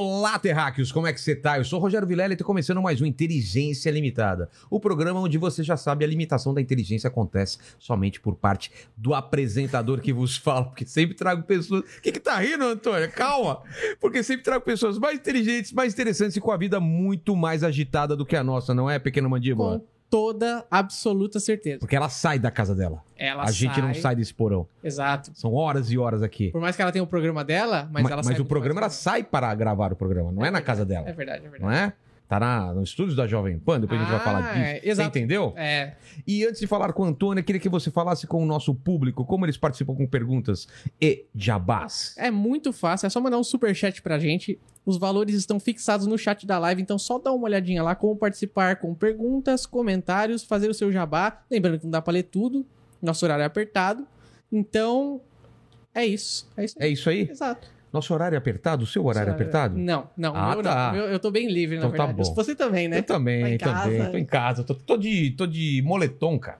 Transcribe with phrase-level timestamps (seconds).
[0.00, 1.58] Olá, terráqueos, como é que você tá?
[1.58, 4.48] Eu sou Rogério Vilela e tô começando mais um Inteligência Limitada.
[4.70, 9.12] O programa onde você já sabe a limitação da inteligência acontece somente por parte do
[9.12, 11.80] apresentador que vos fala, porque sempre trago pessoas...
[11.80, 13.10] O que que tá rindo, Antônio?
[13.10, 13.60] Calma!
[14.00, 18.14] Porque sempre trago pessoas mais inteligentes, mais interessantes e com a vida muito mais agitada
[18.14, 19.80] do que a nossa, não é, pequena mandíbula?
[19.80, 21.78] Com toda absoluta certeza.
[21.80, 23.02] Porque ela sai da casa dela.
[23.16, 24.66] Ela a gente não sai desse porão.
[24.82, 25.30] Exato.
[25.34, 26.50] São horas e horas aqui.
[26.50, 28.48] Por mais que ela tenha o programa dela, mas, Ma- ela mas sai o muito
[28.48, 31.08] programa ela sai para gravar o programa, não é, na casa dela.
[31.08, 31.62] É verdade, é verdade.
[31.62, 31.92] não é?
[32.28, 34.58] Tá na, no estúdio da Jovem Pan, depois a gente vai Ah, falar disso.
[34.64, 35.08] é, Você exato.
[35.18, 35.54] entendeu?
[35.56, 35.94] É,
[36.26, 39.24] E antes de falar com a Antônia, queria que você falasse com o nosso público,
[39.24, 40.68] como eles participam com perguntas
[41.00, 42.14] e jabás.
[42.18, 44.58] é muito fácil, é só mandar um superchat pra gente.
[44.84, 48.14] Os valores estão fixados no chat da live, então só dá uma olhadinha lá como
[48.14, 51.40] participar com perguntas, comentários, fazer o seu jabá.
[51.50, 52.64] Lembrando que não dá pra ler tudo,
[53.00, 54.06] nosso horário é apertado.
[54.52, 55.20] Então,
[55.94, 56.46] é isso.
[56.56, 56.88] É isso aí.
[56.88, 57.28] É isso aí?
[57.30, 57.68] Exato.
[57.92, 58.84] Nosso horário é apertado?
[58.84, 59.78] O seu horário é apertado?
[59.78, 60.36] Não, não.
[60.36, 60.86] Ah, meu tá.
[60.92, 60.92] não.
[61.00, 62.28] Meu- eu tô bem livre, na Então tá verdade.
[62.28, 62.34] bom.
[62.34, 62.98] Você também, né?
[62.98, 63.98] Eu também, Tá também.
[63.98, 64.10] casa.
[64.10, 64.64] Tô em casa.
[64.64, 66.58] Tô, tô de, tô de moletom, cara.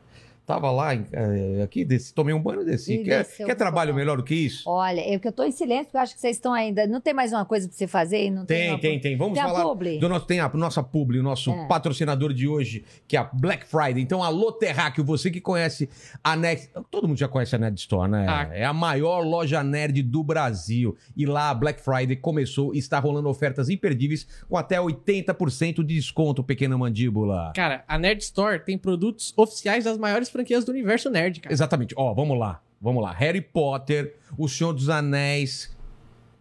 [0.49, 2.95] Tava lá, eh, aqui, desci, tomei um banho e desci.
[2.95, 4.63] E Quer, quer trabalho melhor do que isso?
[4.67, 6.87] Olha, eu que eu tô em silêncio, porque eu acho que vocês estão ainda.
[6.87, 8.31] Não tem mais uma coisa pra você fazer?
[8.31, 9.15] Não tem, Tem, uma tem, tem.
[9.19, 9.99] Vamos Tem a falar publi?
[9.99, 11.67] do nosso, tem a nossa publi, o nosso É.
[11.69, 14.03] patrocinador de hoje, que é a Black Friday.
[14.03, 15.87] Então, alô, Terráqueo, você que conhece
[16.25, 16.71] a Nerd...
[16.91, 18.25] Todo mundo já conhece a Nerd Store, né?
[18.27, 18.49] Ah.
[18.51, 20.97] É a maior loja nerd do Brasil.
[21.15, 25.95] E lá a Black Friday começou e está rolando ofertas imperdíveis com até 80% de
[25.97, 27.53] desconto, pequena mandíbula.
[27.55, 31.53] Cara, a Nerd Store tem produtos oficiais das maiores franquias do universo nerd, cara.
[31.53, 31.95] Exatamente.
[31.97, 32.61] Ó, vamos lá.
[32.81, 33.13] Vamos lá.
[33.13, 35.77] Harry Potter, O Senhor dos Anéis...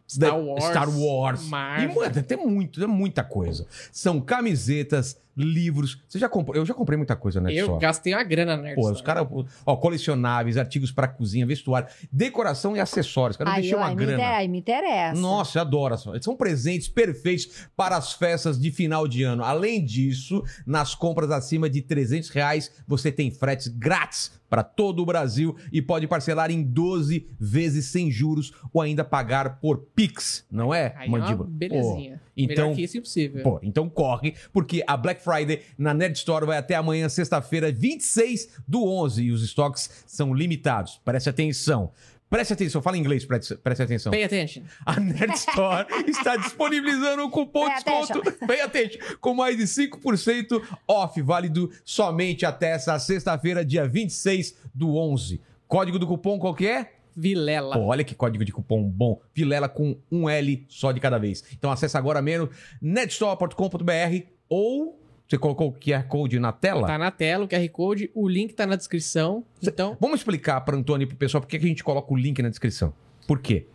[0.09, 1.43] Star Wars, Star Wars.
[1.49, 1.91] Marvel.
[1.91, 3.67] E, mano, tem muito, tem muita coisa.
[3.91, 6.01] São camisetas, livros.
[6.07, 6.55] Você já comprou?
[6.55, 7.53] Eu já comprei muita coisa, né?
[7.53, 9.27] Eu gastei uma grana na Pô, os caras,
[9.65, 13.39] ó, colecionáveis, artigos para cozinha, vestuário, decoração e acessórios.
[13.41, 14.35] Aí, investiu ó, uma me, grana.
[14.35, 15.19] aí me interessa.
[15.19, 15.95] Nossa, eu adoro.
[16.21, 19.43] São presentes perfeitos para as festas de final de ano.
[19.43, 25.05] Além disso, nas compras acima de 300 reais, você tem fretes grátis para todo o
[25.05, 30.73] Brasil e pode parcelar em 12 vezes sem juros ou ainda pagar por Pix, não
[30.73, 31.47] é, Aí é mandíbula?
[31.49, 32.17] belezinha.
[32.17, 33.43] Pô, então, Melhor que isso, impossível.
[33.43, 38.61] Pô, então corre, porque a Black Friday na Nerd Store vai até amanhã, sexta-feira, 26
[38.67, 41.01] do 11, e os estoques são limitados.
[41.03, 41.91] Preste atenção.
[42.29, 44.11] Preste atenção, fala em inglês, preste, preste atenção.
[44.11, 44.63] Pay attention.
[44.85, 50.61] A Nerd Store está disponibilizando um cupom de desconto Pay attention, com mais de 5%
[50.85, 55.41] off, válido somente até essa sexta-feira, dia 26 do 11.
[55.67, 56.91] Código do cupom qual que é?
[57.15, 57.73] Vilela.
[57.75, 59.19] Pô, olha que código de cupom bom.
[59.33, 61.43] Vilela com um L só de cada vez.
[61.53, 62.49] Então acessa agora mesmo
[62.81, 66.87] netstore.com.br ou você colocou o QR Code na tela?
[66.87, 69.43] Tá na tela o QR Code, o link tá na descrição.
[69.61, 72.41] Então, Vamos explicar para Antônio e pro pessoal por que a gente coloca o link
[72.41, 72.93] na descrição.
[73.27, 73.65] Por quê?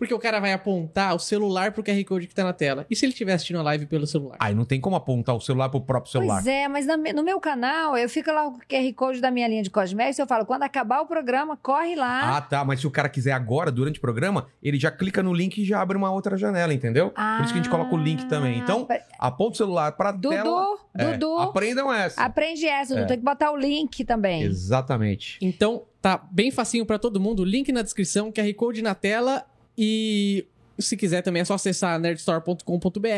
[0.00, 2.86] Porque o cara vai apontar o celular pro QR Code que tá na tela.
[2.88, 4.38] E se ele estiver assistindo a live pelo celular?
[4.40, 6.36] Aí não tem como apontar o celular pro próprio celular.
[6.36, 9.46] Pois é, mas no meu canal, eu fico lá com o QR Code da minha
[9.46, 12.38] linha de cosméticos eu falo, quando acabar o programa, corre lá.
[12.38, 12.64] Ah, tá.
[12.64, 15.64] Mas se o cara quiser agora, durante o programa, ele já clica no link e
[15.66, 17.10] já abre uma outra janela, entendeu?
[17.10, 18.58] Por isso que a gente coloca o link também.
[18.58, 18.86] Então,
[19.18, 20.78] Ah, aponta o celular pra Dudu, tela.
[20.96, 22.22] É, Dudu, Aprendam essa.
[22.22, 23.08] aprende essa, Dudu, É.
[23.08, 24.42] tem que botar o link também.
[24.42, 25.38] Exatamente.
[25.42, 27.44] Então, tá bem facinho pra todo mundo.
[27.44, 29.44] Link na descrição, QR Code na tela.
[29.76, 30.46] E
[30.78, 33.08] se quiser também é só acessar nerdstore.com.br.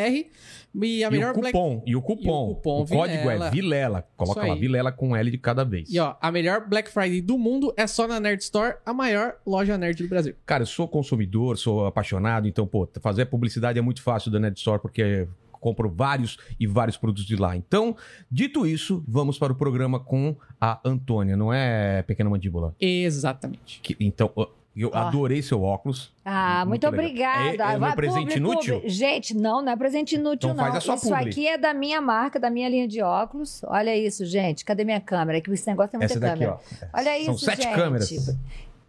[0.83, 2.49] E a e melhor o cupom, e o cupom.
[2.49, 3.47] E o cupom código Vilela.
[3.47, 4.09] é Vilela.
[4.17, 4.55] Coloca lá.
[4.55, 5.89] Vilela com L de cada vez.
[5.93, 9.35] E ó, a melhor Black Friday do mundo é só na Nerd Store, a maior
[9.47, 10.35] loja nerd do Brasil.
[10.47, 14.57] Cara, eu sou consumidor, sou apaixonado, então, pô, fazer publicidade é muito fácil da Nerd
[14.59, 17.57] Store, porque compro vários e vários produtos de lá.
[17.57, 17.95] Então,
[18.29, 22.75] dito isso, vamos para o programa com a Antônia, não é, pequena mandíbula?
[22.81, 23.79] Exatamente.
[23.81, 24.33] Que- então,
[24.75, 24.97] eu Ó.
[24.97, 26.11] adorei seu óculos.
[26.25, 26.99] Ah, muito, legal.
[27.01, 27.73] obrigada.
[27.73, 28.75] É, é meu presente publi, inútil?
[28.77, 28.89] publi.
[28.91, 30.65] Gente, não, não é presente inútil, Então não.
[30.73, 31.29] faz a sua isso publi.
[31.31, 33.63] aqui é da minha marca, da minha linha de óculos.
[33.65, 34.65] Olha isso, gente.
[34.65, 35.41] Cadê minha câmera?
[35.41, 36.59] Que esse negócio tem muita Essa daqui, câmera.
[36.93, 36.99] ó.
[36.99, 37.75] Olha São isso, sete gente.
[37.75, 38.11] câmeras.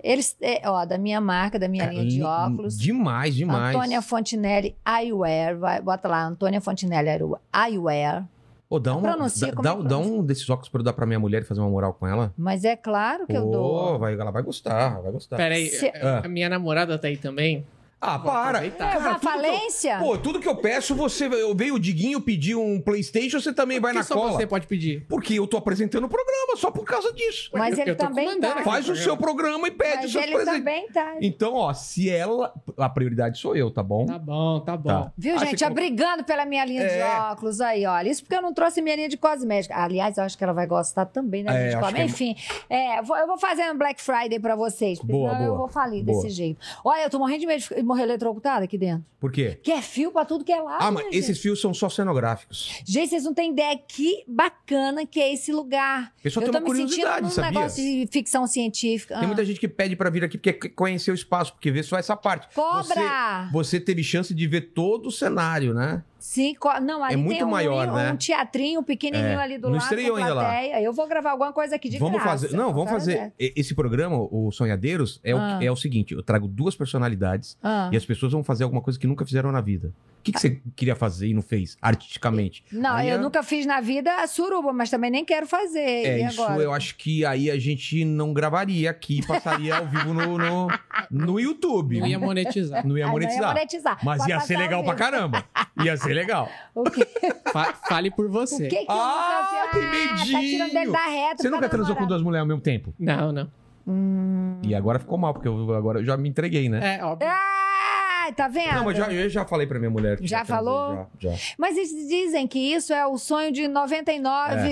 [0.01, 2.77] Eles, é, ó, da minha marca, da minha Cara, linha de óculos.
[2.77, 3.74] Demais, demais.
[3.74, 5.57] Antônia Fontinelli Eyewear.
[5.57, 7.09] Vai, bota lá, Antônia Fontinelli
[7.56, 8.25] Eyewear.
[8.73, 10.93] Ô, dá, uma, Pronuncia dá, como dá, é dá um desses óculos pra eu dar
[10.93, 12.33] pra minha mulher e fazer uma moral com ela.
[12.35, 13.99] Mas é claro que eu dou.
[13.99, 15.37] vai, ela vai gostar, vai gostar.
[15.37, 17.63] Pera aí, Se- a- a minha namorada tá aí também.
[18.03, 18.65] Ah, Vou para.
[18.65, 19.97] É Cara, que eu- falência?
[20.00, 21.25] Pô, tudo que eu peço, você.
[21.27, 24.31] Eu veio o Diguinho pedir um PlayStation, você também vai Por que na só cola.
[24.33, 25.05] você pode pedir?
[25.07, 27.50] Porque eu tô apresentando o programa só por causa disso.
[27.53, 28.61] Mas Eu- ele eu também tá.
[28.63, 30.59] Faz o seu programa e pede os Mas seus ele presentes.
[30.59, 31.15] também tá.
[31.21, 32.53] Então, ó, se ela.
[32.77, 34.05] A prioridade sou eu, tá bom?
[34.05, 34.89] Tá bom, tá bom.
[34.89, 35.11] Tá.
[35.17, 35.59] Viu, gente?
[35.59, 37.05] você Ó, brigando pela minha linha de É.
[37.31, 38.09] óculos aí, olha.
[38.09, 39.75] Isso porque eu não trouxe minha linha de cosmética.
[39.75, 42.35] Aliás, eu acho que ela vai gostar também da É, de que é- Enfim,
[42.69, 45.57] é, vou- eu vou fazer um Black Friday pra vocês, Boa, senão eu boa.
[45.59, 46.21] vou falir Boa.
[46.21, 46.59] desse jeito.
[46.83, 49.05] Olha, eu tô morrendo de medo de morrer eletrocutada aqui dentro.
[49.19, 49.59] Por quê?
[49.63, 50.83] Que é fio pra tudo que é lado.
[50.83, 52.65] Ah, mas né, esses fios são só cenográficos.
[52.85, 52.91] Gente?
[52.91, 56.11] gente, vocês não têm ideia que bacana que é esse lugar.
[56.23, 57.51] Eu só eu tenho tô uma me sentindo curiosidade, num sabia?
[57.51, 59.15] negócio de ficção científica.
[59.15, 59.27] Tem Ah.
[59.27, 61.97] muita gente que pede pra vir aqui porque quer conhecer o espaço, porque vê só
[61.97, 62.53] essa parte.
[62.53, 63.47] Cobra!
[63.51, 66.03] Você, você teve chance de ver todo o cenário, né?
[66.25, 68.15] Sim, co- não, ali É muito tem um, maior, um, né?
[68.17, 70.65] teatrinho pequenininho É, ali do não lado estreou ainda lá.
[70.79, 72.29] Eu vou gravar alguma coisa aqui de vamos graça.
[72.47, 72.55] fazer.
[72.55, 73.33] Não, vamos fazer.
[73.37, 75.59] Esse programa, o Sonhadeiros, é, Ah.
[75.59, 77.89] o, é o seguinte: eu trago duas personalidades Ah.
[77.91, 79.91] e as pessoas vão fazer alguma coisa que nunca fizeram na vida.
[80.19, 82.63] O que, que você queria fazer e não fez, artisticamente?
[82.71, 85.79] Não, Aí eu é- nunca fiz na vida a suruba, mas também nem quero fazer.
[85.81, 86.63] É, e isso agora?
[86.63, 90.67] eu acho que aí a gente não gravaria aqui, passaria ao vivo no, no,
[91.11, 91.99] no YouTube.
[91.99, 92.87] Não ia monetizar.
[92.87, 93.53] Não ia Ah, não monetizar.
[93.53, 93.97] monetizar.
[94.01, 95.43] Mas Pode ia ser legal pra caramba.
[95.83, 96.50] Ia ser legal.
[96.75, 97.06] O que,
[97.51, 98.68] Fa- fale por o você.
[98.68, 100.12] que, que eu Ah, nunca tem fiz?
[100.12, 100.42] Ah, tá medinho.
[100.42, 101.42] tirando dele da reta.
[101.44, 102.94] Você nunca transou com duas mulheres ao mesmo tempo?
[103.00, 103.51] Não, não.
[103.88, 104.60] Hum.
[104.63, 106.98] E agora ficou mal, porque eu, agora eu já me entreguei, né?
[107.00, 107.27] É, óbvio.
[107.30, 108.74] Ah, tá vendo?
[108.75, 110.18] Não, mas já, eu já falei pra minha mulher.
[110.18, 111.10] que Já transei, falou?
[111.19, 111.38] Já, já.
[111.57, 114.69] Mas eles dizem que isso é o sonho de 99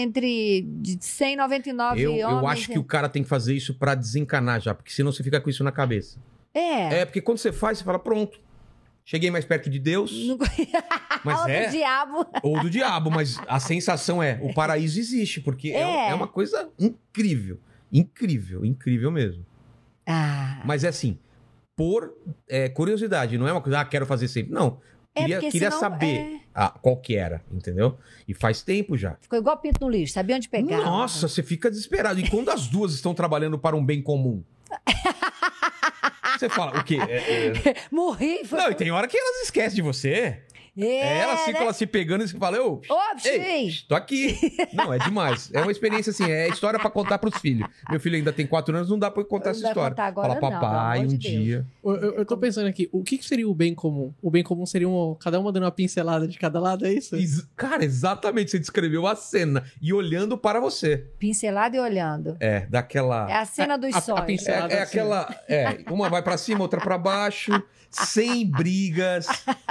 [0.00, 2.04] entre de 100 e 99 É.
[2.06, 2.42] Eu, homens.
[2.42, 5.22] eu acho que o cara tem que fazer isso pra desencanar já, porque senão você
[5.22, 6.18] fica com isso na cabeça.
[6.54, 7.00] É.
[7.00, 8.40] É, porque quando você faz, você fala, pronto.
[9.04, 10.38] Cheguei mais perto de Deus, Não-
[11.22, 11.66] mas Ou do é.
[11.68, 12.26] diabo.
[12.42, 16.10] Ou do diabo, mas a sensação é, o paraíso existe, porque é, É.
[16.10, 17.58] é uma coisa incrível.
[17.92, 19.44] Incrível, incrível mesmo.
[20.06, 20.62] Ah.
[20.64, 21.18] Mas é assim,
[21.76, 22.14] por
[22.48, 24.52] é, curiosidade, não é uma coisa, ah, quero fazer sempre.
[24.52, 24.80] Não.
[25.14, 26.40] É, Queria, queria senão, saber é.
[26.52, 27.96] ah, qual que era, entendeu?
[28.26, 29.16] E faz tempo já.
[29.20, 30.78] Ficou igual pinto no lixo, sabia onde pegar.
[30.78, 32.18] Nossa, você fica desesperado.
[32.18, 34.42] E quando as duas estão trabalhando para um bem comum?
[36.38, 36.98] Você fala, o quê?
[37.08, 37.76] É, é...
[37.90, 38.44] Morri.
[38.44, 38.58] Foi...
[38.58, 40.38] Não, e tem hora que elas esquecem de você.
[40.76, 41.44] É, elas né?
[41.46, 42.80] ficam lá se pegando e você fala, ô,
[43.88, 44.36] tô aqui.
[44.72, 45.50] Não, é demais.
[45.52, 47.68] É uma experiência assim, é história pra contar pros filhos.
[47.88, 49.90] Meu filho ainda tem quatro anos, não dá pra contar Não essa história.
[49.90, 51.66] contar agora Fala, não, papai, amor um de dia.
[51.84, 54.12] Eu, eu- eu tô pensando aqui, o que, que seria o bem comum?
[54.20, 57.14] O bem comum seria um, cada uma dando uma pincelada de cada lado, é isso?
[57.16, 61.06] Ex- Cara, exatamente, você descreveu a cena e olhando para você.
[61.18, 62.36] Pincelado e olhando.
[62.40, 63.30] É, daquela.
[63.30, 64.20] É a cena dos a- a sonhos.
[64.22, 64.74] É, pincelada.
[64.74, 64.98] é assim.
[64.98, 65.34] aquela.
[65.48, 67.52] É, uma vai pra cima, outra pra baixo,
[67.90, 69.26] sem brigas,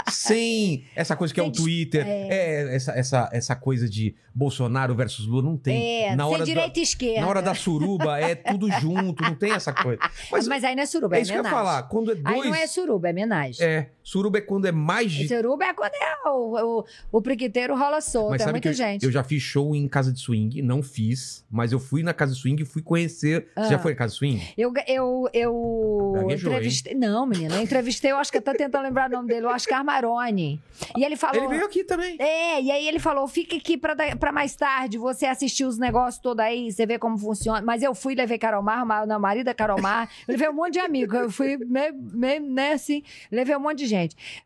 [0.09, 5.25] sem essa coisa que é o Twitter, é, essa, essa, essa coisa de Bolsonaro versus
[5.25, 6.06] Lula, não tem.
[6.06, 7.22] É, na sem hora direita da, e esquerda.
[7.22, 10.01] Na hora da suruba é tudo junto, não tem essa coisa.
[10.31, 11.66] Mas, Mas, aí não é suruba, é, é isso que eu ia homenagem.
[11.66, 12.50] falar, quando é Aí dois.
[12.50, 13.66] não é suruba, é homenagem.
[13.66, 15.11] É, suruba é quando é mais.
[15.27, 18.31] Suruba é quando é o, o, o priquiteiro rola solto.
[18.31, 19.05] Mas é sabe muita que eu, gente.
[19.05, 22.33] eu já fiz show em casa de swing, não fiz, mas eu fui na casa
[22.33, 23.47] de swing e fui conhecer.
[23.55, 23.63] Ah.
[23.63, 24.41] Você já foi em casa de swing?
[24.57, 26.57] Eu, eu, eu Gaguejou, hein?
[26.57, 26.94] entrevistei.
[26.95, 29.50] Não, menina, eu entrevistei, eu acho que eu tô tentando lembrar o nome dele, o
[29.50, 30.61] Oscar Maroni.
[30.97, 31.38] E ele falou.
[31.38, 32.15] Ele veio aqui também.
[32.19, 36.21] É, e aí ele falou: fica aqui pra, pra mais tarde, você assistir os negócios
[36.21, 37.61] todos aí, você vê como funciona.
[37.61, 40.53] Mas eu fui, levei Carol Mar, ma- na marido da Carol Mar, eu levei um
[40.53, 41.17] monte de amigos.
[41.19, 43.93] Eu fui meio, meio, né, assim, levei um monte de gente.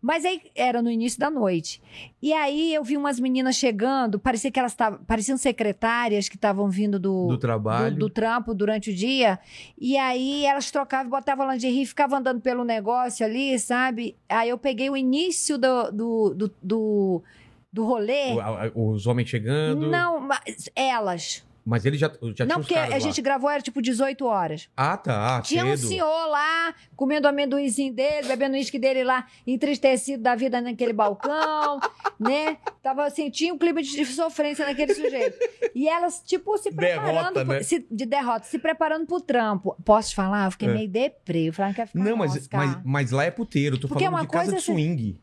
[0.01, 1.81] Mas aí era no início da noite.
[2.21, 6.69] E aí eu vi umas meninas chegando, parecia que elas estavam, pareciam secretárias que estavam
[6.69, 7.93] vindo do, Do trabalho.
[7.95, 9.39] do, do trampo durante o dia.
[9.77, 14.15] E aí elas trocavam, botavam lingerie, ficavam andando pelo negócio ali, sabe?
[14.27, 17.23] Aí eu peguei o início do, do, do, do,
[17.71, 18.35] do rolê.
[18.75, 19.87] Os homens chegando.
[19.89, 21.46] Não, mas elas.
[21.69, 22.97] Mas ele já, já tinha não, porque a lá.
[22.99, 24.69] gente gravou, era tipo 18 horas.
[24.77, 25.41] Ah, tá.
[25.41, 25.89] Tinha um cedo.
[25.89, 30.93] senhor lá, comendo o amendoinzinho dele, bebendo o uísque dele lá, entristecido da vida naquele
[30.93, 31.79] balcão,
[32.17, 32.57] né?
[32.81, 35.37] Tava assim, tinha um clima de sofrência naquele sujeito.
[35.75, 37.05] E elas, tipo, se preparando.
[37.33, 37.63] Derrota, pro- né?
[37.63, 39.75] se- de derrota, se preparando pro trampo.
[39.83, 40.45] Posso te falar?
[40.45, 40.73] Eu fiquei É.
[40.73, 41.49] meio deprê.
[41.49, 43.77] Eu quero ficar Não, mas, mas, mas lá é puteiro.
[43.77, 45.19] Tô Porque falando uma de casa coisa de é swing.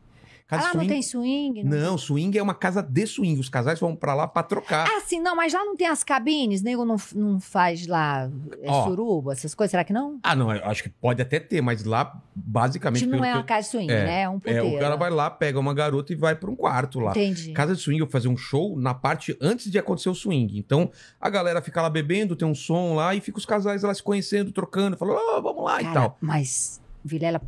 [0.47, 0.93] Casa Ah, de não swing.
[0.93, 1.63] tem swing?
[1.63, 1.77] Não.
[1.77, 3.39] Não, swing é uma casa de swing.
[3.39, 4.87] Os casais vão pra lá pra trocar.
[4.87, 6.61] Ah, sim, não, mas lá não tem as cabines?
[6.61, 8.29] Nego não, não faz lá
[8.61, 8.83] é, Ó.
[8.83, 9.71] suruba, essas coisas?
[9.71, 10.19] Será que não?
[10.21, 13.05] Ah, não, acho que pode até ter, mas lá, basicamente.
[13.05, 14.21] Tipo, não é uma eu- casa de swing, É, né?
[14.21, 14.67] É um É, puteiro.
[14.75, 17.09] o cara vai lá, pega uma garota e vai pra um quarto lá.
[17.09, 17.51] Entendi.
[17.51, 20.59] Casa de swing, eu fazia um show na parte antes de acontecer o swing.
[20.59, 23.91] Então, a galera fica lá bebendo, tem um som lá e fica os casais lá
[23.95, 26.17] se conhecendo, trocando, falando, "Ô, vamos lá e Cara, tal.
[26.21, 27.41] Mas, Vilela,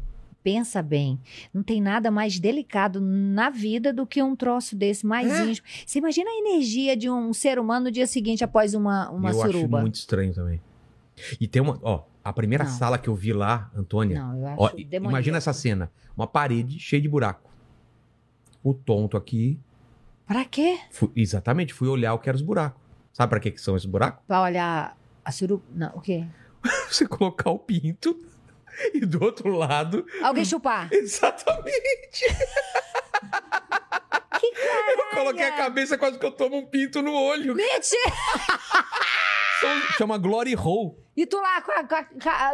[0.44, 1.20] pensa bem.
[1.54, 5.46] Não tem nada mais delicado na vida do que um troço desse, mais É.
[5.46, 5.68] íntimo.
[5.86, 9.34] Você imagina a energia de um ser humano no dia seguinte após uma, uma eu
[9.34, 9.78] suruba.
[9.78, 10.62] acho muito estranho também.
[11.42, 12.72] E tem uma, ó, a primeira Não.
[12.72, 15.10] sala que eu vi lá, Antônia, Não, eu acho ó, demoníaco.
[15.10, 17.50] imagina essa cena, uma parede cheia de buraco.
[18.64, 19.60] O tonto aqui,
[20.26, 20.78] Pra quê?
[20.92, 22.80] fui- exatamente, fui olhar o que eram os buracos.
[23.14, 24.24] Sabe pra que que são esses buracos?
[24.28, 25.64] Pra olhar a suru...
[25.74, 26.26] Não, o quê?
[26.92, 28.20] Você colocar o pinto
[28.94, 30.88] e do outro lado, Alguém chupar.
[30.94, 32.26] exatamente.
[34.40, 35.00] Que caralho!
[35.00, 37.56] Eu coloquei a cabeça quase que eu tomo um pinto no olho.
[37.56, 38.14] Mentira!
[39.98, 40.96] Chama Glory Hole.
[41.16, 42.04] E tu lá com a, com a-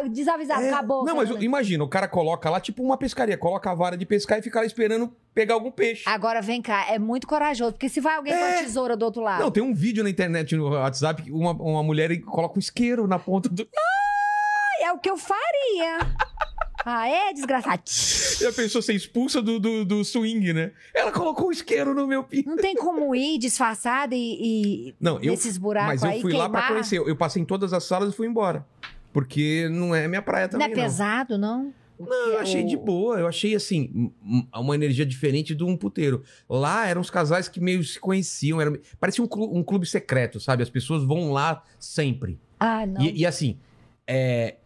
[0.02, 1.04] com desavisado, É, acabou.
[1.04, 4.38] Não, mas imagina, o cara coloca lá tipo uma pescaria, coloca a vara de pescar
[4.38, 6.04] e fica lá esperando pegar algum peixe.
[6.06, 8.60] Agora vem cá, é muito corajoso, porque se vai alguém com É.
[8.60, 9.42] a tesoura do outro lado.
[9.42, 13.18] Não, tem um vídeo na internet, no WhatsApp, uma, uma mulher coloca um isqueiro na
[13.18, 13.68] ponta do.
[14.82, 15.98] É o que eu faria.
[16.86, 17.80] Ah, é, desgraçado.
[17.86, 20.70] Já pensou ser expulsa do, do, do swing, né?
[20.92, 22.46] Ela colocou um isqueiro no meu pinto.
[22.50, 25.30] Não tem como ir disfarçada e, e Não, eu.
[25.30, 26.68] nesses buracos Mas eu aí fui lá pra queimar.
[26.72, 26.98] conhecer.
[26.98, 28.66] Eu passei em todas as salas e fui embora.
[29.14, 30.72] Porque não é minha praia Não também.
[30.72, 31.72] é pesado, não?
[31.98, 33.18] Não, eu achei de boa.
[33.18, 33.90] Eu achei, assim,
[34.22, 36.22] um- um- uma energia diferente de um puteiro.
[36.46, 38.60] Lá eram os casais que meio se conheciam.
[38.60, 40.62] Era, parecia um clube, um clube secreto, sabe?
[40.62, 42.38] As pessoas vão lá sempre.
[42.60, 43.00] Ah, não.
[43.00, 43.58] E, e assim,
[44.06, 44.56] é,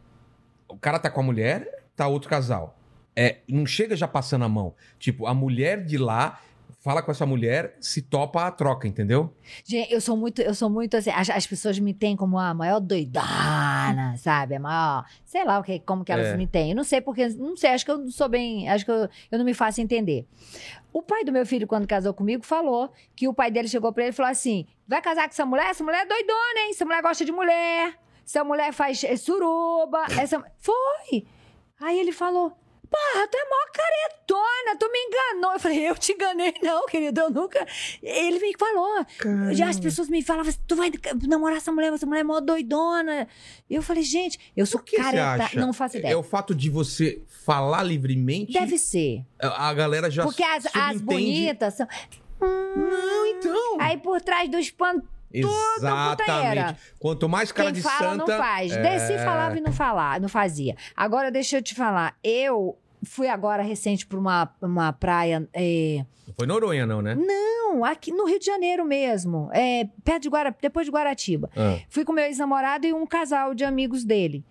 [0.69, 2.79] o cara tá com a mulher, tá outro casal.
[3.17, 4.75] É, não chega já passando a mão.
[4.99, 6.41] Tipo, a mulher de lá
[6.81, 9.35] fala com essa mulher, se topa a troca, entendeu?
[9.65, 12.55] Gente, eu sou muito, eu sou muito assim, as, as pessoas me têm como a
[12.55, 14.55] maior doidana, sabe?
[14.55, 16.37] A maior, sei lá o que, como que elas É.
[16.37, 16.71] me têm.
[16.71, 19.09] Eu não sei porque, não sei, acho que eu não sou bem, acho que eu,
[19.31, 20.27] eu não me faço entender.
[20.93, 24.05] O pai do meu filho, quando casou comigo, falou que o pai dele chegou pra
[24.05, 25.71] ele e falou assim: vai casar com essa mulher?
[25.71, 26.71] Essa mulher é doidona, hein?
[26.71, 27.95] Essa mulher gosta de mulher.
[28.29, 30.05] Essa mulher faz suruba.
[30.21, 30.45] Essa...
[30.59, 31.25] Foi.
[31.81, 32.51] Aí ele falou.
[32.91, 35.53] Porra, tu é mó caretona, tu me enganou.
[35.55, 37.67] Eu falei, eu te enganei, não, querido, eu nunca.
[38.03, 39.07] Ele me falou.
[39.53, 40.91] Já as pessoas me falavam, tu vai
[41.27, 43.27] namorar essa mulher, essa mulher é mó doidona.
[43.69, 45.51] E eu falei, gente, eu sou careta.
[45.59, 46.19] Não faço É ideia.
[46.19, 49.25] o fato de você falar livremente, Deve ser.
[49.39, 51.87] a galera já Porque as, as bonitas são.
[52.41, 53.81] Não, então.
[53.81, 56.77] Aí por trás dos panos, Exatamente.
[56.99, 58.33] Quanto mais cara quem de fala santa...
[58.33, 58.73] não faz.
[58.73, 58.83] é...
[58.83, 60.75] Desci, falava e não falava, não fazia.
[60.97, 62.17] Agora, deixa eu te falar.
[62.23, 65.49] Eu fui agora recente para uma, uma praia.
[65.53, 67.15] é, Não foi Noronha, não, né?
[67.15, 69.49] Não, aqui no Rio de Janeiro mesmo.
[69.53, 71.51] É, perto de Guara, depois de Guaratiba.
[71.57, 71.79] Ah.
[71.89, 74.45] Fui com meu ex-namorado e um casal de amigos dele.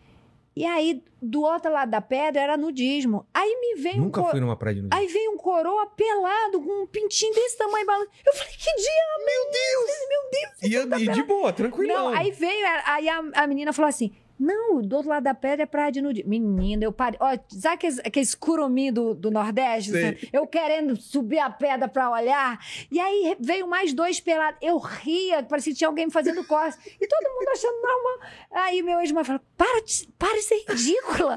[0.58, 3.26] E aí, do outro lado da pedra, era nudismo.
[3.34, 5.00] Aí me veio Nunca um co- fui numa praia de nudismo.
[5.02, 7.86] Aí veio um coroa pelado com um pintinho desse tamanho.
[7.86, 9.26] balan- Eu falei, que diabo?
[9.26, 9.92] Meu Deus!
[10.10, 11.02] Meu Deus!
[11.02, 12.12] E, e de boa, tranquilão.
[12.12, 15.64] Não, aí veio, aí a, a menina falou assim: não, do outro lado da pedra
[15.64, 16.30] é praia de nudismo.
[16.30, 17.18] Menina, eu parei.
[17.20, 19.92] Ó, sabe aqueles, aqueles curumim do, do Nordeste?
[19.92, 20.30] Sabe?
[20.32, 22.60] Eu querendo subir a pedra pra olhar.
[22.92, 24.60] E aí veio mais dois pelados.
[24.62, 26.86] Eu ria, parecia que tinha alguém me fazendo costas.
[26.86, 28.30] E todo mundo achando normal.
[28.52, 31.36] Aí meu ex-marido falou: para de, para de ser ridícula.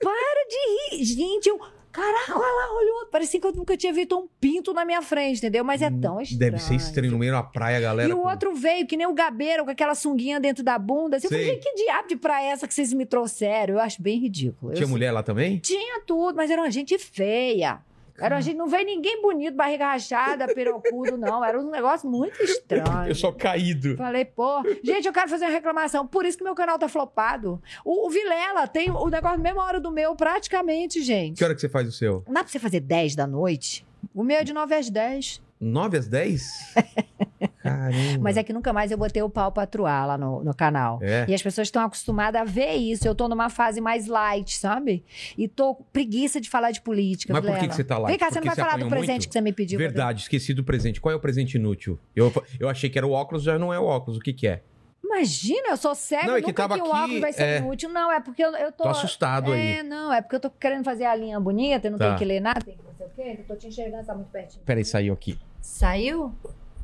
[0.00, 1.04] Para de rir.
[1.04, 1.60] Gente, eu.
[1.92, 3.06] Caraca, olha lá, olhou.
[3.10, 5.64] Parecia que eu nunca tinha visto um pinto na minha frente, entendeu?
[5.64, 6.36] Mas é tão estranho.
[6.36, 8.08] Hum, Deve ser estranho no meio da praia, galera.
[8.08, 11.16] E o com- outro veio, que nem o gabeiro, com aquela sunguinha dentro da bunda.
[11.16, 13.74] Assim, Eu falei, que diabo de praia é essa que vocês me trouxeram?
[13.74, 14.72] Eu acho bem ridículo.
[14.72, 15.58] Tinha Eu- mulher lá também?
[15.58, 17.80] Tinha tudo, mas era uma gente feia.
[18.20, 21.44] Era uma gente, não veio ninguém bonito, barriga rachada, perocudo, não.
[21.44, 23.06] Era um negócio muito estranho.
[23.06, 23.96] Pessoal caído.
[23.96, 26.06] Falei, pô, gente, eu quero fazer uma reclamação.
[26.06, 27.60] Por isso que meu canal tá flopado.
[27.84, 31.38] O, o Vilela tem o negócio na mesma hora do meu, praticamente, gente.
[31.38, 32.22] Que hora que você faz o seu?
[32.26, 33.86] Não dá pra você fazer 10 da noite?
[34.14, 35.40] O meu é de 9 às 10.
[35.60, 36.74] 9 às 10?
[37.62, 38.18] Caramba.
[38.20, 40.98] Mas é que nunca mais eu botei o pau pra truar lá no, no canal.
[41.02, 41.26] É.
[41.28, 43.06] E as pessoas estão acostumadas a ver isso.
[43.06, 45.04] Eu tô numa fase mais light, sabe?
[45.36, 47.32] E tô preguiça de falar de política.
[47.32, 48.10] Mas por que que você tá light?
[48.10, 49.28] Vem cá, você não vai falar do presente muito?
[49.28, 49.78] que você me pediu.
[49.78, 51.00] Verdade, esqueci do presente.
[51.00, 51.98] Qual é o presente inútil?
[52.16, 54.18] Eu, eu achei que era o óculos, já não é o óculos.
[54.18, 54.62] O que que é?
[55.04, 57.58] Imagina, eu sou cega, Não, é que nunca que um aqui, óculos vai ser é.
[57.58, 57.88] inútil.
[57.90, 58.84] Não, é porque eu, eu tô...
[58.84, 59.82] Tô assustado é, aí.
[59.82, 62.06] não, é porque eu tô querendo fazer a linha bonita, eu não Tá.
[62.06, 63.36] tenho que ler nada, tem que não sei o quê.
[63.40, 64.62] Eu tô te enxergando, tá muito pertinho.
[64.64, 65.36] Peraí, saiu aqui.
[65.60, 66.32] Saiu?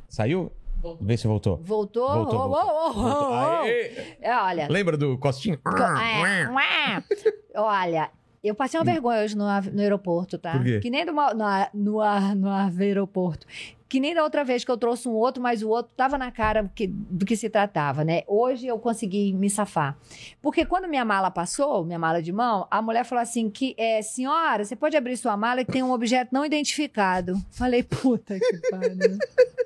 [0.09, 0.53] Saiu?
[1.01, 1.57] Vê se voltou.
[1.65, 2.09] Voltou?
[2.13, 2.93] Voltou, voltou.
[2.95, 3.65] oh, oh!
[4.21, 5.59] É, Olha, Lembra do Costinho?
[5.67, 7.05] É, ué.
[7.57, 8.11] Olha,
[8.45, 10.53] eu passei uma vergonha hoje no, no aeroporto, tá?
[10.53, 10.59] Hum.
[10.59, 10.81] Por quê?
[10.81, 12.49] Que nem no, no, a- no
[12.81, 13.47] aeroporto.
[13.89, 16.31] Que nem da outra vez que eu trouxe um outro, mas o outro tava na
[16.33, 18.23] cara que- do que se tratava, né?
[18.27, 19.97] Hoje eu consegui me safar.
[20.43, 24.03] Porque quando minha mala passou, minha mala de mão, a mulher falou assim: que é,
[24.03, 27.35] senhora, você pode abrir sua mala que tem um objeto não identificado.
[27.53, 29.19] Falei, puta que pariu.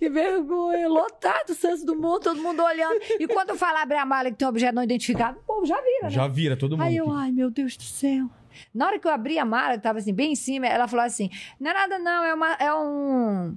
[0.00, 2.98] Que vergonha, lotado o senso do mundo, todo mundo olhando.
[3.20, 5.64] E quando eu falar abrir a mala que tem um objeto não identificado, o povo
[5.64, 6.10] já vira, né?
[6.10, 6.82] Já vira todo mundo.
[6.82, 8.28] Aí eu, ai, meu Deus do céu.
[8.74, 11.04] Na hora que eu abri a mala, que tava assim, bem em cima, ela falou
[11.04, 13.56] assim: não é nada, não, é, uma, é um.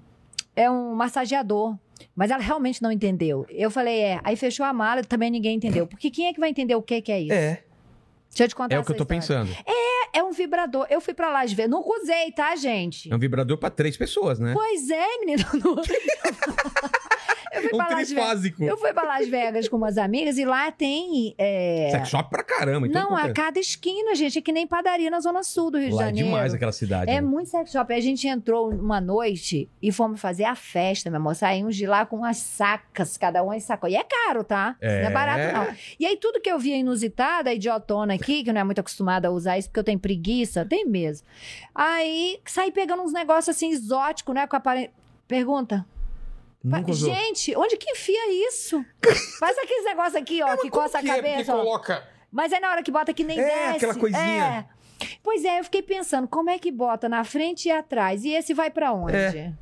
[0.55, 1.75] É um massageador.
[2.15, 3.45] Mas ela realmente não entendeu.
[3.49, 4.19] Eu falei, é.
[4.23, 5.87] Aí fechou a mala, também ninguém entendeu.
[5.87, 7.33] Porque quem é que vai entender o que, que é isso?
[7.33, 7.63] É,
[8.33, 9.45] Deixa eu te contar é o que eu tô história.
[9.45, 9.51] pensando.
[9.65, 10.87] É, é um vibrador.
[10.89, 11.69] Eu fui pra Las Vegas.
[11.69, 13.11] Não usei, tá, gente?
[13.11, 14.53] É um vibrador pra três pessoas, né?
[14.53, 15.43] Pois é, menino.
[17.53, 18.07] Eu fui Um pra Las Vegas.
[18.09, 18.63] trifásico.
[18.63, 21.35] Eu fui pra Las Vegas com umas amigas e lá tem.
[21.37, 22.87] é, Sex shop pra caramba.
[22.87, 23.33] Então, Não, a é?
[23.33, 24.39] cada esquina, gente.
[24.39, 26.27] É que nem padaria na Zona Sul do Rio de Lá é Janeiro.
[26.29, 27.11] demais aquela cidade.
[27.11, 27.21] É né?
[27.21, 27.93] muito sex shop.
[27.93, 31.35] A gente entrou uma noite e fomos fazer a festa, meu amor.
[31.35, 33.89] Saímos de lá com umas sacas, cada um em sacou.
[33.89, 34.75] E é caro, tá?
[34.81, 35.01] É.
[35.03, 35.75] Não é barato, não.
[35.99, 39.31] E aí, tudo que eu via inusitada, idiotona aqui, que não é muito acostumada a
[39.31, 41.27] usar isso porque eu tenho preguiça, tem mesmo.
[41.75, 44.47] Aí, saí pegando uns negócios assim exóticos, né?
[44.47, 44.89] Com aparelho.
[45.27, 45.85] Pergunta.
[46.63, 46.93] Nunca.
[46.93, 48.83] Gente, onde que enfia isso?
[49.39, 51.15] Faz aqueles negócios aqui, ó, que coça a que é?
[51.15, 51.53] cabeça.
[51.55, 51.59] Ó.
[51.59, 52.07] coloca...
[52.31, 53.75] Mas aí na hora que bota que nem É, desce.
[53.77, 54.67] aquela coisinha.
[54.69, 55.07] É.
[55.21, 58.23] Pois é, eu fiquei pensando, como é que bota na frente e atrás?
[58.23, 59.15] E esse vai pra onde?
[59.15, 59.53] É.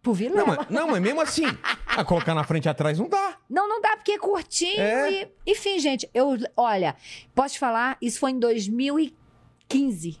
[0.00, 0.44] Pro Não Vilela.
[0.58, 1.44] mas, não, mas mesmo assim,
[1.86, 3.38] a colocar na frente e atrás não dá.
[3.50, 5.10] Não, não dá, porque é curtinho É.
[5.12, 5.28] e...
[5.46, 6.36] Enfim, gente, eu...
[6.56, 6.94] Olha,
[7.34, 10.20] posso te falar, isso foi em 2015.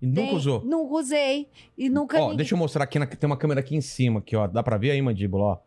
[0.00, 0.64] E nunca Tem- usou.
[0.64, 1.48] Nunca usei.
[1.76, 2.16] E nunca...
[2.18, 4.46] Ó, ninguém- deixa eu mostrar aqui, na- tem uma câmera aqui em cima, aqui, ó.
[4.46, 5.58] Dá pra ver aí, mandíbula, ó.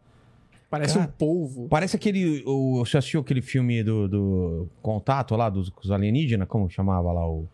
[0.72, 1.06] Parece Cara.
[1.06, 1.68] um polvo.
[1.68, 2.42] Parece aquele.
[2.48, 6.48] O, você assistiu aquele filme do, do Contato lá, dos, com os alienígenas?
[6.48, 7.46] Como chamava lá o.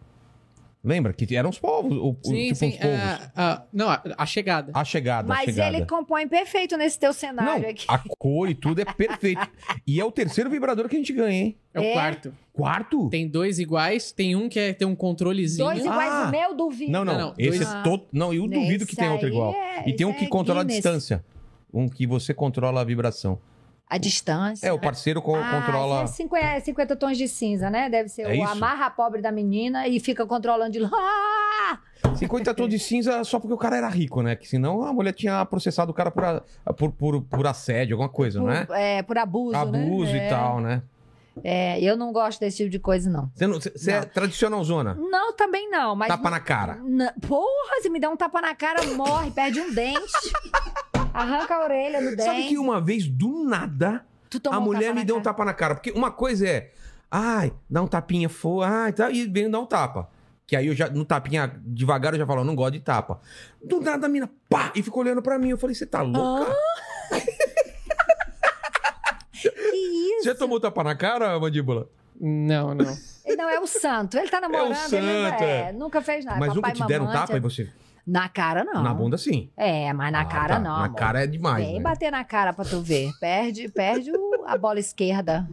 [0.83, 1.12] Lembra?
[1.12, 1.97] Que eram os povos.
[1.97, 2.67] O, o- Sim, tipo sim.
[2.67, 2.95] uns povos.
[3.00, 4.71] ah, ah, não, a, a chegada.
[4.74, 5.75] A chegada, a Mas chegada.
[5.75, 7.86] ele compõe perfeito nesse teu cenário Não, aqui.
[7.89, 9.41] a cor e tudo é perfeito.
[9.86, 11.57] e é o terceiro vibrador que a gente ganha, hein?
[11.74, 11.93] É o É.
[11.93, 12.33] quarto.
[12.53, 13.09] Quarto?
[13.09, 15.65] Tem dois iguais, tem um que é, tem um controlezinho.
[15.67, 16.29] Dois iguais Ah.
[16.31, 16.91] meu, duvido.
[16.91, 17.13] Não, não.
[17.13, 18.03] Não, não, esse dois- é todo.
[18.13, 19.53] Não, eu duvido que Nesse tenha outro igual.
[19.53, 20.83] é- e tem um que é controla a Guinness.
[20.83, 21.25] distância.
[21.74, 23.39] Um que você controla a vibração.
[23.89, 24.67] A distância.
[24.67, 26.01] É, o parceiro co- Ah, controla.
[26.03, 27.89] é 50, 50 tons de cinza, né?
[27.89, 28.51] Deve ser É o isso?
[28.51, 30.89] amarra a pobre da menina e fica controlando de lá.
[30.93, 31.79] Ah!
[32.15, 34.36] 50 tons de cinza só porque o cara era rico, né?
[34.36, 36.41] Que senão a mulher tinha processado o cara por, a-
[36.77, 38.65] por, por, por assédio, alguma coisa, não é?
[38.65, 40.17] Por, é, por abuso, Abuso né?
[40.17, 40.29] e É.
[40.29, 40.81] tal, né?
[41.43, 43.31] É, eu não gosto desse tipo de coisa, não.
[43.36, 44.07] Você, não- você- você é Não.
[44.07, 44.95] tradicionalzona?
[44.95, 46.07] Não, também não, mas...
[46.09, 46.79] Tapa na cara.
[47.25, 50.01] Porra, se me der um tapa na cara, morre, perde um dente.
[51.17, 52.24] Arranca a orelha no dente.
[52.24, 54.05] Sabe que uma vez, do nada,
[54.51, 55.33] a um mulher tapa me deu um cara?
[55.33, 55.74] tapa na cara.
[55.74, 56.71] Porque uma coisa é,
[57.10, 60.10] ai, dá um tapinha, foi, ai, tá, e vem dar um tapa.
[60.45, 63.19] Que aí eu já, no tapinha, devagar, eu já falo, eu não gosto de tapa.
[63.63, 65.49] Do nada a mina, pá, e ficou olhando pra mim.
[65.49, 66.56] Eu falei, você tá louca?
[69.39, 70.23] Que isso?
[70.23, 71.88] Você tomou tapa na cara, mandíbula?
[72.19, 72.97] Não, não.
[73.23, 74.17] Ele não é o santo.
[74.17, 75.69] Ele tá namorando, ele ainda santo, é.
[75.69, 75.71] é.
[75.73, 76.39] Nunca fez nada.
[76.39, 77.69] Mas Papai nunca te deram mamãe, tapa e você...
[78.08, 78.82] Na cara, não.
[78.82, 79.50] Na bunda, sim.
[79.58, 80.60] É, mas na Ah, cara tá.
[80.62, 80.78] não.
[80.78, 80.96] Na amor.
[80.96, 81.82] cara é demais, Vem né?
[81.82, 83.12] bater na cara pra tu ver.
[83.20, 85.46] Perde, perde o- a bola esquerda.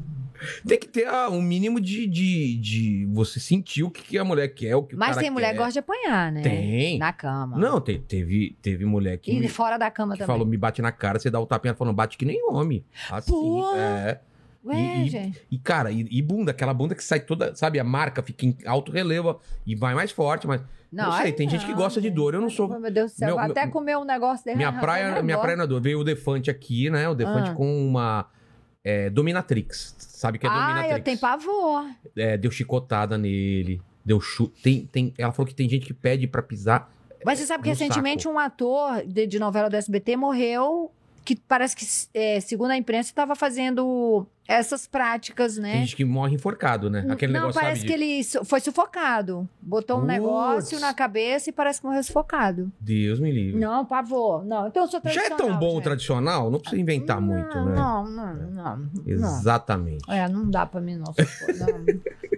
[0.67, 4.25] Tem que ter ah, um mínimo de, de, de você sentir o que, que a
[4.25, 6.43] mulher quer, o que Mas tem mulher que gosta de apanhar, né?
[6.43, 6.99] Tem.
[6.99, 7.57] Na cama.
[7.57, 10.35] Não, te- teve, teve mulher que, E me, fora da cama que também.
[10.35, 12.85] falou, me bate na cara, você dá o tapinha, ela falou, bate que nem homem.
[13.11, 13.75] Assim, Pô.
[13.75, 14.21] é.
[14.65, 15.41] Ué, e- gente.
[15.51, 18.57] E, cara, e, e bunda, aquela bunda que sai toda, sabe, a marca fica em
[18.67, 20.61] alto relevo e vai mais forte, mas
[20.95, 22.69] não, sei, aí tem gente que não, gosta de dor, eu não sou...
[22.79, 24.57] Meu Deus do céu, Meu- até meu- comer um negócio desse.
[24.57, 25.39] Minha praia, minha agora.
[25.41, 25.81] praia não é dor.
[25.81, 27.09] Veio o Defante aqui, né?
[27.09, 27.55] O Defante Ah.
[27.55, 28.27] com uma
[28.85, 29.95] é, Dominatrix.
[29.99, 30.99] Sabe que é Ah, Dominatrix?
[30.99, 31.85] eu tenho pavor.
[32.17, 34.61] É, deu chicotada nele, deu chute.
[34.63, 36.91] Tem, tem, ela falou que tem gente que pede pra pisar.
[37.25, 40.93] Mas você sabe que recentemente um ator de, de novela do SBT morreu,
[41.25, 45.77] que parece que, é, segundo a imprensa, estava fazendo essas práticas, Tem né?
[45.79, 47.07] gente que morre enforcado, né?
[47.09, 49.49] Aquele não, negócio parece sabe, que de- ele foi sufocado.
[49.61, 50.13] Botou um Putz.
[50.13, 52.71] negócio na cabeça e parece que morreu sufocado.
[52.79, 53.59] Deus me livre.
[53.59, 54.45] Não, pavor.
[54.45, 55.39] Não, então eu sou Já é tradicional.
[55.39, 56.51] tão bom o tradicional?
[56.51, 57.75] Não precisa inventar muito, não, né?
[57.75, 58.77] Não, não, não.
[58.77, 58.91] não.
[59.07, 60.05] Exatamente.
[60.11, 61.15] É, não dá pra mim, não.
[61.59, 61.85] não.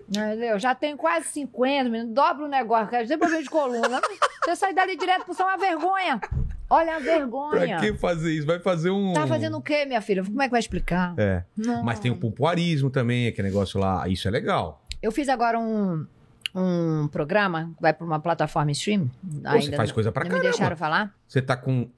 [0.09, 0.59] Entendeu?
[0.59, 2.13] Já tenho quase 50, menino.
[2.15, 4.01] Dobra o negócio, quero dizer problema de coluna.
[4.45, 6.21] Você sai dali direto pro céu, é uma vergonha.
[6.69, 7.51] Olha a vergonha.
[7.51, 8.47] Pra que fazer isso?
[8.47, 9.13] Vai fazer um.
[9.13, 10.25] Tá fazendo o quê, minha filha?
[10.25, 11.15] Como é que vai explicar?
[11.17, 11.45] É.
[11.57, 11.83] Não.
[11.85, 14.09] Mas tem o pompoarismo também, aquele negócio lá.
[14.09, 14.83] Isso é legal.
[15.01, 16.07] Eu fiz agora um,
[16.55, 19.09] um programa, vai pra uma plataforma stream.
[19.23, 20.51] Pô, você faz coisa pra não me caramba.
[20.51, 21.15] deixaram falar.
[21.29, 21.89] Você tá com.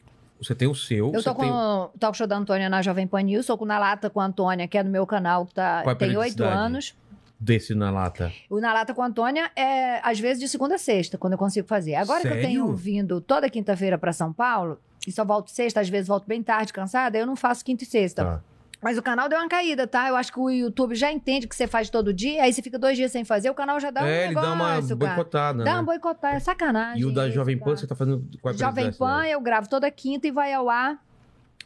[0.40, 1.12] Você tem o seu.
[1.12, 1.50] Eu tô com tem...
[1.50, 4.26] o talk show da Antônia na Jovem Pan News, tô com Na Lata com a
[4.26, 6.56] Antônia, que é do meu canal, que tá, Qual é a tem oito periodicidade?
[6.56, 6.94] anos.
[7.40, 8.32] Desse na lata.
[8.50, 11.38] O Na Lata com a Antônia é, às vezes, de segunda a sexta, quando eu
[11.38, 11.94] consigo fazer.
[11.94, 12.46] Agora que eu Sério?
[12.48, 16.42] tenho vindo toda quinta-feira pra São Paulo, e só volto sexta, às vezes volto bem
[16.42, 18.24] tarde, cansada, eu não faço quinta e sexta.
[18.24, 18.40] Tá.
[18.80, 20.08] Mas o canal deu uma caída, tá?
[20.08, 22.78] Eu acho que o YouTube já entende que você faz todo dia, aí você fica
[22.78, 24.96] dois dias sem fazer, o canal já dá um é, ele negócio, dá uma cara.
[24.96, 25.74] boicotada, Dá né?
[25.74, 27.02] uma boicotada, é sacanagem.
[27.02, 29.22] E o da Jovem Pan, você tá fazendo qual é Jovem periodicidade?
[29.22, 30.98] Pan, eu gravo toda quinta e vai ao ar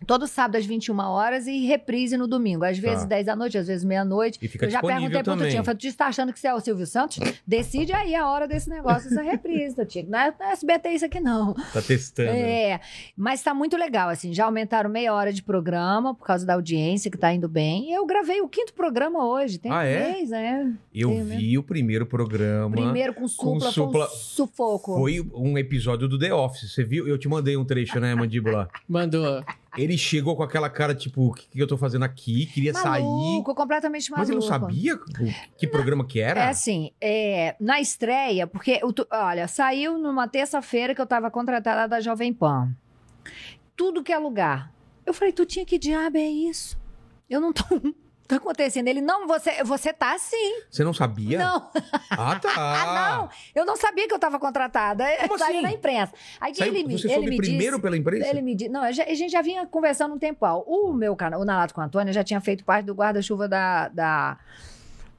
[0.07, 2.65] Todo sábado às 21 horas e reprise no domingo.
[2.65, 3.09] Às vezes Tá.
[3.09, 4.39] 10 da noite, às vezes meia-noite.
[4.43, 5.37] E fica Eu já perguntei pro.
[5.37, 7.19] Tutinho, eu falei, tu está achando que você é o Silvio Santos?
[7.47, 10.07] Decide aí a hora desse negócio, essa reprise, Tutinho.
[10.11, 11.55] Não é, é SBT isso aqui não.
[11.73, 12.31] Tá testando.
[12.31, 12.81] É,
[13.17, 17.11] mas tá muito legal, assim, já aumentaram meia hora de programa por causa da audiência
[17.11, 17.93] que tá indo bem.
[17.93, 20.13] Eu gravei o quinto programa hoje, tem Ah, é?
[20.13, 20.67] três, é.
[20.95, 21.37] Eu Tem, né?
[21.37, 22.71] vi o primeiro programa.
[22.77, 24.95] Primeiro com supla, supla- foi um sufoco.
[24.97, 26.73] Foi um episódio do The Office.
[26.73, 27.07] Você viu?
[27.09, 28.69] Eu te mandei um trecho, né, Mandíbula?
[28.89, 29.43] Mandou.
[29.77, 32.47] Ele chegou com aquela cara, tipo, o que, que eu tô fazendo aqui?
[32.47, 33.03] Queria sair.
[33.03, 34.21] Maluco, completamente maluco.
[34.21, 35.01] Mas ele não sabia o-
[35.57, 36.41] que programa que era?
[36.43, 38.81] É assim, é, na estreia, porque,
[39.11, 42.71] olha, saiu numa terça-feira que eu tava contratada da Jovem Pan.
[43.75, 44.73] Tudo que é lugar.
[45.07, 46.79] Eu falei, tu tinha que diabo é isso?
[47.31, 47.65] Eu não tô...
[48.33, 48.89] Tá acontecendo.
[48.89, 50.63] Ele, não, você, você tá sim.
[50.71, 51.39] Você não sabia?
[51.39, 51.71] Não.
[52.11, 52.49] Ah, tá.
[52.57, 53.29] Ah, não.
[53.55, 55.05] Eu não sabia que eu tava contratada.
[55.29, 55.63] Como Saiu assim?
[55.63, 56.13] na imprensa.
[56.41, 57.83] Aí Saiu- ele, me- você ele me primeiro disse...
[57.83, 58.29] pela imprensa?
[58.29, 58.71] Ele me disse.
[58.71, 60.65] Não, a gente a gente já vinha conversando um tempão.
[60.67, 63.89] O meu canal, o Nalato com a Antônia, já tinha feito parte do guarda-chuva da.
[63.89, 64.39] Da.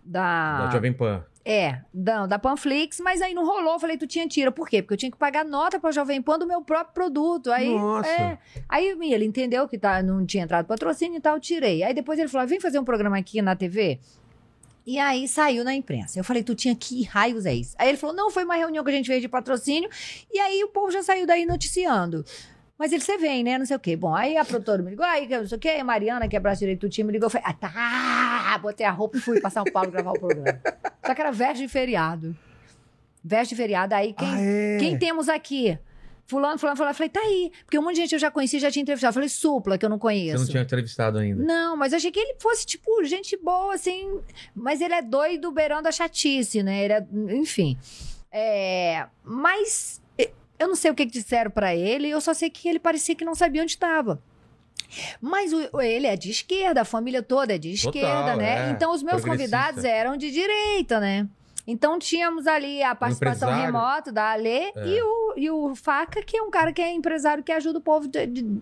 [0.05, 1.23] Da, Da Jovem Pan.
[1.45, 3.77] É, da, da Panflix, mas aí não rolou.
[3.77, 4.49] Falei, tu tinha tira.
[4.49, 4.81] Por quê?
[4.81, 7.51] Porque eu tinha que pagar nota pra Jovem Pan do meu próprio produto.
[7.51, 8.09] Aí, Nossa.
[8.09, 8.37] É,
[8.69, 11.83] aí ele entendeu que tá, não tinha entrado patrocínio e tal, eu tirei.
[11.83, 13.99] Aí depois ele falou: vem fazer um programa aqui na TV.
[14.85, 16.19] E aí saiu na imprensa.
[16.19, 17.75] Eu falei, tu tinha que raios é isso?
[17.77, 19.89] Aí ele falou: não, foi uma reunião que a gente fez de patrocínio.
[20.31, 22.23] E aí o povo já saiu daí noticiando.
[22.77, 23.57] Mas ele, você vem, né?
[23.57, 23.95] Não sei o quê.
[23.95, 25.69] Bom, aí a produtora me ligou, aí que não sei o quê.
[25.69, 27.27] A Mariana, que é braço direito do time, me ligou.
[27.27, 28.57] Eu falei, ah, tá.
[28.61, 30.59] Botei a roupa e fui pra São Paulo gravar o programa.
[31.05, 32.35] Só que era véspera de feriado.
[33.23, 33.95] Véspera de feriado.
[33.95, 34.77] Aí quem, ah, é?
[34.79, 35.77] quem temos aqui?
[36.25, 36.91] Fulano, fulano, fulano.
[36.91, 37.51] Eu falei, tá aí.
[37.63, 39.11] Porque um monte de gente eu já conheci, já tinha entrevistado.
[39.11, 40.43] Eu falei, supla, que eu não Você conheço.
[40.43, 41.43] não tinha entrevistado ainda.
[41.43, 44.19] Não, mas eu achei que ele fosse, tipo, gente boa, assim.
[44.55, 46.85] Mas ele é doido, beirando a chatice, né?
[46.85, 47.05] Ele é,
[47.35, 47.77] enfim.
[48.31, 50.01] É, mas
[50.63, 53.15] eu não sei o que, que disseram pra ele, eu só sei que ele parecia
[53.15, 54.21] que não sabia onde estava.
[55.21, 58.67] Mas o- ele é de esquerda, a família toda é de Total, esquerda, né?
[58.67, 58.71] é.
[58.71, 61.27] Então os meus convidados eram de direita, né?
[61.65, 64.85] Então tínhamos ali a participação remota da Alê É.
[64.85, 67.81] e, o, e o Faca, que é um cara que é empresário que ajuda o
[67.81, 68.05] povo.
[68.07, 68.61] de- de-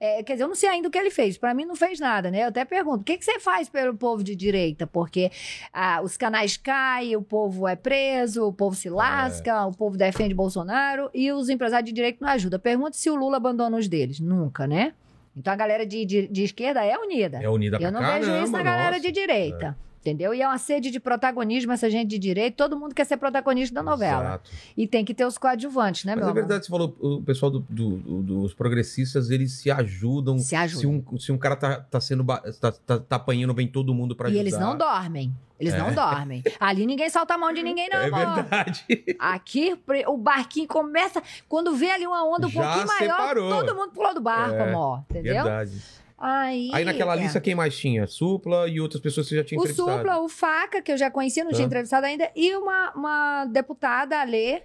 [0.00, 1.38] é, quer dizer, eu não sei ainda o que ele fez.
[1.38, 2.42] Pra mim não fez nada, né?
[2.42, 4.84] Eu até pergunto, o que, que você faz pelo povo de direita?
[4.86, 5.30] Porque
[5.72, 8.90] ah, os canais caem, o povo é preso, o povo se É.
[8.90, 12.58] lasca, o povo defende Bolsonaro e os empresários de direita não ajudam.
[12.58, 14.18] Pergunta se o Lula abandona os deles.
[14.18, 14.92] Nunca, né?
[15.36, 17.38] Então a galera de, de, de esquerda é unida.
[17.40, 19.00] É unida pra Eu não caramba, vejo isso na galera nossa.
[19.00, 19.78] de direita.
[20.00, 20.32] Entendeu?
[20.32, 22.54] E é uma sede de protagonismo, essa gente de direito.
[22.56, 24.22] Todo mundo quer ser protagonista da novela.
[24.22, 24.50] Exato.
[24.74, 26.40] E tem que ter os coadjuvantes, né, Mas meu é amor?
[26.40, 30.38] verdade, você falou, o pessoal do- do- do- dos progressistas, eles se ajudam.
[30.38, 31.04] Se Se ajudam.
[31.12, 32.24] um, se um cara tá, tá sendo.
[32.24, 34.40] Tá, tá, tá apanhando, vem todo mundo pra E ajudar.
[34.40, 35.34] eles não dormem.
[35.60, 36.42] Eles não dormem.
[36.58, 38.34] Ali ninguém solta a mão de ninguém, não, É amor.
[38.36, 38.86] verdade.
[39.18, 41.22] Aqui o barquinho começa.
[41.46, 43.50] Quando vê ali uma onda um Já pouquinho maior, separou.
[43.50, 45.04] todo mundo pulou do barco, É, amor.
[45.10, 45.34] Entendeu?
[45.34, 45.72] Verdade.
[46.20, 47.18] Aí, Aí naquela é.
[47.22, 48.06] lista, quem mais tinha?
[48.06, 49.96] Supla e outras pessoas que você já tinha O entrevistado.
[49.98, 51.56] Supla, o Faca, que eu já conhecia, não Tá.
[51.56, 54.62] tinha entrevistado ainda, e uma, uma deputada, a Alê,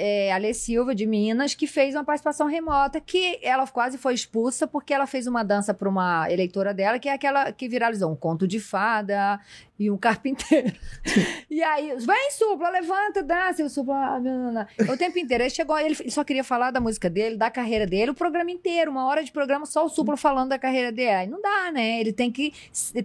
[0.00, 4.66] é, Alê Silva, de Minas, que fez uma participação remota, que ela quase foi expulsa
[4.66, 8.14] porque ela fez uma dança para uma eleitora dela, que é aquela que viralizou, um
[8.14, 9.40] conto de fada
[9.78, 10.72] e um carpinteiro.
[11.48, 14.16] e aí, vem Supla, levanta, dança, o Supla...
[14.16, 14.92] ah, não, não, não.
[14.92, 18.10] O tempo inteiro, ele chegou, ele só queria falar da música dele, da carreira dele,
[18.10, 21.10] o programa inteiro, uma hora de programa, só o Supla falando da carreira dele.
[21.10, 22.00] Aí não dá, né?
[22.00, 22.52] Ele tem que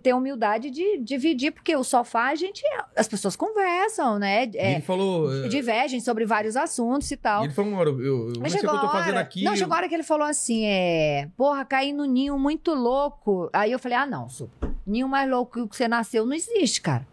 [0.01, 2.63] ter humildade de dividir, porque o sofá, a gente,
[2.95, 4.49] as pessoas conversam, né?
[4.55, 5.45] É, ele falou.
[5.45, 7.43] eh, divergem sobre vários assuntos e tal.
[7.43, 9.17] e ele falou, uma hora, eu, eu, eu não sei o que eu tô fazendo
[9.17, 9.43] aqui.
[9.43, 11.29] não, chegou a hora que ele falou assim, é...
[11.37, 13.49] Porra, caí no ninho muito louco.
[13.53, 14.73] Aí eu falei, ah, não, Supla.
[14.85, 17.07] Ninho mais louco que o que você nasceu não existe, cara.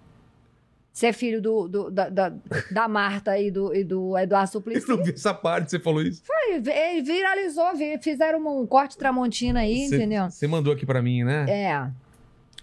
[0.93, 2.33] Você é filho do, do- da, da,
[2.71, 4.89] da Marta e do, e do Eduardo Eu Suplicy.
[4.89, 6.23] não vi essa parte, você falou isso.
[6.49, 10.29] Ele ele viralizou, vi- fizeram um corte tramontina aí, Você- entendeu?
[10.29, 11.47] Você mandou aqui pra mim, né?
[11.49, 11.91] É.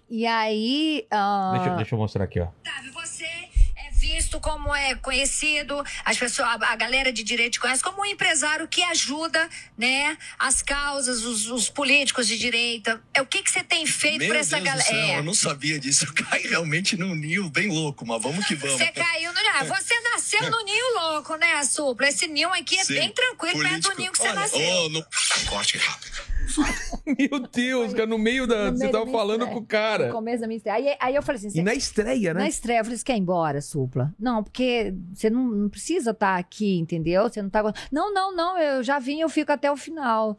[0.10, 1.06] E aí.
[1.10, 2.48] ah, Deixa, eu- deixa eu mostrar aqui, ó.
[2.94, 3.17] Você
[4.28, 8.68] visto como é conhecido, as pessoas, a, a galera de direito conhece como um empresário
[8.68, 13.02] que ajuda, né, as causas, os, os políticos de direita.
[13.14, 14.96] É o que que você tem feito para essa galera?
[14.96, 15.20] É.
[15.20, 16.06] eu não sabia disso.
[16.06, 18.78] Eu caí realmente num ninho bem louco, mas vamos que vamos.
[18.78, 19.66] Você caiu no ninho.
[19.66, 22.10] Você nasceu no ninho louco, né, Supla?
[22.10, 24.60] Esse ninho aqui é Sim, bem tranquilo, perto do ninho que você Olha, nasceu.
[24.60, 25.06] oh, no...
[25.50, 26.18] Corte rápido.
[27.06, 28.72] Meu Deus, cara, no meio da.
[28.72, 29.54] No você meio tava da falando estreia.
[29.54, 30.08] com o cara.
[30.08, 30.76] No começo da minha estreia.
[30.76, 32.42] Aí, aí eu falei assim: E na estreia, né?
[32.42, 34.14] Na estreia, eu falei, você quer ir embora, Supla?
[34.20, 37.24] Não, porque você não, não precisa estar aqui, entendeu?
[37.24, 37.64] Você não tá...
[37.92, 40.38] Não, não, não, eu já vim, eu fico até o final.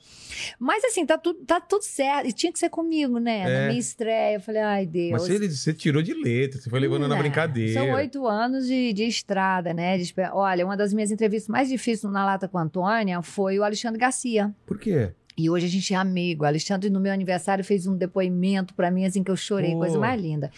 [0.58, 2.28] Mas assim, tá tudo, tá tudo certo.
[2.28, 3.40] E tinha que ser comigo, né?
[3.40, 3.60] É.
[3.62, 5.12] Na minha estreia, eu falei, ai, Deus.
[5.12, 7.72] Mas você, você tirou de letra, você foi levando na brincadeira.
[7.80, 9.96] São oito anos de, de estrada, né?
[9.96, 13.64] De Olha, uma das minhas entrevistas mais difíceis na Lata com a Antônia foi o
[13.64, 14.54] Alexandre Garcia.
[14.66, 15.12] Por quê?
[15.38, 16.42] E hoje a gente é amigo.
[16.42, 19.78] O Alexandre, no meu aniversário, fez um depoimento pra mim, assim, que eu chorei, Pô.
[19.78, 20.50] coisa mais linda.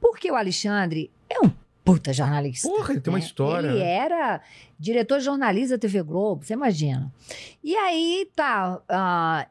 [0.00, 1.50] Porque o Alexandre é um
[1.84, 2.68] puta jornalista.
[2.68, 3.24] Porra, ele tem uma né?
[3.24, 3.68] história.
[3.68, 4.40] Ele era
[4.78, 7.12] diretor jornalista da TV Globo, você imagina.
[7.64, 8.80] E aí, tá.
[8.88, 9.48] ah,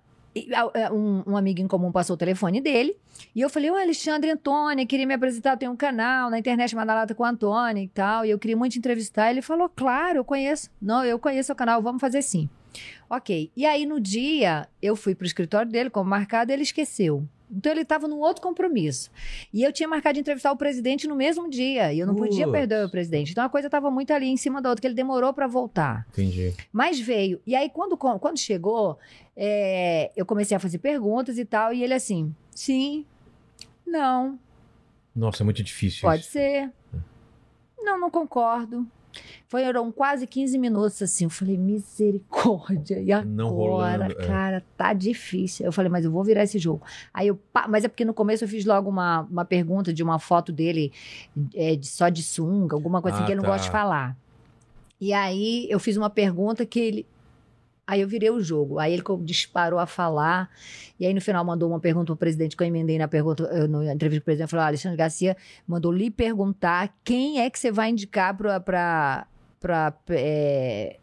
[0.93, 2.95] um, um amigo em comum passou o telefone dele.
[3.35, 6.75] E eu falei, ô Alexandre Antônio, queria me apresentar, eu tenho um canal na internet
[6.75, 8.23] Madalata com o Antônio e tal.
[8.23, 9.31] E eu queria muito entrevistar.
[9.31, 10.69] Ele falou, claro, eu conheço.
[10.81, 12.47] Não, eu conheço o canal, vamos fazer sim.
[13.09, 13.51] Ok.
[13.55, 17.27] E aí, no dia, eu fui pro escritório dele, como marcado, e ele esqueceu.
[17.49, 19.09] Então ele estava num outro compromisso.
[19.53, 21.93] E eu tinha marcado de entrevistar o presidente no mesmo dia.
[21.93, 23.31] E eu não podia perder o presidente.
[23.31, 26.05] Então a coisa estava muito ali em cima da outra, que ele demorou para voltar.
[26.09, 26.53] Entendi.
[26.73, 27.41] Mas veio.
[27.47, 28.99] E aí, quando, quando chegou,
[29.35, 31.73] é, eu comecei a fazer perguntas e tal.
[31.73, 33.05] E ele assim, sim,
[33.85, 34.37] não,
[35.15, 36.01] Nossa, é muito difícil.
[36.01, 36.31] pode isso.
[36.31, 36.69] ser.
[37.79, 38.85] Não, não concordo.
[39.47, 41.25] Foram quase 15 minutos assim.
[41.25, 42.99] Eu falei, misericórdia.
[42.99, 44.13] E agora, é.
[44.27, 45.65] cara, tá difícil.
[45.65, 46.81] Eu falei, mas eu vou virar esse jogo.
[47.13, 50.19] Aí eu, mas é porque no começo eu fiz logo uma, uma pergunta de uma
[50.19, 50.91] foto dele
[51.55, 53.51] é, de- só de sunga, alguma coisa assim Ah, que ele não tá.
[53.51, 54.17] gosta de falar.
[54.99, 57.05] E aí eu fiz uma pergunta que ele.
[57.87, 58.77] Aí eu virei o jogo.
[58.77, 60.49] Aí ele disparou a falar.
[60.99, 63.93] E aí no final mandou uma pergunta pro presidente, que eu emendei na pergunta, na
[63.93, 67.71] entrevista com o presidente, falou: "Ah, Alexandre Garcia mandou lhe perguntar quem é que você
[67.71, 69.25] vai indicar para
[69.59, 70.97] pra, é,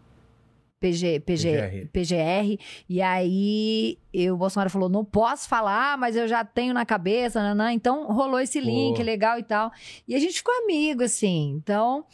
[0.85, 1.88] PG, PG, PGR.
[1.92, 2.61] PGR.
[2.88, 7.42] E aí eu, o Bolsonaro falou: não posso falar, mas eu já tenho na cabeça,
[7.42, 7.73] nanã.
[7.73, 9.03] então rolou esse link Pô.
[9.03, 9.73] legal e tal.
[10.07, 11.53] E a gente ficou amigo, assim.
[11.57, 12.05] Então,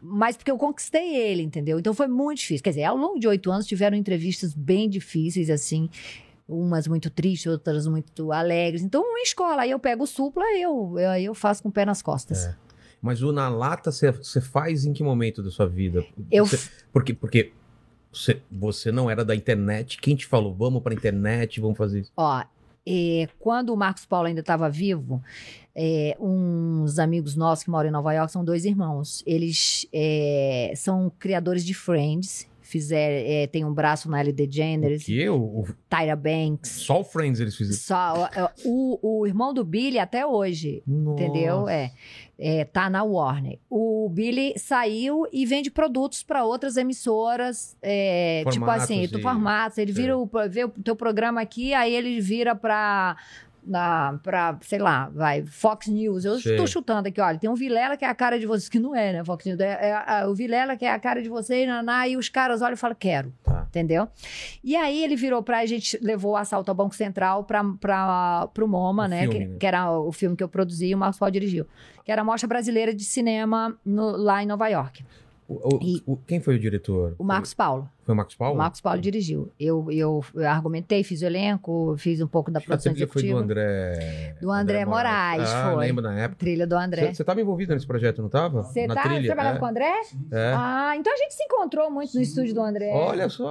[0.00, 1.80] mas porque eu conquistei ele, entendeu?
[1.80, 2.62] Então foi muito difícil.
[2.62, 5.88] Quer dizer, ao longo de oito anos tiveram entrevistas bem difíceis, assim.
[6.48, 8.82] Umas muito tristes, outras muito alegres.
[8.82, 9.62] Então, uma escola.
[9.62, 12.46] Aí eu pego o supla, eu, eu, eu faço com o pé nas costas.
[12.46, 12.54] É.
[13.00, 16.04] Mas o na lata você faz em que momento da sua vida?
[16.30, 17.52] Eu Você- porque porque
[18.12, 19.98] você, você não era da internet.
[19.98, 22.12] Quem te falou, vamos pra internet, vamos fazer isso?
[22.16, 22.44] Ó,
[22.86, 25.22] é, quando o Marcos Paulo ainda estava vivo,
[25.74, 29.22] é, uns amigos nossos que moram em Nova York são dois irmãos.
[29.26, 32.46] Eles é, são criadores de Friends.
[32.72, 36.70] Fizeram, é, tem um braço na Ellen DeGeneres, Que eu, o- Tyra Banks.
[36.70, 37.78] só o Friends eles fizeram.
[37.78, 38.30] Só,
[38.64, 41.60] o, o irmão do Billy até hoje, entendeu?
[41.60, 41.72] Nossa.
[41.72, 41.90] É,
[42.38, 43.58] é, tá na Warner.
[43.68, 49.78] O Billy saiu e vende produtos para outras emissoras, é, tipo assim, do e- formato.
[49.78, 53.18] Ele vira o, vê o teu programa aqui, aí ele vira para
[53.64, 56.24] na, pra, sei lá, vai, Fox News.
[56.24, 58.78] Eu estou chutando aqui, olha, tem um Vilela que é a cara de vocês, que
[58.78, 59.60] não é, né, Fox News?
[59.60, 62.60] É, é a- o Vilela que é a cara de vocês, naná, e os caras
[62.62, 63.32] olham e falam, quero.
[63.44, 63.64] Tá.
[63.68, 64.08] Entendeu?
[64.62, 68.48] E aí ele virou pra a gente, levou o assalto ao Banco Central pra, pra,
[68.52, 69.56] pro MoMA, O né, filme, que, né?
[69.60, 71.66] que era o filme que eu produzi e o Marcos Paulo dirigiu.
[72.04, 75.04] Que era a Mostra Brasileira de Cinema no- lá em Nova York.
[75.48, 77.14] O- o- E- quem foi o diretor?
[77.18, 77.88] O Marcos Paulo.
[78.04, 78.58] Foi o Marcos Paulo?
[78.58, 79.52] Marcos Paulo dirigiu.
[79.58, 82.92] Eu, eu, eu argumentei, fiz o elenco, fiz um pouco da Acho que a produção
[82.92, 83.36] trilha foi do.
[83.36, 84.36] André...
[84.40, 85.86] Do André Moraes, ah, foi.
[85.86, 86.38] lembro na época.
[86.38, 87.12] Trilha do André.
[87.12, 88.62] Você estava envolvido nesse projeto, não estava?
[88.62, 89.26] Você tá trilha?
[89.26, 89.58] trabalhando é.
[89.58, 89.92] com o André?
[90.32, 90.52] É.
[90.56, 92.90] Ah, então a gente se encontrou muito no estúdio do André.
[92.92, 93.48] Olha só.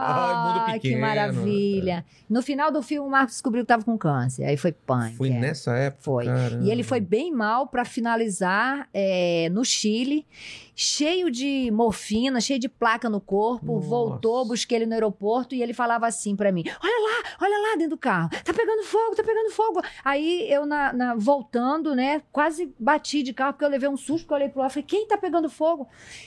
[0.00, 0.94] Ai, mundo Oh, pequeno.
[0.94, 2.04] que maravilha.
[2.28, 4.44] No final do filme, o Marcos descobriu que tava com câncer.
[4.44, 5.16] Aí foi punk.
[5.16, 5.38] Foi é.
[5.38, 6.02] nessa época.
[6.02, 6.24] Foi.
[6.26, 6.64] caramba.
[6.64, 10.26] E ele foi bem mal para finalizar é, no Chile,
[10.74, 13.67] cheio de morfina, cheio de placa no corpo.
[13.76, 13.88] Nossa.
[13.88, 17.76] Voltou, busquei ele no aeroporto e ele falava assim para mim: Olha lá, olha lá
[17.76, 19.80] dentro do carro, tá pegando fogo, tá pegando fogo.
[20.04, 24.24] Aí eu, na, na- voltando, né, quase bati de carro porque eu levei um susto,
[24.24, 25.86] porque eu olhei pro lado e falei: Quem tá pegando fogo?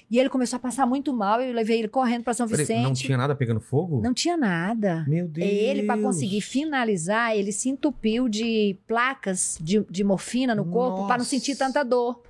[0.09, 2.83] E ele começou a passar muito mal, eu levei ele correndo para São Peraí, Vicente.
[2.83, 4.01] não tinha nada pegando fogo?
[4.01, 5.05] Não tinha nada.
[5.07, 5.47] Meu Deus.
[5.49, 11.17] Ele, para conseguir finalizar, ele se entupiu de placas de, de morfina no corpo para
[11.17, 12.21] não sentir tanta dor.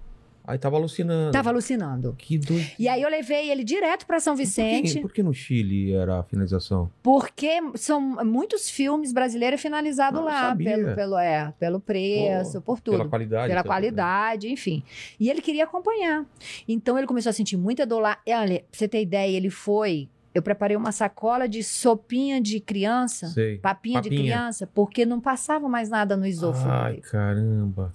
[0.52, 1.32] Aí tava alucinando.
[1.32, 2.14] Tava alucinando.
[2.18, 2.66] Que doido.
[2.78, 5.94] E aí eu levei ele direto para São Por que, Vicente, por que no Chile
[5.94, 6.92] era a finalização?
[7.02, 12.98] porque são muitos filmes brasileiros finalizados Não lá, pelo, pelo, é, pelo preço, por tudo.
[12.98, 13.48] Pela qualidade.
[13.48, 13.70] Pela também.
[13.72, 14.84] qualidade, enfim.
[15.18, 16.26] E ele queria acompanhar.
[16.68, 18.18] Então ele começou a sentir muita dor lá.
[18.28, 20.10] E, olha, pra você ter ideia, ele foi.
[20.34, 23.28] Eu preparei uma sacola de sopinha de criança.
[23.28, 23.58] Sei.
[23.58, 24.22] Papinha, de Papinha.
[24.36, 26.70] criança, porque não passava mais nada no esôfago.
[26.70, 27.02] Ai, dele.
[27.04, 27.92] caramba.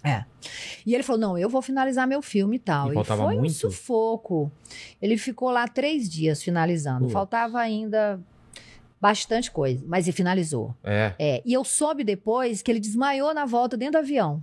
[0.85, 2.92] E ele falou: não, eu vou finalizar meu filme e tal.
[2.92, 3.53] E E, foi um muito?
[3.55, 4.53] sufoco.
[5.01, 7.09] Ele ficou lá três dias finalizando.
[7.09, 8.20] Faltava ainda
[9.01, 10.75] bastante coisa, mas ele finalizou.
[10.85, 11.12] É.
[11.18, 14.42] É, e eu soube depois que ele desmaiou na volta dentro do avião.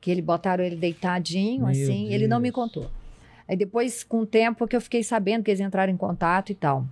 [0.00, 2.54] Que ele botaram ele deitadinho, Meu assim, ele não me Deus.
[2.54, 2.90] contou.
[3.48, 6.54] Aí depois, com o tempo, que eu fiquei sabendo que eles entraram em contato e
[6.54, 6.86] tal.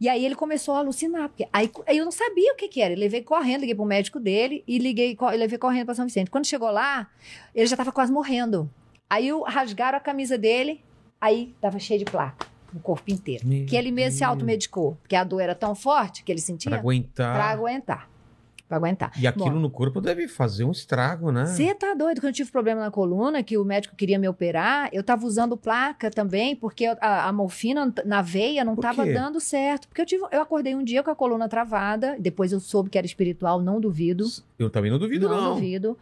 [0.00, 1.28] E aí ele começou a alucinar.
[1.28, 2.92] Porque aí, aí eu não sabia o que, que era.
[2.94, 6.30] Eu levei correndo, liguei pro médico dele e liguei, levei correndo para São Vicente.
[6.30, 7.08] Quando chegou lá,
[7.54, 8.68] ele já estava quase morrendo.
[9.08, 10.80] Aí rasgaram a camisa dele,
[11.20, 12.46] aí tava cheio de placa.
[12.72, 13.46] no corpo inteiro.
[13.46, 14.30] Meu que ele mesmo se Deus.
[14.30, 17.34] automedicou, porque a dor era tão forte que ele sentia Pra aguentar.
[17.34, 18.08] pra aguentar.
[18.72, 19.12] Pra aguentar.
[19.18, 21.44] E aquilo Bom, no corpo deve fazer um estrago, né?
[21.44, 22.22] Você tá doido?
[22.22, 25.58] Quando eu tive problema na coluna, que o médico queria me operar, eu tava usando
[25.58, 29.12] placa também, porque a, a morfina na veia não Por tava quê?
[29.12, 29.88] dando certo.
[29.88, 32.96] Porque eu, tive, eu acordei um dia com a coluna travada, depois eu soube que
[32.96, 34.24] era espiritual, não duvido.
[34.58, 35.54] Eu também não duvido, não, não.
[35.56, 35.98] duvido.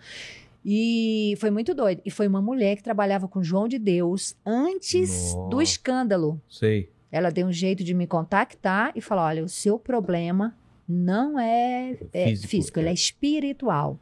[0.65, 2.01] E foi muito doido.
[2.05, 5.63] E foi uma mulher que trabalhava com João de Deus antes do Nossa.
[5.65, 6.41] escândalo.
[6.49, 6.89] Sei.
[7.11, 10.55] Ela deu um jeito de me contactar e falar: olha, o seu problema
[10.91, 12.91] não é, é Físico, físico, ele é.
[12.91, 13.99] é espiritual.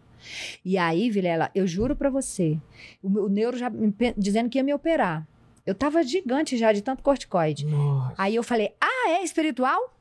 [0.65, 2.59] E aí, Vilela, eu juro pra você,
[3.03, 5.27] o, meu- o neuro já me dizendo que ia me operar.
[5.65, 7.67] Eu tava gigante já de tanto corticoide.
[7.67, 8.15] Nossa.
[8.17, 9.95] Aí eu falei, ah, é espiritual?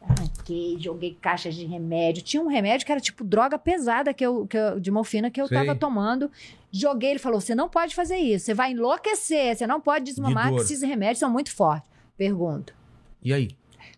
[0.00, 2.22] Arranquei, joguei caixas de remédio.
[2.24, 5.40] Tinha um remédio que era tipo droga pesada que eu, que eu- de morfina que
[5.40, 5.56] eu Sei.
[5.56, 6.28] tava tomando.
[6.72, 10.52] Joguei, ele falou: você não pode fazer isso, você vai enlouquecer, você não pode desmamar,
[10.52, 11.88] que esses remédios são muito fortes.
[12.16, 12.74] Pergunto.
[13.22, 13.50] E aí?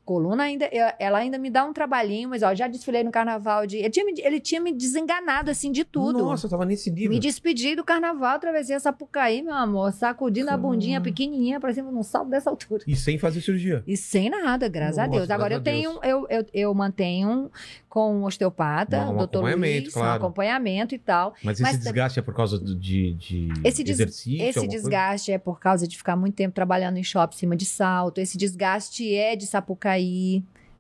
[0.04, 3.78] Coluna ainda, ela ainda me dá um trabalhinho, mas ó, já desfilei no carnaval de.
[3.78, 6.18] Ele tinha, me, ele tinha me desenganado assim de tudo.
[6.18, 7.10] Nossa, eu tava nesse nível.
[7.10, 11.90] Me despedi do carnaval, atravessei a Sapucaí, meu amor, sacudindo a bundinha pequenininha pra cima,
[11.90, 12.84] num salto dessa altura.
[12.86, 13.82] E sem fazer cirurgia.
[13.86, 15.30] E sem nada, graças a Nossa, Deus.
[15.30, 17.50] Agora eu a tenho, eu, eu, eu mantenho
[17.88, 20.10] com um osteopata, Um o doutor acompanhamento, Luiz, claro.
[20.10, 21.32] um acompanhamento e tal.
[21.42, 24.34] Mas esse Mas- desgaste é por causa do- de, de Esse des- exercício?
[24.42, 24.82] Esse alguma coisa?
[24.82, 28.18] desgaste é por causa de ficar muito tempo trabalhando em shopping em cima de salto.
[28.20, 29.93] Esse desgaste é de Sapucaí,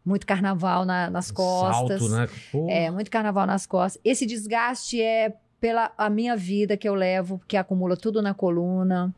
[0.04, 2.00] muito carnaval na- nas costas.
[2.00, 2.28] Salto, né?
[2.52, 2.66] Pô.
[2.68, 4.00] É, muito carnaval nas costas.
[4.04, 5.32] Esse desgaste é
[5.64, 9.14] pela a minha vida que eu levo, que acumula tudo na coluna.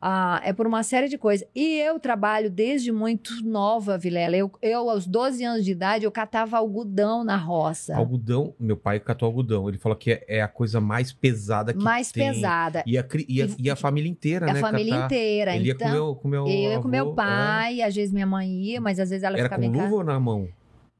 [0.00, 1.46] Ah, é por uma série de coisas.
[1.54, 4.34] E eu trabalho desde muito nova, Vilela.
[4.34, 7.94] Eu, eu, aos 12 anos de idade, eu catava algodão na roça.
[7.94, 9.68] Algodão, meu pai catou algodão.
[9.68, 12.32] Ele falou que é, é a coisa mais pesada que mais tem.
[12.32, 12.82] pesada.
[12.86, 14.60] E a, e a, E- a família inteira, É a né?
[14.60, 15.04] família catar.
[15.04, 15.54] inteira.
[15.56, 18.14] Ele ia então, com meu, com meu eu ia com meu avô, pai, às vezes
[18.14, 19.40] minha mãe ia, mas às vezes ela é.
[19.40, 19.84] Era ficava com em casa.
[19.84, 20.48] luva ou na mão?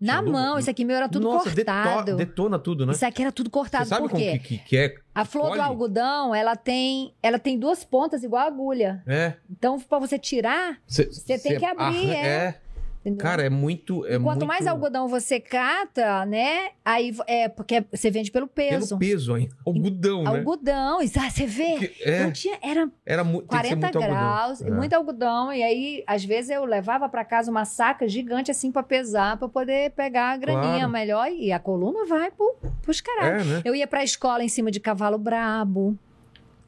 [0.03, 2.17] Na mão, isso aqui meu era tudo Nossa, deto- cortado.
[2.17, 2.93] detona tudo, né?
[2.93, 3.85] Isso aqui era tudo cortado.
[3.85, 4.39] Você sabe Por quê?
[4.39, 4.95] que, que, é?
[5.15, 9.03] A flor do algodão, ela tem, ela tem duas pontas igual agulha.
[9.07, 9.35] É.
[9.51, 12.59] Então, pra você tirar, Você tem que abrir, é.
[13.03, 13.19] Entendeu?
[13.19, 14.07] Cara, é muito.
[14.07, 16.71] É Quanto muito mais algodão você cata, né?
[16.85, 18.89] Aí é porque você vende pelo peso.
[18.97, 19.49] Pelo peso, hein?
[19.67, 20.31] Algodão, né?
[20.31, 21.77] Algodão, ah, você vê?
[21.79, 24.75] Que- é, Eu tinha, era era mu- tem que ser 40 muito graus, algodão.
[24.75, 24.79] É.
[24.79, 25.53] muito algodão.
[25.53, 29.49] E aí, às vezes, eu levava pra casa uma saca gigante assim pra pesar, pra
[29.49, 30.91] poder pegar a graninha Claro.
[30.93, 31.31] melhor.
[31.31, 33.41] E a coluna vai pro, pros caralho.
[33.41, 33.63] É, né?
[33.65, 35.97] Eu ia pra escola em cima de cavalo brabo.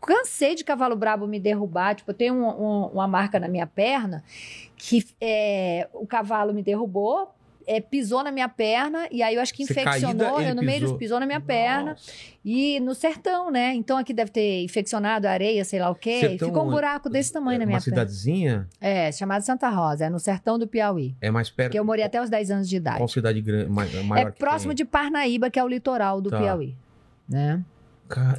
[0.07, 1.95] Cansei de cavalo brabo me derrubar.
[1.95, 4.23] Tipo, eu tenho um- um- uma marca na minha perna
[4.77, 7.33] que é, o cavalo me derrubou,
[7.67, 10.35] é, pisou na minha perna, e aí eu acho que Você infeccionou.
[10.35, 10.99] caída, eu no meio dos pisou.
[10.99, 11.93] pisou na minha perna.
[11.93, 12.13] Nossa.
[12.45, 13.73] E no sertão, né?
[13.75, 16.21] Então aqui deve ter infeccionado a areia, sei lá o quê.
[16.21, 18.01] Sertão Ficou um é- buraco desse tamanho na É minha Uma perna.
[18.01, 21.15] cidadezinha É, chamada Santa Rosa, é no sertão do Piauí.
[21.23, 21.73] é mais perto.
[21.73, 22.99] Que eu morei até os 10 anos de idade.
[22.99, 24.77] Qual cidade grande, mai- maior É que próximo tem?
[24.77, 26.39] de Parnaíba, que é o litoral do Tá.
[26.39, 26.75] Piauí.
[27.27, 27.65] Né?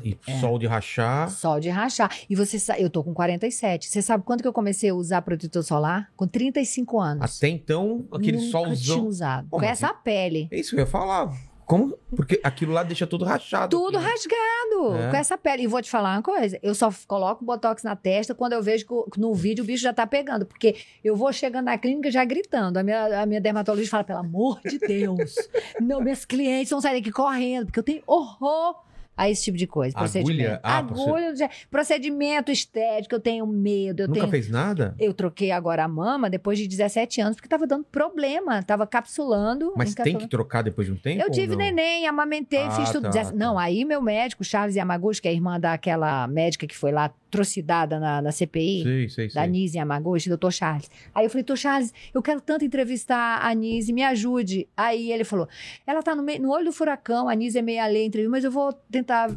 [0.03, 0.39] E É.
[0.39, 1.29] sol de rachar.
[1.29, 2.09] Sol de rachar.
[2.29, 3.89] E você sabe, eu tô com 47.
[3.89, 6.09] Você sabe quando que eu comecei a usar protetor solar?
[6.15, 7.38] Com 35 anos.
[7.38, 9.07] Até então, aquele Nunca tinha solzão.
[9.07, 9.47] usado.
[9.49, 10.47] Pô, com mas essa pele.
[10.51, 11.31] É isso que eu ia falar.
[11.65, 11.97] Como?
[12.15, 13.75] Porque aquilo lá deixa tudo rachado.
[13.75, 14.11] Tudo aqui, né?
[14.11, 15.09] rasgado, É.
[15.09, 15.63] com essa pele.
[15.63, 18.85] E vou te falar uma coisa: eu só coloco botox na testa quando eu vejo
[19.11, 20.45] que no vídeo o bicho já tá pegando.
[20.45, 22.77] Porque eu vou chegando na clínica já gritando.
[22.77, 25.33] A minha, a minha dermatologista fala: pelo amor de Deus,
[25.81, 28.83] não, meus clientes vão sair daqui correndo, porque eu tenho horror.
[29.17, 29.95] A esse tipo de coisa.
[29.97, 30.12] Agulha?
[30.12, 30.60] Procedimento.
[30.63, 34.04] Ah, Agulha, procedimento estético, eu tenho medo.
[34.04, 34.32] Eu Nunca tenho...
[34.32, 34.95] fez nada?
[34.99, 38.62] Eu troquei agora a mama depois de 17 anos, porque tava dando problema.
[38.63, 39.73] Tava capsulando.
[39.75, 41.21] Mas tem que trocar depois de um tempo?
[41.21, 43.04] Eu tive neném, amamentei, Ah, fiz tudo.
[43.04, 43.36] tá, Dez- tá.
[43.36, 47.12] Não, aí meu médico, Charles Yamaguchi, que é a irmã daquela médica que foi lá
[47.35, 49.49] trucidada na, na CPI, Sei, sei, da sei.
[49.51, 50.89] Nise Yamaguchi, doutor Charles.
[51.13, 54.67] Aí eu falei, doutor Charles, eu quero tanto entrevistar a Nise, me ajude.
[54.75, 55.47] Aí ele falou,
[55.85, 58.43] ela tá no, meio, no olho do furacão, a Nise é meio além, entrevista, mas
[58.43, 59.29] eu vou tentar...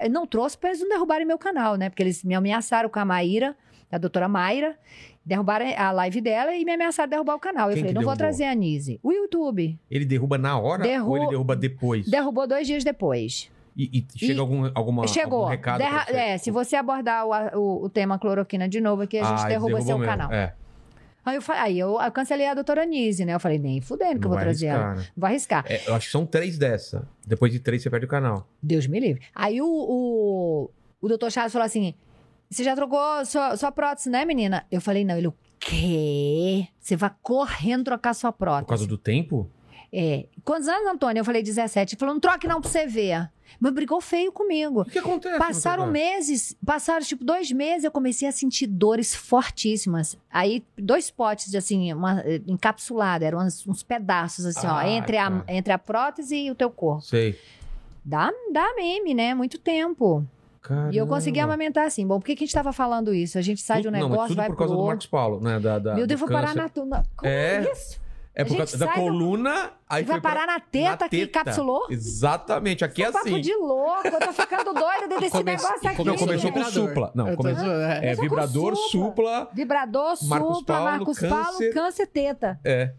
[0.00, 1.88] Eu Não trouxe pra eles não derrubarem meu canal, né?
[1.88, 3.56] Porque eles me ameaçaram com a Maíra,
[3.90, 4.76] a doutora Mayra,
[5.24, 7.68] derrubaram a live dela e me ameaçaram de derrubar o canal.
[7.70, 8.16] eu Quem falei, que não vou derrubou?
[8.16, 8.98] trazer a Nise.
[9.02, 9.78] O YouTube.
[9.90, 12.06] Ele derruba na hora Derru- ou ele derruba depois?
[12.08, 13.50] Derrubou dois dias depois.
[13.76, 15.40] E, e chega E- algum, alguma, Chegou.
[15.40, 16.18] algum recado Derra- pra você?
[16.20, 19.48] É, se você abordar o, o, o tema cloroquina de novo aqui, a gente Ah,
[19.48, 20.10] derruba seu mesmo.
[20.10, 20.32] canal.
[20.32, 20.54] É,
[21.24, 23.34] Aí eu, fa- aí eu, eu cancelei a doutora Nise, né?
[23.34, 24.84] Eu falei, nem fudendo que eu vou trazer ela.
[24.92, 25.10] arriscar, né?
[25.16, 25.64] Vou arriscar.
[25.68, 27.06] É, eu acho que são três dessa.
[27.26, 28.46] Depois de três, você perde o canal.
[28.62, 29.20] Deus me livre.
[29.34, 31.94] Aí o, o, o doutor Charles falou assim:
[32.48, 34.64] você já trocou sua, sua prótese, né, menina?
[34.70, 35.16] Eu falei, não.
[35.18, 36.68] Ele, o quê?
[36.78, 38.64] Você vai correndo trocar sua prótese.
[38.64, 39.50] Por causa do tempo?
[39.92, 40.26] É.
[40.44, 41.20] Quantos anos, Antônio?
[41.20, 41.94] Eu falei 17.
[41.94, 43.28] Ele falou, não troque não pra você ver.
[43.60, 44.82] Mas brigou feio comigo.
[44.82, 45.38] O que acontece?
[45.38, 50.16] Passaram meses, passaram tipo dois meses, eu comecei a sentir dores fortíssimas.
[50.30, 55.16] Aí, dois potes, assim, uma, eh, encapsulado, eram uns, uns pedaços, assim, ó, Ah, entre
[55.16, 57.02] a, entre a prótese e o teu corpo.
[57.02, 57.38] Sei.
[58.04, 59.34] Dá, dá meme, né?
[59.34, 60.24] Muito tempo.
[60.92, 61.54] E eu consegui Caramba.
[61.54, 62.04] amamentar assim.
[62.04, 63.38] Bom, por que, que a gente tava falando isso?
[63.38, 64.78] A gente sai de um Tudo- não, mas negócio, tudo vai por pro causa do
[64.78, 64.88] outro.
[64.88, 65.60] Marcos Paulo, né?
[65.60, 66.60] Da, da, Meu Deus, do vou parar câncer.
[66.62, 67.02] na tuna.
[67.16, 67.56] Como É.
[67.64, 68.00] é isso?
[68.38, 71.26] É por causa da sai do- coluna, aí Vai foi pra- parar na teta que
[71.26, 71.86] capsulou?
[71.88, 73.40] Exatamente, aqui é Papo assim.
[73.40, 76.04] de louco, eu tô ficando doida dentro desse Come- negócio aqui.
[76.04, 76.88] Não, começou com Vibrador.
[76.88, 77.12] supla.
[77.14, 78.10] Não, Eu tô é.
[78.10, 78.90] É vibrador, supla.
[78.90, 79.50] supla.
[79.54, 81.34] Vibrador, Marcos supla, Paulo, Marcos câncer.
[81.34, 82.60] Paulo, câncer, teta.
[82.62, 82.92] É.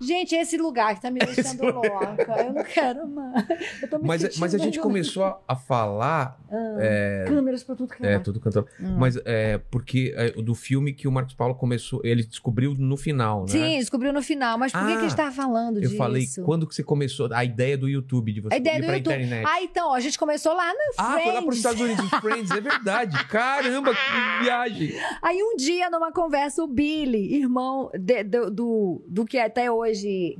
[0.00, 2.16] Gente, esse lugar que tá me deixando louca.
[2.44, 3.46] Eu não quero mais.
[3.82, 6.38] Eu tô me Mas, mas a gente começou a, falar.
[6.80, 8.18] É, Câmeras pra tudo que é, é.
[8.18, 8.66] tudo cantando.
[8.80, 8.96] Hum.
[8.98, 12.00] Mas é porque é, do filme que o Marcos Paulo começou.
[12.04, 13.48] Ele descobriu no final, né?
[13.48, 14.56] Sim, descobriu no final.
[14.58, 15.96] Mas por que, Ah, que a gente tava falando Eu disso?
[15.96, 17.28] falei, quando que você começou?
[17.32, 19.14] A ideia do YouTube, de você A ideia ir do pra YouTube.
[19.14, 19.46] internet.
[19.46, 21.22] Ah, então, ó, a gente começou lá no Ah, Friends.
[21.24, 23.24] foi lá para os Estados Unidos, Friends, é verdade.
[23.26, 24.92] Caramba, que viagem.
[25.22, 29.87] Aí um dia, numa conversa, o Billy, irmão de- do, do, do que até hoje.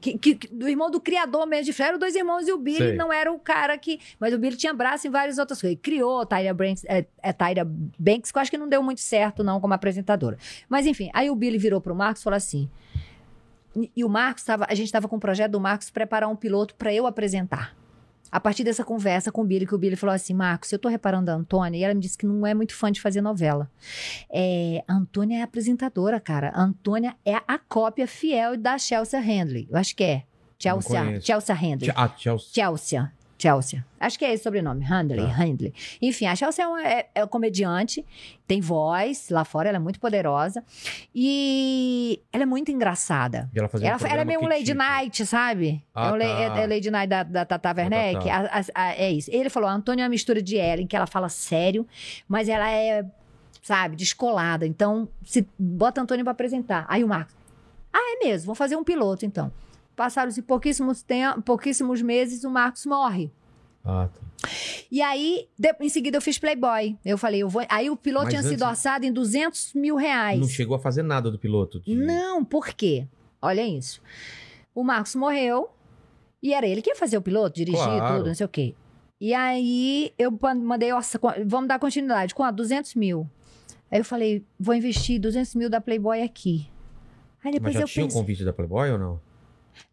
[0.01, 2.76] Que- que- do irmão do criador mesmo de Fred, eram dois irmãos, e o Billy
[2.78, 2.96] Sei.
[2.96, 3.99] não era o cara que.
[4.20, 5.74] Mas o Billy tinha braço em várias outras coisas.
[5.74, 7.64] Ele criou Tyra Banks, é, é Tyra
[7.99, 10.36] Banks, que eu acho que não deu muito certo, não, como apresentadora.
[10.68, 12.68] Mas enfim, aí o Billy virou pro Marcos e falou assim.
[13.76, 14.66] E, e o Marcos estava.
[14.68, 17.76] A gente estava com o projeto do Marcos preparar um piloto para eu apresentar.
[18.30, 20.88] A partir dessa conversa com o Billy, que o Billy falou assim: Marcos, eu tô
[20.88, 23.70] reparando a Antônia, e ela me disse que não é muito fã de fazer novela.
[24.30, 26.50] É, a Antônia é apresentadora, cara.
[26.50, 29.68] A Antônia é a cópia fiel da Chelsea Handley.
[29.70, 30.24] Eu acho que é.
[30.58, 31.20] Chelsea.
[31.20, 31.92] Chelsea Handley.
[31.94, 32.48] Ah, Chelsea.
[32.52, 33.12] Chelsea.
[33.39, 33.84] Chelsea.
[34.01, 34.84] Acho que é esse sobrenome.
[34.84, 35.24] Handley.
[35.26, 35.32] Tá.
[35.32, 35.72] Handley.
[36.03, 38.05] Enfim, a Chelsea é, uma, é, é comediante,
[38.47, 40.64] tem voz lá fora, ela é muito poderosa.
[41.14, 43.49] E ela é muito engraçada.
[43.55, 44.78] E ela fazia um Ela, ela é meio um Lady tipo?
[44.78, 45.84] Night, sabe?
[45.95, 46.24] Ah, é, o tá.
[46.24, 48.24] é- é Lady Night da, da Tata Werneck.
[48.24, 48.30] Tata.
[48.32, 49.30] A- a- a- é isso.
[49.32, 51.86] Ele falou: a Antônia é uma mistura de Ellen, que ela fala sério,
[52.28, 53.05] mas ela é,
[53.62, 54.66] sabe, descolada.
[54.66, 56.84] Então, se bota a Antônia pra apresentar.
[56.89, 57.36] Aí o Marcos.
[57.93, 59.51] Ah, é mesmo, vou fazer um piloto, então.
[59.99, 61.05] Passaram-se pouquíssimos,
[61.44, 63.32] pouquíssimos meses, o Marcos morre.
[63.84, 64.49] Ah, tá.
[64.92, 66.96] E aí, de- em seguida, eu fiz Playboy.
[67.05, 67.66] Eu falei, eu vou.
[67.68, 70.38] Aí o piloto Mas tinha sido orçado em 200 mil reais.
[70.38, 71.80] Não chegou a fazer nada do piloto.
[71.80, 73.09] de- Não, por quê?
[73.42, 74.01] Olha isso.
[74.72, 75.68] O Marcos morreu
[76.40, 78.18] e era ele que ia fazer o piloto, dirigir Claro.
[78.18, 78.76] tudo, não sei o quê.
[79.20, 80.30] E aí eu
[80.62, 82.36] mandei, nossa, vamos dar continuidade.
[82.36, 83.28] Com 200 mil.
[83.90, 86.68] Aí eu falei, vou investir 200 mil da Playboy aqui.
[87.42, 89.27] Aí Mas depois já eu tinha o pensei, convite da Playboy ou não?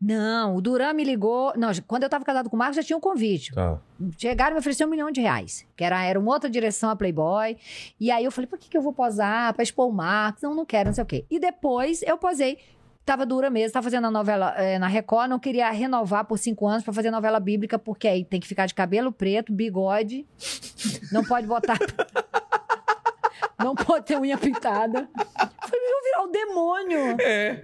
[0.01, 1.53] Não, o Duran me ligou.
[1.55, 3.53] Não, quando eu tava casado com o Marcos já tinha um convite.
[3.53, 3.79] Tá.
[4.17, 5.65] Chegaram e me ofereceram um milhão de reais.
[5.75, 7.57] Que era, era uma outra direção a Playboy.
[7.99, 9.53] E aí eu falei, por que, que eu vou posar?
[9.53, 10.43] Pra expor o Marcos?
[10.43, 11.25] Não, não quero, não sei o quê.
[11.29, 12.57] E depois eu posei.
[13.05, 16.65] Tava dura mesmo, tava fazendo a novela eh, na Record, não queria renovar por cinco
[16.65, 20.25] anos pra fazer novela bíblica, porque aí tem que ficar de cabelo preto, bigode,
[21.11, 21.77] não pode botar.
[23.59, 25.07] não pode ter unha pintada.
[25.15, 27.63] Falei, vou virar o demônio É.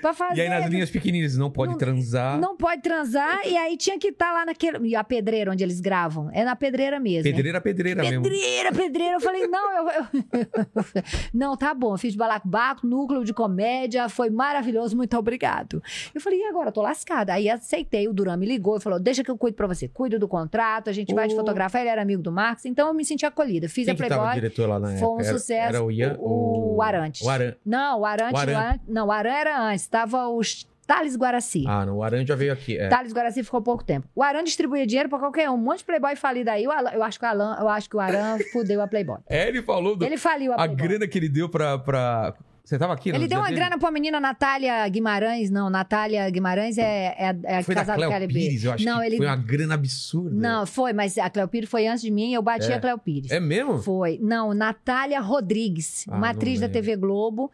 [0.00, 0.36] pra fazer.
[0.36, 2.38] E aí nas linhas pequenininhas, não pode Não- transar.
[2.38, 4.86] Não pode transar, e aí tinha que estar lá naquele.
[4.88, 6.30] E a pedreira onde eles gravam?
[6.32, 7.24] É na pedreira mesmo.
[7.30, 7.36] né?
[7.36, 8.22] Pedreira, pedreira mesmo.
[8.22, 9.14] Pedreira, pedreira.
[9.14, 10.04] Eu falei, não, eu, eu-
[11.32, 11.94] Não, tá bom.
[11.94, 15.82] Eu fiz balacobaco, núcleo de comédia, foi maravilhoso, muito obrigado.
[16.14, 16.68] Eu falei, e agora?
[16.68, 17.32] Eu tô lascada.
[17.34, 19.88] Aí aceitei, o Duran me ligou e falou: deixa que eu cuido pra você.
[19.88, 21.38] Cuido do contrato, a gente vai te Oh.
[21.38, 21.80] fotografar.
[21.82, 23.68] Ele era amigo do Marcos, então eu me senti acolhida.
[23.68, 24.34] Fiz Quem a que tava Playboy.
[24.40, 25.22] diretor lá na Foi um época?
[25.24, 25.68] Era- sucesso.
[25.76, 26.16] Era o Ian?
[26.18, 27.22] O, o Arantes.
[27.26, 27.54] O Aran...
[27.64, 28.34] Não, o Arantes.
[28.34, 28.56] O Aran.
[28.58, 29.86] Aran- Não, o Aran era antes.
[29.86, 31.64] Tava os Thales Guaraci.
[31.66, 31.96] Ah, não.
[31.98, 32.76] O Aran já veio aqui.
[32.78, 32.88] É.
[32.88, 34.06] Thales Guaraci ficou pouco tempo.
[34.14, 35.54] O Aran distribuía dinheiro pra qualquer um.
[35.54, 36.66] Um monte de Playboy falido aí.
[36.66, 39.18] Alan- eu acho que o Alan, eu acho que o Aran fudeu a Playboy.
[39.28, 40.04] É, ele falou do...
[40.04, 40.76] Ele faliu a a Playboy.
[40.88, 41.78] grana que ele deu pra.
[41.78, 42.34] pra...
[42.64, 43.60] Você tava aqui, Ele deu uma dele?
[43.60, 45.50] grana pra menina Natália Guimarães.
[45.50, 48.28] Não, Natália Guimarães é, é, é Foi da casada com a Cleo.
[48.28, 50.30] Pires, eu acho Não, ele- foi uma grana absurda.
[50.34, 52.32] Não, foi, mas a Cleo Pires foi antes de mim.
[52.32, 52.74] Eu bati É.
[52.76, 53.30] a Cleo Pires.
[53.30, 53.78] É mesmo?
[53.82, 54.18] Foi.
[54.22, 56.68] Não, Natália Rodrigues, Ah, uma atriz da.
[56.68, 57.52] TV Globo.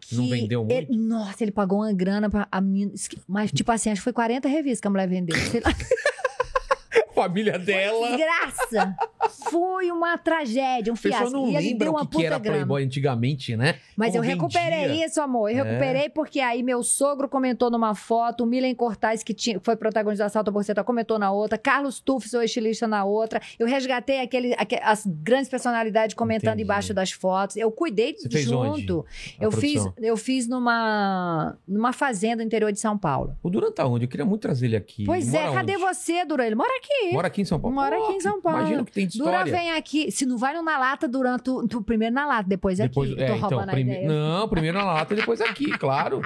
[0.00, 1.08] que Não vendeu ele- muito?
[1.08, 2.90] nossa, ele pagou uma grana pra a menina.
[3.28, 5.36] Mas, tipo assim, acho que foi 40 revistas que a mulher vendeu.
[5.38, 5.70] Sei lá.
[7.20, 8.16] Família dela.
[8.16, 8.96] Graça!
[9.50, 11.30] Foi uma tragédia, um A pessoa fiasco.
[11.36, 12.56] não e ele lembra deu o uma que, que puta era grana.
[12.58, 13.76] Playboy antigamente, né?
[13.96, 15.06] Mas eu Como recuperei vendia.
[15.06, 15.50] isso, amor.
[15.50, 15.68] Eu É.
[15.68, 20.24] recuperei porque aí meu sogro comentou numa foto, o Milen Cortaz, que tinha, foi protagonista
[20.24, 23.40] da Salta Borceta, comentou na outra, Carlos Tuff, seu estilista, na outra.
[23.58, 26.62] Eu resgatei aquele, aque- as grandes personalidades comentando Entendi.
[26.64, 27.56] embaixo das fotos.
[27.56, 29.04] Eu cuidei Você fez junto.
[29.38, 33.36] A Eu fiz, eu fiz numa, numa fazenda no interior de São Paulo.
[33.42, 34.04] O Duran tá onde?
[34.04, 35.04] Eu queria muito trazer ele aqui.
[35.04, 35.82] Pois Ele é, mora cadê onde?
[35.82, 36.44] você, Duran?
[36.46, 37.09] Ele mora aqui.
[37.10, 37.16] Aqui.
[37.16, 37.74] Mora aqui em São Paulo?
[37.76, 38.58] Mora Pô, aqui em São Paulo.
[38.60, 39.52] Imagina que tem de Dura história.
[39.52, 40.10] vem aqui.
[40.10, 42.88] Se não vai no na lata durante o, tu primeiro na lata, depois aqui.
[42.88, 44.08] Depois, Tô é, então, roubando a prime- ideia.
[44.08, 46.20] Não, primeiro na lata, depois aqui, claro.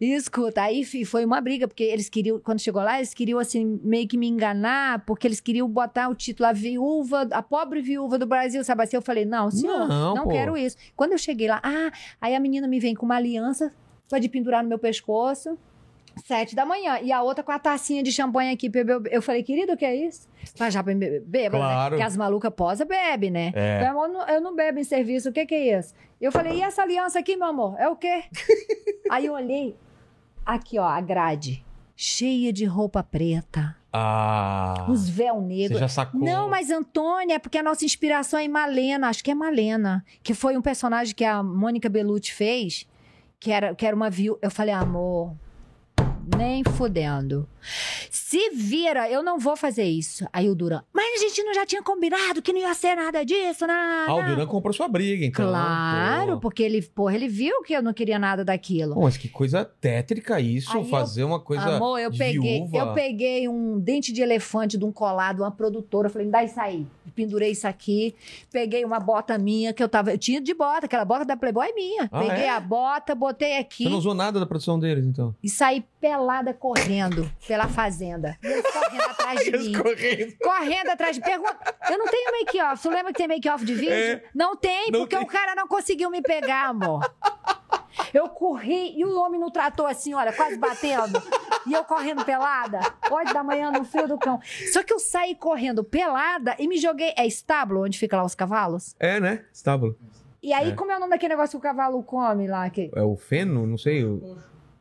[0.00, 3.80] E escuta, aí foi uma briga, porque eles queriam, quando chegou lá, eles queriam, assim,
[3.82, 8.18] meio que me enganar, porque eles queriam botar o título A Viúva, a Pobre Viúva
[8.18, 8.96] do Brasil, sabe assim?
[8.96, 10.76] Eu falei, não, senhor, Não, não, quero isso.
[10.96, 11.90] Quando eu cheguei lá, ah,
[12.20, 13.72] aí a menina me vem com uma aliança,
[14.10, 15.58] vai de pendurar no meu pescoço,
[16.24, 19.42] sete da manhã, e a outra com a tacinha de champanhe aqui, pra eu falei,
[19.42, 20.28] querido, o que é isso?
[20.56, 21.70] Pra já beber, bêbada, né?
[21.72, 21.90] Claro.
[21.96, 23.52] Porque as malucas posa bebe, né?
[23.54, 23.80] É.
[23.80, 25.94] Meu amor, eu não- eu não bebo em serviço, o que que é isso?
[26.20, 27.76] Eu falei, e essa aliança aqui, meu amor?
[27.78, 28.24] É o quê?
[29.10, 29.76] Aí eu olhei,
[30.44, 31.64] aqui ó, a grade,
[31.96, 34.86] cheia de roupa preta, Ah.
[34.88, 35.78] uns véu Você negro.
[35.78, 36.20] já sacou.
[36.20, 40.04] Não, mas Antônia, é porque a nossa inspiração é em Malena, acho que é Malena,
[40.22, 42.86] que foi um personagem que a Mônica Bellucci fez,
[43.40, 44.38] que era, que era uma viúva.
[44.42, 45.34] Eu falei, amor,
[46.36, 47.48] nem fudendo.
[48.10, 50.26] Se vira, eu não vou fazer isso.
[50.32, 53.24] Aí o Duran, mas a gente não já tinha combinado que não ia ser nada
[53.24, 54.10] disso, nada.
[54.10, 55.46] Ah, o Duran comprou sua briga, então.
[55.48, 56.40] Claro, Pô.
[56.40, 58.94] porque ele, porra, ele viu que eu não queria nada daquilo.
[58.94, 62.76] Pô, mas que coisa tétrica isso, Aí eu- fazer uma coisa Amor, eu peguei, viúva.
[62.78, 66.60] eu peguei um dente de elefante de um colado, uma produtora, falei, me dá isso
[66.60, 66.86] aí.
[67.14, 68.14] Pendurei isso aqui,
[68.52, 71.66] peguei uma bota minha que eu tava, eu tinha de bota, aquela bota da Playboy
[71.68, 72.08] é minha.
[72.12, 72.50] Ah, peguei é?
[72.50, 75.34] a bota, botei aqui Você não usou nada da produção deles, então?
[75.42, 78.38] e saí pelada correndo pela fazenda.
[78.42, 79.72] Correndo atrás de mim.
[79.82, 80.36] correndo.
[80.40, 81.56] Correndo atrás de pergunta.
[81.90, 82.82] Eu não tenho make-off.
[82.82, 83.92] Tu lembra que tem make-off de vídeo?
[83.92, 84.22] É.
[84.34, 85.24] Não tem, Não porque tem.
[85.24, 87.00] o cara não conseguiu me pegar, amor.
[88.14, 91.20] Eu corri e o homem não tratou assim, olha, quase batendo.
[91.66, 92.80] E eu correndo pelada,
[93.10, 94.40] 8 da manhã no frio do cão.
[94.72, 97.12] Só que eu saí correndo pelada e me joguei.
[97.16, 98.94] É estábulo onde fica lá os cavalos?
[99.00, 99.44] É, né?
[99.52, 99.98] Estábulo.
[100.42, 100.74] E aí, É.
[100.74, 102.70] como é o nome daquele negócio que o cavalo come lá?
[102.70, 102.90] Que...
[102.94, 103.66] É o feno?
[103.66, 104.04] Não sei.
[104.04, 104.38] o-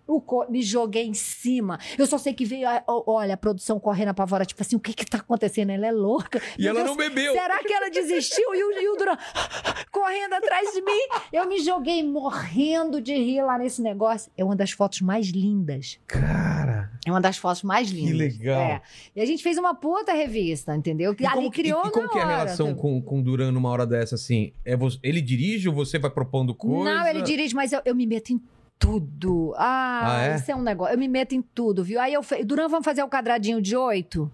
[0.07, 1.77] O co- Me joguei em cima.
[1.97, 5.05] Eu só sei que veio, olha, a produção correndo apavora, tipo assim, o que que
[5.05, 5.69] tá acontecendo?
[5.71, 6.41] Ela é louca.
[6.57, 7.33] E Meu ela Deus, não bebeu.
[7.33, 8.55] Será que ela desistiu?
[8.55, 9.17] E o, e o Duran
[9.91, 11.07] correndo atrás de mim.
[11.33, 14.31] Eu me joguei morrendo de rir lá nesse negócio.
[14.37, 15.99] É uma das fotos mais lindas.
[16.07, 16.91] Cara.
[17.05, 18.17] É uma das fotos mais lindas.
[18.37, 18.61] legal.
[18.61, 18.81] É.
[19.15, 21.13] E a gente fez uma puta revista, entendeu?
[21.15, 23.19] Que E ali como, que- criou e, e como que é a relação com, com
[23.19, 24.51] o Duran numa hora dessa, assim?
[24.65, 26.83] É você- ele dirige ou você vai propondo coisa?
[26.83, 28.41] Não, ele dirige, mas eu, eu me meto em
[28.79, 29.53] tudo.
[29.57, 30.35] Ah, Ah, é?
[30.35, 30.93] isso é um negócio.
[30.93, 31.99] Eu me meto em tudo, viu?
[31.99, 34.31] Aí eu falei, Duran, vamos fazer o quadradinho de oito?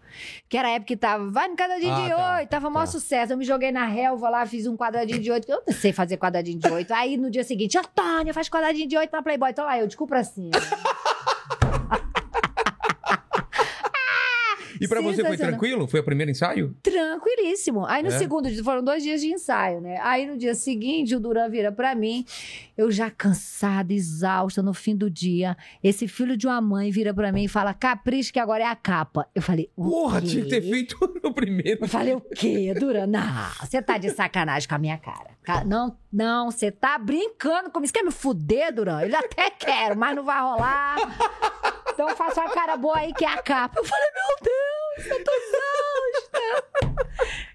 [0.50, 2.86] Que era a época que tava, vai no quadradinho Ah, de tá, oito, tava maior
[2.86, 2.92] tá.
[2.92, 3.34] sucesso.
[3.34, 6.18] Eu me joguei na relva lá, fiz um quadradinho de oito, eu não sei fazer
[6.18, 6.94] quadradinho de oito.
[6.94, 9.50] Aí no dia seguinte, Antônia, faz quadradinho de oito na Playboy.
[9.50, 10.52] Então lá, eu de cu pra cima.
[14.84, 15.88] E pra você foi tranquilo?
[15.88, 16.76] Foi o primeiro ensaio?
[16.84, 17.86] Tranquilíssimo.
[17.86, 18.18] Aí no É?
[18.18, 19.98] segundo dia, foram dois dias de ensaio, né?
[20.02, 22.26] Aí no dia seguinte, o Duran vira pra mim,
[22.78, 25.56] eu já cansada, exausta, no fim do dia.
[25.84, 28.76] Esse filho de uma mãe vira pra mim e fala: capricho, que agora é a
[28.76, 29.28] capa.
[29.34, 30.28] Eu falei: o Porra, quê?
[30.28, 31.80] tinha que ter feito no primeiro.
[31.84, 33.08] Eu falei: o quê, Duran?
[33.08, 35.32] Não, você tá de sacanagem com a minha cara.
[35.44, 37.88] Ca- Não, não, você tá brincando comigo.
[37.88, 39.02] Você quer me fuder, Duran?
[39.06, 40.96] Eu até quero, mas não vai rolar.
[41.94, 43.80] Então faça uma cara boa aí que é a capa.
[43.80, 46.64] Eu falei, meu Deus, eu tô exausta.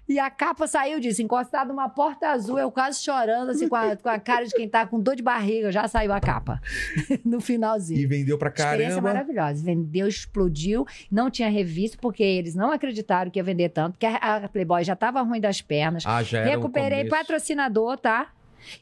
[0.09, 3.95] E a capa saiu disso, encostada numa porta azul, eu quase chorando, assim, com a,
[3.95, 5.71] com a cara de quem tá com dor de barriga.
[5.71, 6.59] Já saiu a capa.
[7.23, 8.01] no finalzinho.
[8.01, 9.13] E vendeu pra Experiência caramba.
[9.13, 9.63] maravilhosa.
[9.63, 10.83] Vendeu, explodiu.
[11.11, 14.95] Não tinha revista, porque eles não acreditaram que ia vender tanto, porque a Playboy já
[14.95, 16.03] tava ruim das pernas.
[16.07, 18.33] Ah, já era Recuperei patrocinador, tá?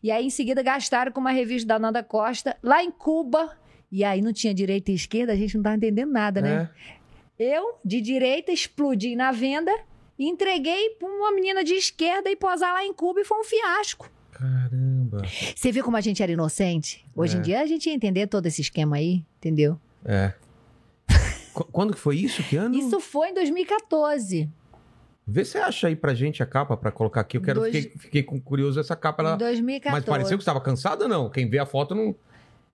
[0.01, 3.51] E aí, em seguida, gastaram com uma revista da Nanda Costa, lá em Cuba.
[3.91, 6.69] E aí não tinha direita e esquerda, a gente não tava entendendo nada, né?
[7.37, 7.57] É.
[7.57, 9.73] Eu, de direita, explodi na venda
[10.25, 14.09] entreguei pra uma menina de esquerda e posar lá em Cuba e foi um fiasco.
[14.31, 15.21] Caramba.
[15.55, 17.05] Você vê como a gente era inocente?
[17.15, 17.39] Hoje É.
[17.39, 19.79] em dia a gente ia entender todo esse esquema aí, entendeu?
[20.05, 20.33] É.
[21.53, 22.43] Qu- Quando que foi isso?
[22.43, 22.75] Que ano?
[22.75, 24.49] Isso foi em 2014.
[25.29, 27.35] Vê se você acha aí pra gente a capa pra colocar aqui.
[27.37, 29.21] Eu quero, Dois- fiquei, fiquei com curioso essa capa.
[29.23, 29.35] Ela...
[29.35, 29.91] Em 2014.
[29.91, 31.29] Mas pareceu que você estava cansada ou não?
[31.29, 32.15] Quem vê a foto não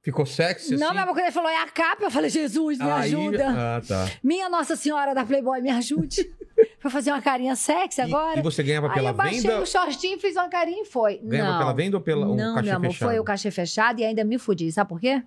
[0.03, 1.05] ficou sexy Não, assim?
[1.07, 3.47] quando ele falou, é a capa, eu falei, Jesus, me Aí- ajuda.
[3.49, 4.11] Ah, tá.
[4.21, 6.31] Minha Nossa Senhora da Playboy, me ajude.
[6.79, 8.39] Pra fazer uma carinha sexy E- agora.
[8.39, 9.61] E, você ganhava Aí pela eu baixei venda?
[9.61, 11.17] o shortinho, fiz uma carinha e foi.
[11.23, 11.57] Ganhava não.
[11.59, 13.09] pela venda ou pela um não, cachê meu amor, fechado?
[13.09, 14.71] foi o cachê fechado e ainda me fudi.
[14.71, 15.23] Sabe por quê?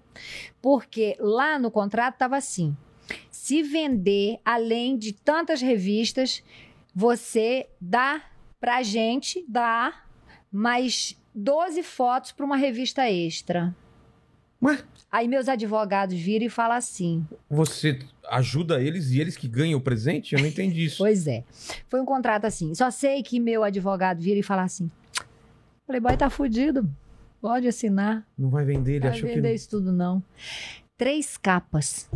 [0.63, 2.77] Porque lá no contrato tava assim:
[3.31, 6.43] se vender além de tantas revistas,
[6.95, 8.23] você dá
[8.61, 9.95] pra gente, dá
[10.53, 13.75] mais 12 fotos pra uma revista extra.
[14.67, 14.79] Ué?
[15.11, 17.99] Aí meus advogados viram e falam assim: Você
[18.29, 20.35] ajuda eles e eles que ganham o presente?
[20.35, 20.99] Eu não entendi isso.
[21.03, 21.45] Pois é.
[21.89, 22.75] Foi um contrato assim.
[22.75, 24.91] Só sei que meu advogado vira e fala assim:
[25.87, 26.89] Playboy tá fudido.
[27.41, 28.27] Pode assinar.
[28.37, 29.55] Não vai vender, ele Não vai achou vender que...
[29.55, 30.23] isso tudo, não.
[30.97, 32.11] Três capas.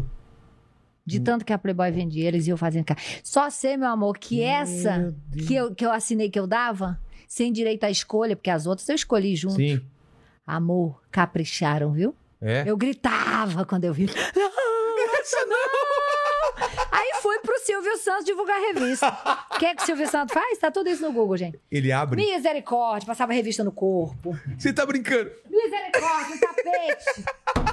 [1.06, 2.84] De tanto que a Playboy vendia, eles iam fazendo.
[2.84, 5.46] ca- Só sei, meu amor, que essa Meu Deus.
[5.48, 6.98] que eu, que eu assinei, que eu dava,
[7.28, 9.56] sem direito à escolha, porque as outras eu escolhi junto.
[9.56, 9.80] Sim.
[10.46, 12.14] Amor, capricharam, viu?
[12.42, 12.64] É.
[12.66, 14.06] Eu gritava quando eu vi.
[14.34, 16.90] Não, essa não!
[16.92, 19.18] Aí fui pro Silvio Santos divulgar a revista.
[19.54, 20.58] O que é que o Silvio Santos faz?
[20.58, 21.58] Tá tudo isso no Google, gente.
[21.70, 22.16] Ele abre.
[22.20, 24.38] Misericórdia, passava revista no corpo.
[24.58, 25.30] Você tá brincando?
[25.48, 27.69] Misericórdia, um tapete.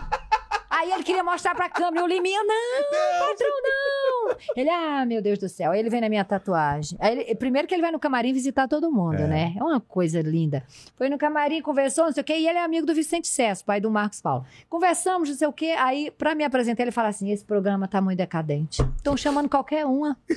[0.77, 2.01] Aí ele queria mostrar pra câmera.
[2.03, 4.37] Eu Liminha, não, patrão, não.
[4.55, 5.71] Ele, ah, meu Deus do céu.
[5.71, 6.97] Aí ele vem na minha tatuagem.
[7.01, 9.27] Aí ele- primeiro que ele vai no camarim visitar todo mundo, É.
[9.27, 9.53] né?
[9.57, 10.63] É uma coisa linda.
[10.95, 12.33] Foi no camarim, conversou, não sei o quê.
[12.37, 14.45] E ele é amigo do Vicente Cesso, pai do Marcos Paulo.
[14.69, 15.75] Conversamos, não sei o quê.
[15.77, 18.81] Aí, pra me apresentar, ele fala assim: esse programa tá muito decadente.
[18.97, 20.17] Estão chamando qualquer uma.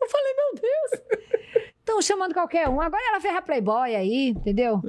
[0.00, 1.64] Eu falei, meu Deus.
[1.78, 2.80] Estão chamando qualquer um.
[2.80, 4.80] Agora ela fez a Playboy aí, entendeu?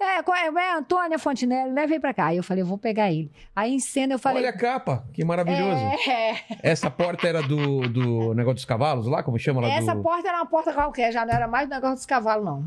[0.00, 1.86] É, qual é, é Antônia Fontinelli, né?
[1.86, 2.26] Vem pra cá.
[2.26, 3.30] Aí eu falei, eu vou pegar ele.
[3.54, 4.42] Aí em cena eu falei.
[4.42, 5.78] Olha a capa, que maravilhoso.
[6.10, 9.22] É, Essa porta era do, do negócio dos cavalos lá?
[9.22, 9.68] Como chama lá?
[9.68, 10.02] essa do...
[10.02, 12.64] porta era uma porta qualquer, já não era mais do negócio dos cavalos, não.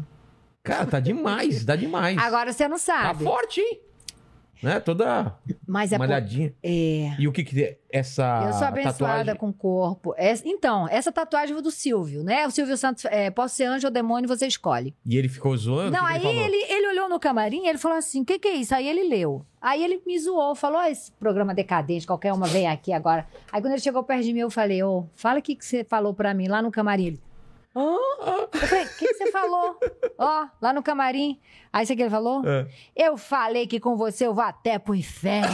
[0.64, 2.18] Cara, tá demais, tá demais.
[2.18, 3.24] Agora você não Tá sabe.
[3.24, 3.82] forte, hein?
[4.64, 4.80] Né?
[4.80, 5.36] Toda
[5.68, 6.54] mas é, por- malhadinha.
[6.64, 7.16] é.
[7.20, 9.36] E o que que é essa Eu sou abençoada tatuagem?
[9.36, 10.14] com o corpo.
[10.18, 12.48] Essa- então, essa tatuagem do Silvio, né?
[12.48, 14.96] O Silvio Santos, é, posso ser anjo ou demônio, você escolhe.
[15.06, 15.92] E ele ficou zoando?
[15.92, 18.40] Não, que aí que ele ele, ele olhou no camarim ele falou assim: o que,
[18.40, 18.74] que é isso?
[18.74, 19.46] Aí ele leu.
[19.62, 23.28] Aí ele me zoou, falou: "Ó, esse programa decadente, qualquer uma vem aqui agora.
[23.52, 25.84] Aí quando ele chegou perto de mim, eu falei: ô, fala o que, que você
[25.84, 27.06] falou pra mim lá no camarim.
[27.08, 27.22] Ele.
[27.76, 29.80] Eu falei, o que, que você falou?
[30.18, 31.40] Ó, lá no camarim.
[31.72, 32.44] Aí o que ele falou?
[32.48, 32.68] É.
[32.96, 35.50] Eu falei que com você eu vou até pro inferno.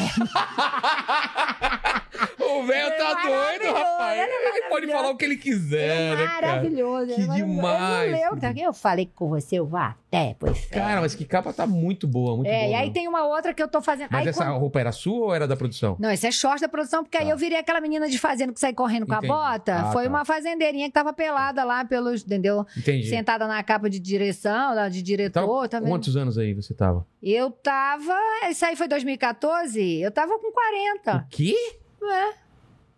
[2.41, 4.19] O velho Ele é tá doido, rapaz.
[4.19, 6.47] ele é Ele pode falar o que ele quiser, né, cara?
[6.47, 7.05] Maravilhoso.
[7.07, 7.55] Que ele é maravilhoso.
[7.55, 8.09] demais.
[8.13, 8.53] Ele leu, tá?
[8.57, 10.85] Eu falei que com você eu vou até pro inferno.
[10.87, 12.71] Cara, mas que capa tá muito boa, muito é, boa.
[12.71, 14.09] e aí tem uma outra que eu tô fazendo.
[14.11, 15.95] Mas aí essa quando- roupa era sua ou era da produção?
[15.99, 17.31] Não, esse é short da produção, porque aí Tá.
[17.31, 19.31] eu virei aquela menina de fazenda que sai correndo com Entendi.
[19.31, 19.75] a bota.
[19.75, 20.09] Ah, Foi tá.
[20.09, 22.65] uma fazendeirinha que tava pelada lá pelos, entendeu?
[22.77, 23.07] Entendi.
[23.07, 25.81] Sentada na capa de direção, lá de diretor, tá?
[25.81, 27.05] Quantos anos aí você tava?
[27.21, 28.15] Eu tava.
[28.49, 29.81] Isso aí foi 2014?
[30.01, 31.17] Eu tava com 40.
[31.17, 31.55] O quê?
[32.03, 32.33] É.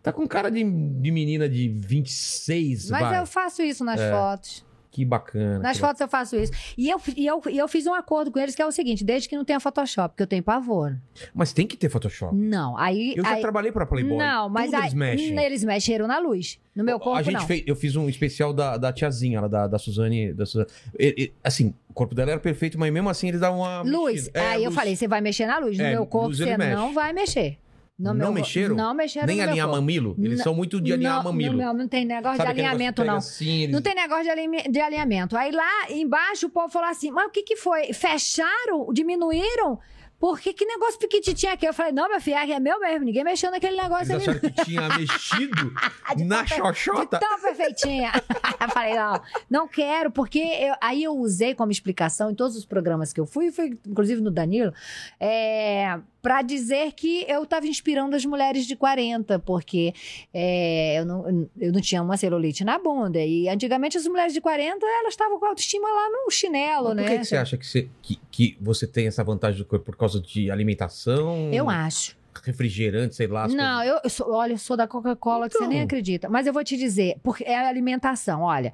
[0.02, 3.20] Tá com cara de, de menina de 26, Mas vai.
[3.20, 4.10] eu faço isso nas É.
[4.10, 4.64] fotos.
[4.92, 5.58] Que bacana.
[5.58, 6.52] Nas que fotos eu faço isso.
[6.76, 9.02] E eu, e, eu, e eu fiz um acordo com eles que é o seguinte:
[9.02, 10.90] desde que não tenha Photoshop, porque eu tenho pavor.
[10.90, 11.02] bacana.
[11.34, 12.36] Mas tem que ter Photoshop.
[12.36, 13.14] Não, aí.
[13.16, 14.18] Eu já aí- trabalhei pra Playboy.
[14.18, 15.38] Não, mas Tudo aí, eles mexem.
[15.44, 16.60] Eles mexeram na luz.
[16.76, 17.46] No meu corpo, a gente não.
[17.46, 20.32] fez, eu fiz um especial da, da tiazinha, da, da Suzane.
[20.34, 20.68] Da Suzane.
[20.98, 23.80] E- e, assim, o corpo dela era perfeito, mas mesmo assim eles davam uma.
[23.80, 24.14] Luz.
[24.26, 24.38] mexida.
[24.40, 24.74] É, aí eu luz.
[24.74, 25.78] falei, você vai mexer na luz.
[25.78, 27.56] No É, meu corpo, você não vai mexer.
[28.02, 28.74] No Não meu- mexeram?
[28.74, 30.16] Não mexeram Nem alinhar mamilo?
[30.18, 31.56] Eles Não- são muito de alinhar não, mamilo.
[31.56, 33.18] Não, não tem negócio Sabe de negócio alinhamento, pega não.
[33.18, 33.72] Assim, eles...
[33.74, 35.36] Não tem negócio de, alinha- de alinhamento.
[35.36, 37.92] Aí lá embaixo o povo falou assim: mas o que, que foi?
[37.92, 38.92] Fecharam?
[38.92, 39.78] Diminuíram?
[40.18, 41.66] Porque que negócio pequititinho aqui?
[41.66, 43.04] Eu falei, não, meu filho, é meu mesmo.
[43.04, 44.38] Ninguém mexeu naquele negócio Eles ali.
[44.38, 45.72] acharam que tinha mexido
[46.24, 47.18] na xoxota.
[47.18, 48.12] De tão perfeitinha.
[48.60, 52.64] eu falei, não, não quero, porque eu- aí eu usei como explicação em todos os
[52.64, 54.72] programas que eu fui, fui inclusive no Danilo,
[55.18, 59.92] é, para dizer que eu estava inspirando as mulheres de 40, porque
[60.32, 63.18] é, eu, não, eu não tinha uma celulite na bunda.
[63.18, 66.96] E antigamente as mulheres de 40, elas estavam com a autoestima lá no chinelo, Mas
[66.96, 67.02] né?
[67.02, 69.84] Por que, que você acha que você, que, que você tem essa vantagem do corpo?
[69.84, 71.52] Por causa de alimentação?
[71.52, 72.16] Eu acho.
[72.44, 73.46] Refrigerante, sei lá.
[73.48, 73.94] Não, coisas?
[73.96, 75.84] eu, eu sou, olha, eu sou da Coca-Cola que você nem Então.
[75.84, 76.28] acredita.
[76.30, 78.42] Mas eu vou te dizer, porque é a alimentação.
[78.42, 78.72] Olha,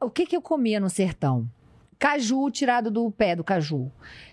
[0.00, 1.48] o que, que eu comia no sertão?
[2.02, 3.88] Caju tirado do pé do caju.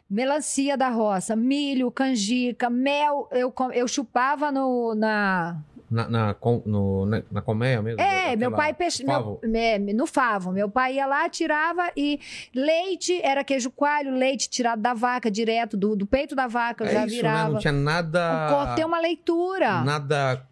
[0.10, 3.28] Melancia da roça, milho, canjica, mel.
[3.30, 5.62] Eu, eu chupava no, na.
[5.90, 8.00] Na, na, com- no, na, na colmeia mesmo?
[8.00, 9.40] É, meu pai peixe, favo?
[9.44, 10.52] meu, no favo.
[10.52, 12.20] Meu pai ia lá, tirava e
[12.54, 16.94] leite, era queijo coalho, leite tirado da vaca, direto do, do peito da vaca, É
[16.94, 17.48] já isso, virava.
[17.48, 17.54] né?
[17.54, 18.76] Não tinha nada...
[18.76, 19.82] Tem uma leitura.
[19.84, 20.46] Nada,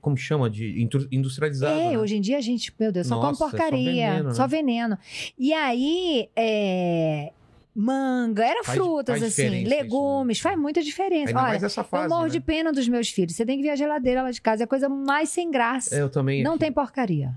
[0.00, 0.50] como chama?
[0.50, 1.72] De industrializado.
[1.80, 1.98] É, né?
[1.98, 4.10] hoje em dia a gente, meu Deus, só Nossa, come é só porcaria.
[4.12, 4.48] veneno, Só né?
[4.48, 4.98] veneno.
[5.38, 7.32] E aí, é,
[7.74, 9.82] manga, era Faz- frutas faz assim, diferença isso, né?
[9.82, 11.28] legumes, faz muita diferença.
[11.30, 12.28] Ainda Olha, fase, eu morro né?
[12.28, 13.34] de pena dos meus filhos.
[13.34, 15.94] Você tem que ver a geladeira lá de casa, é a coisa mais sem graça.
[15.96, 16.42] É, eu também...
[16.42, 16.60] Não aqui.
[16.60, 17.32] tem porcaria.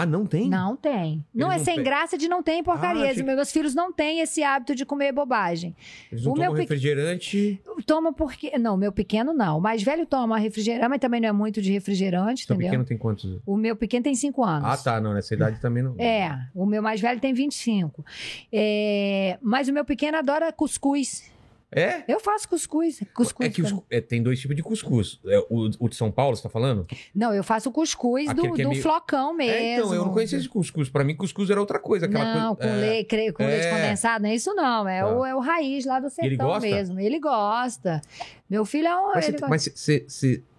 [0.00, 0.48] Ah, não tem?
[0.48, 1.24] Não tem.
[1.34, 3.06] Não é não sem pe- graça de não tem porcaria.
[3.06, 5.74] Ah, achei Meus filhos não têm esse hábito de comer bobagem.
[6.12, 7.60] Eles não O meu tomam pe- refrigerante...
[7.86, 8.56] Toma porque.
[8.58, 9.58] Não, meu pequeno não.
[9.58, 12.70] O mais velho toma refrigerante, mas também não é muito de refrigerante, Seu entendeu?
[12.70, 13.40] pequeno tem quantos?
[13.46, 14.68] O meu pequeno tem cinco anos.
[14.68, 15.00] Ah, tá.
[15.00, 15.94] Não, nessa idade também não...
[15.98, 18.04] É, o meu mais velho tem 25.
[18.52, 21.30] É, mas o meu pequeno adora cuscuz.
[21.70, 22.02] É?
[22.08, 22.98] Eu faço cuscuz.
[23.14, 25.20] cuscuz É que os- é, tem dois tipos de cuscuz.
[25.26, 26.86] É, o, o de São Paulo, você tá falando?
[27.14, 29.52] Não, eu faço cuscuz Aquele do, é do meio- flocão mesmo.
[29.54, 30.88] É, então, eu não conhecia esse cuscuz.
[30.88, 32.06] Pra mim, cuscuz era outra coisa.
[32.06, 33.70] Aquela Não, coisa, com, é, cre- com leite É.
[33.70, 34.88] condensado, não é isso não.
[34.88, 35.14] É, Tá.
[35.14, 36.60] o, é o raiz lá do sertão ele gosta?
[36.68, 37.00] mesmo.
[37.00, 38.00] Ele gosta.
[38.48, 39.12] Meu filho é um.
[39.48, 40.06] Mas, você-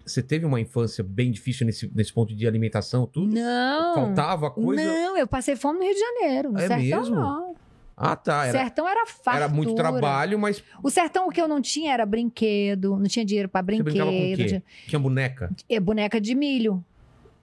[0.06, 3.34] você teve uma infância bem difícil nesse, nesse ponto de alimentação, tudo?
[3.34, 3.94] Não.
[3.94, 4.82] Faltava coisa?
[4.84, 6.52] Não, eu passei fome no Rio de Janeiro.
[6.52, 7.16] No É sertão, mesmo?
[7.16, 7.49] não.
[8.02, 8.46] Ah, tá.
[8.46, 9.44] Era, sertão era fartura.
[9.44, 12.96] era muito trabalho, mas O sertão, o que eu não tinha era brinquedo.
[12.96, 13.84] Não tinha dinheiro pra você brinquedo.
[13.84, 14.44] brincava com o quê?
[14.46, 15.50] tinha- Tinha boneca.
[15.68, 16.82] é, boneca de milho.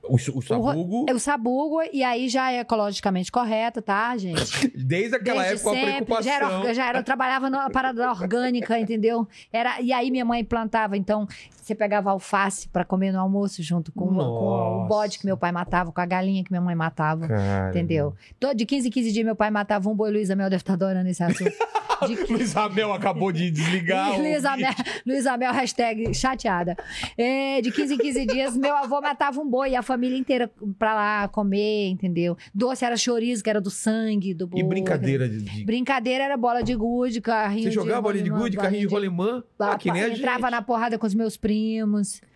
[0.09, 4.69] O, o sabugo, É o sabugo, e aí já é ecologicamente correto, tá, gente?
[4.73, 5.91] desde aquela Desde época, a sempre.
[5.91, 6.23] preocupação.
[6.23, 9.27] Já era, já era, eu trabalhava numa parada orgânica, entendeu?
[9.51, 11.27] Era, e aí minha mãe plantava, então
[11.67, 15.37] você pegava alface pra comer no almoço junto com, o- com o bode que meu
[15.37, 17.27] pai matava, com a galinha que minha mãe matava.
[17.27, 17.69] Cara.
[17.69, 18.13] Entendeu?
[18.55, 21.09] De 15 em 15 dias meu pai matava um boi, Luísa Mel deve estar adorando
[21.09, 21.51] esse assunto.
[22.05, 24.13] De Luiz Abel acabou de desligar.
[24.21, 24.67] Luísa vídeo.
[24.67, 26.77] Mel, Luísa Mel, hashtag chateada.
[27.17, 30.47] É, de 15 em 15 dias, meu avô matava um boi e a família inteira
[30.77, 32.37] pra lá comer, entendeu?
[32.53, 34.59] Doce era chorizo, que era do sangue do boi.
[34.59, 35.41] E brincadeira de.
[35.41, 38.93] de- Brincadeira era bola de gude, carrinho Você de jogava bola de gude, carrinho de
[38.93, 39.43] rolimã?
[39.57, 40.19] Ah, que nem a gente.
[40.19, 41.56] Entrava na porrada com os meus primos.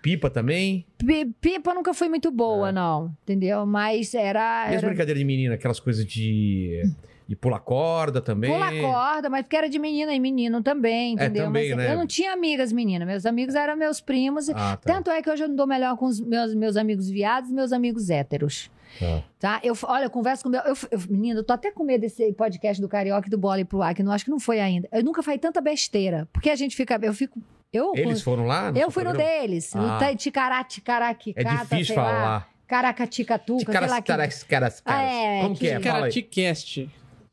[0.02, 0.86] Pipa também?
[0.98, 2.72] Pi- Pipa nunca foi muito boa, É.
[2.72, 3.16] não.
[3.24, 3.66] Entendeu?
[3.66, 4.66] Mas era.
[4.66, 4.88] E as era...
[4.88, 6.82] brincadeiras de menina, aquelas coisas de.
[7.28, 8.52] de pular corda também.
[8.52, 11.44] Pula corda, mas porque era de menina e menino também, entendeu?
[11.44, 11.94] É, também, mas né?
[11.94, 14.50] eu não tinha amigas meninas, meus amigos eram meus primos.
[14.50, 14.94] Ah, tá.
[14.94, 17.54] Tanto é que hoje eu não dou melhor com os meus, meus amigos viados e
[17.54, 18.70] meus amigos héteros.
[19.00, 19.24] Tá.
[19.40, 19.60] Tá?
[19.64, 20.60] Eu, olha, eu converso com meu.
[20.62, 23.62] Eu, eu, menina, eu tô até com medo desse podcast do Carioca e do Bola
[23.62, 24.90] e pro ar, que não acho que não foi ainda.
[24.92, 26.28] Eu nunca falei tanta besteira.
[26.34, 27.00] Porque a gente fica.
[27.02, 27.40] Eu fico.
[27.74, 28.72] Eu, Eles foram lá?
[28.76, 29.74] eu fui no deles.
[29.76, 29.80] Ah.
[29.80, 32.04] No Ticará, ticará, É difícil sei lá.
[32.04, 32.52] falar.
[32.68, 34.08] Caracaticatuca, sei lá que.
[34.08, 35.80] caras, caras, Ah, é, Como que é?
[35.80, 36.12] Fala aí.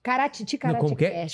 [0.03, 1.27] Carati, ticará, Como que é?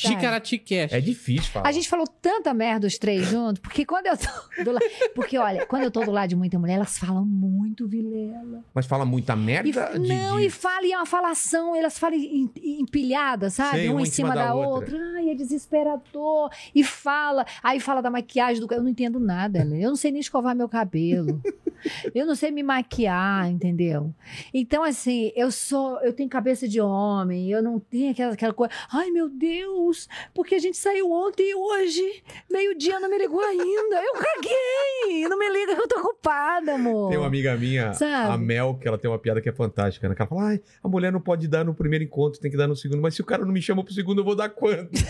[0.96, 1.68] É difícil falar.
[1.68, 4.84] A gente falou tanta merda os três juntos, porque quando eu tô do lado.
[5.14, 8.64] Porque, olha, quando eu tô do lado de muita mulher, elas falam muito, Vilela.
[8.74, 10.08] Mas fala muita merda E, de.
[10.08, 13.78] não, de- e fala, e é uma falação, elas falam em- em- empilhada, sabe?
[13.78, 14.98] Sei, uma em cima da, outra.
[15.16, 16.50] Ai, é desesperador.
[16.74, 18.72] E fala, aí fala da maquiagem do.
[18.74, 19.78] Eu não entendo nada, né?
[19.80, 21.40] Eu não sei nem escovar meu cabelo.
[22.14, 24.12] eu não sei me maquiar, entendeu?
[24.52, 26.00] Então, assim, eu sou.
[26.00, 28.72] Eu tenho cabeça de homem, eu não tenho aquela, aquela coisa.
[28.92, 33.96] Ai, meu Deus, porque a gente saiu ontem e hoje, meio-dia, não me ligou ainda.
[34.02, 35.28] Eu caguei!
[35.28, 37.10] Não me liga que eu tô ocupada, amor.
[37.10, 38.32] Tem uma amiga minha, Sabe?
[38.32, 40.14] a Mel, que ela tem uma piada que é fantástica, né?
[40.18, 42.76] Ela fala, ai, a mulher não pode dar no primeiro encontro, tem que dar no
[42.76, 43.02] segundo.
[43.02, 44.90] Mas se o cara não me chama pro segundo, eu vou dar quanto?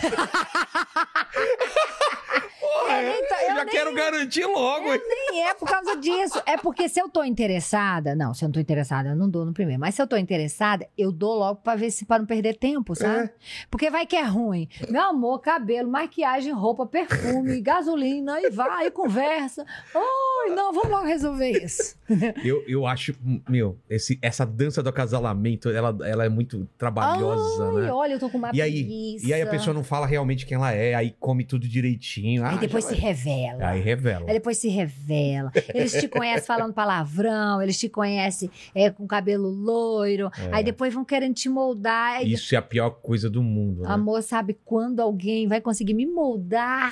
[2.59, 4.93] Porra, eu eu já nem- quero garantir logo.
[4.93, 5.01] hein?
[5.07, 6.41] Nem é por causa disso.
[6.45, 8.15] É porque se eu tô interessada.
[8.15, 9.79] Não, se eu não tô interessada, eu não dou no primeiro.
[9.79, 12.95] Mas se eu tô interessada, eu dou logo pra ver se para não perder tempo,
[12.95, 13.25] sabe?
[13.25, 13.29] É.
[13.69, 14.67] Porque vai que é ruim.
[14.89, 19.65] Meu amor, cabelo, maquiagem, roupa, perfume, gasolina, e vai, e conversa.
[19.93, 21.95] Oi, não, vamos logo resolver isso.
[22.43, 23.15] Eu, eu acho,
[23.49, 27.91] meu, esse, essa dança do acasalamento, ela, ela é muito trabalhosa, Ai, né?
[27.91, 29.25] olha, eu tô com uma E aí, preguiça.
[29.27, 32.45] e aí a pessoa não fala realmente quem ela é, aí come tudo direitinho.
[32.45, 33.67] Aí ah, depois se vai- revela.
[33.69, 34.25] Aí revela.
[34.27, 35.24] Aí depois se revela.
[35.73, 40.29] Eles te conhecem falando palavrão, eles te conhecem é, com cabelo loiro.
[40.51, 42.25] Aí depois vão querendo te moldar.
[42.25, 43.89] Isso é a pior coisa do mundo, né?
[43.89, 46.91] Amor, sabe quando alguém vai conseguir me moldar?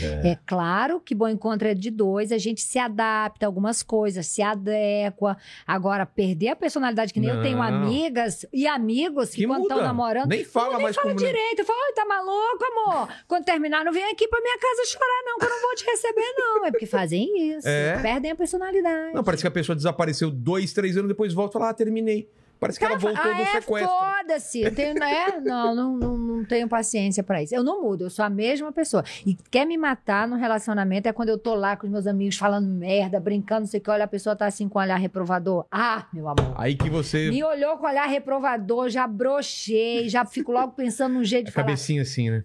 [0.00, 0.36] É.
[0.46, 4.42] claro que bom encontro é de dois, a gente se adapta a algumas coisas, se
[4.42, 5.36] adequa.
[5.66, 7.62] Agora, perder a personalidade, que nem eu tenho Não.
[7.62, 10.28] amigas e amigos que, Que quando estão namorando.
[10.28, 11.18] Nem fala nem mais fala como...
[11.18, 11.64] direito.
[11.64, 13.08] Fala, "Ai, tá maluco, amor?
[13.26, 15.84] Quando terminar, não vem aqui pra minha casa chorar, não, que eu não vou te
[15.84, 16.66] receber, não.
[16.66, 17.68] É porque fazem isso.
[17.68, 17.98] É.
[18.00, 19.14] Perdem a personalidade.
[19.14, 22.28] Não, parece que a pessoa desapareceu dois, três anos, depois volta e fala, ah, terminei.
[22.58, 23.88] Parece que ela voltou ah, do é, sequestro.
[23.88, 24.60] Foda-se.
[24.62, 25.40] Eu tenho, né?
[25.44, 27.54] não, não, não, não tenho paciência pra isso.
[27.54, 29.04] Eu não mudo, eu sou a mesma pessoa.
[29.24, 32.36] E quer me matar no relacionamento é quando eu tô lá com os meus amigos
[32.36, 34.96] falando merda, brincando, não sei o que, olha, a pessoa tá assim com o olhar
[34.96, 35.66] reprovador.
[35.70, 36.54] Ah, meu amor.
[36.56, 37.30] Aí que você...
[37.30, 41.52] Me olhou com o olhar reprovador, já brochei, já fico logo pensando num jeito de
[41.52, 41.66] falar.
[41.66, 42.44] cabecinha assim, né?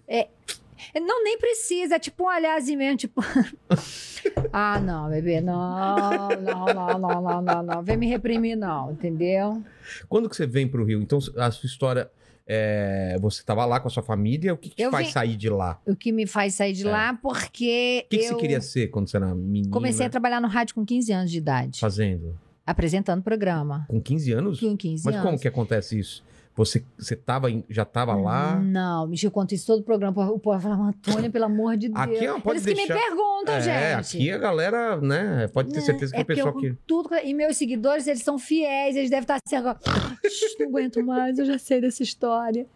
[0.94, 3.20] Não, nem precisa, é tipo um olharzinho mesmo, tipo.
[4.52, 7.82] ah, não, bebê, não, não, não, não, não, não, não.
[7.82, 9.62] Vem me reprimir, não, entendeu?
[10.08, 11.00] Quando que você vem pro Rio?
[11.00, 12.10] Então, a sua história...
[12.46, 15.36] é, Você tava lá com a sua família, o que, que te faz vim- sair
[15.36, 15.80] de lá?
[15.86, 16.90] O que me faz sair de É.
[16.90, 18.02] lá, porque.
[18.06, 19.70] O que, que eu você queria ser quando você era menina?
[19.72, 22.38] Comecei a trabalhar no rádio com 15 anos de idade, Fazendo?
[22.66, 23.84] apresentando programa.
[23.88, 24.60] Com 15 anos?
[24.60, 25.26] Com 15 Mas anos.
[25.26, 26.24] como que acontece isso?
[26.56, 28.60] Você, você tava, em- já tava lá?
[28.60, 30.30] Não, me eu conto isso todo o programa.
[30.30, 32.00] O povo fala, Antônia, pelo amor de Deus.
[32.00, 32.94] Aqui, ó, pode Eles que deixar.
[32.94, 33.60] me perguntam, é,
[34.02, 34.16] gente.
[34.18, 35.48] aqui a galera, né?
[35.48, 35.84] Pode ter Né?
[35.84, 36.74] certeza que é o pessoal eu, que.
[36.86, 39.78] tudo E meus seguidores, eles são fiéis, eles devem estar assim agora.
[40.24, 42.66] "Shh, Não aguento mais, eu já sei dessa história.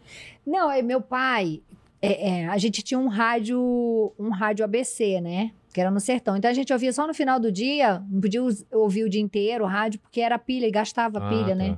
[0.45, 1.61] Não, é meu pai.
[2.01, 5.51] é, é, a gente tinha um rádio, um rádio ABC, né?
[5.73, 6.35] Que era no sertão.
[6.37, 9.21] Então a gente ouvia só no final do dia, não podia us- ouvir o dia
[9.21, 11.55] inteiro o rádio, porque era pilha e gastava Ah, pilha, tá.
[11.55, 11.77] né?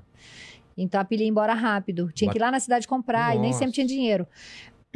[0.81, 2.11] Então a pilha ia embora rápido.
[2.13, 3.59] Tinha que ir lá na cidade comprar e nem Nossa.
[3.59, 4.27] sempre tinha dinheiro.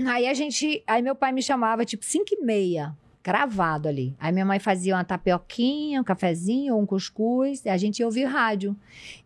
[0.05, 0.83] Aí a gente.
[0.85, 2.95] Aí meu pai me chamava, tipo, 5 e meia.
[3.25, 4.15] Cravado ali.
[4.19, 8.05] Aí minha mãe fazia uma tapioquinha, um cafezinho ou um cuscuz, e a gente ia
[8.05, 8.75] ouvir rádio.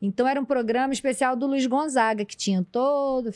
[0.01, 3.29] Então era um programa especial do Luiz Gonzaga, que tinha todo.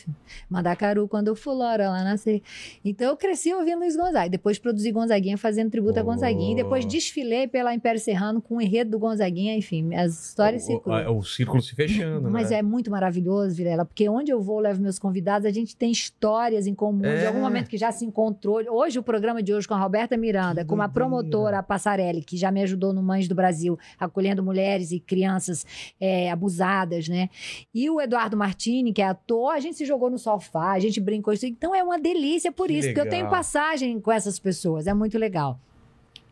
[0.49, 2.41] Mandacaru, quando fulora lá nascer.
[2.83, 4.29] Então eu cresci ouvindo Luiz Gonzaga.
[4.29, 6.05] Depois produzi Gonzaguinha fazendo tributo a Oh.
[6.05, 6.53] Gonzaguinha.
[6.53, 9.57] E depois desfilei pela Império Serrano com o enredo do Gonzaguinha.
[9.57, 12.59] Enfim, as histórias se o, o, o círculo se fechando, Mas né?
[12.59, 15.91] é muito maravilhoso, Vilela, porque onde eu vou, eu levo meus convidados, a gente tem
[15.91, 17.27] histórias em comum, de É.
[17.27, 18.61] algum momento que já se encontrou.
[18.69, 21.09] Hoje, o programa de hoje com a Roberta Miranda, Que com uma doideira.
[21.09, 25.65] promotora, a Passarelli, que já me ajudou no Mães do Brasil, acolhendo mulheres e crianças
[25.99, 27.29] é, abusadas, né?
[27.73, 30.99] E o Eduardo Martini, que é ator, a gente se jogou no sofá, a gente
[31.01, 31.45] brincou isso.
[31.45, 33.31] Então é uma delícia por Que isso, porque eu tenho legal.
[33.31, 35.59] passagem com essas pessoas, é muito legal.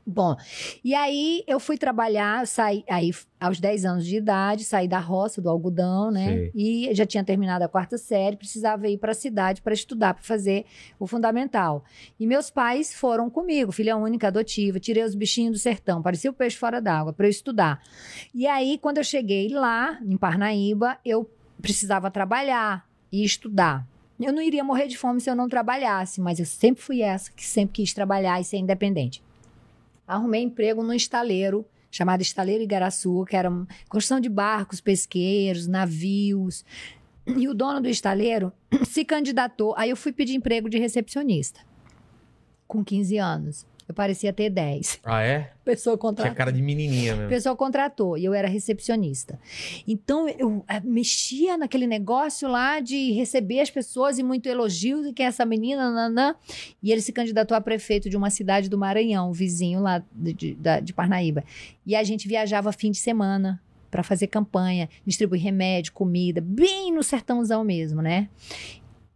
[0.05, 0.35] Bom,
[0.83, 5.41] e aí eu fui trabalhar, saí aí aos 10 anos de idade, saí da roça,
[5.41, 6.25] do algodão, né?
[6.25, 6.51] Sei.
[6.55, 10.23] E já tinha terminado a quarta série, precisava ir para a cidade para estudar, para
[10.23, 10.65] fazer
[10.99, 11.83] o fundamental.
[12.19, 16.33] E meus pais foram comigo, filha única, adotiva, tirei os bichinhos do sertão, parecia o
[16.33, 17.81] peixe fora d'água, para eu estudar.
[18.33, 21.29] E aí, quando eu cheguei lá, em Parnaíba, eu
[21.61, 23.87] precisava trabalhar e estudar.
[24.19, 27.31] Eu não iria morrer de fome se eu não trabalhasse, mas eu sempre fui essa
[27.31, 29.23] que sempre quis trabalhar e ser independente.
[30.07, 33.51] Arrumei emprego num estaleiro chamado Estaleiro Igaraçu, que era
[33.89, 36.63] construção de barcos pesqueiros, navios.
[37.27, 38.51] E o dono do estaleiro
[38.87, 39.75] se candidatou.
[39.77, 41.59] Aí eu fui pedir emprego de recepcionista.
[42.65, 43.67] Com 15 anos.
[43.91, 45.01] Eu parecia ter 10.
[45.03, 45.51] Ah, é?
[45.65, 46.33] Pessoa Tinha contratada.
[46.35, 47.29] cara de menininha O mesmo.
[47.29, 49.37] pessoal contratou e eu era recepcionista.
[49.85, 55.11] Então eu eh, mexia naquele negócio lá de receber as pessoas e muito elogio e
[55.11, 56.35] que é essa menina, nanã.
[56.81, 60.57] E ele se candidatou a prefeito de uma cidade do Maranhão, vizinho lá de, de,
[60.81, 61.43] de Parnaíba.
[61.85, 63.61] E a gente viajava fim de semana
[63.91, 68.29] para fazer campanha, distribuir remédio, comida, bem no sertãozão mesmo, né?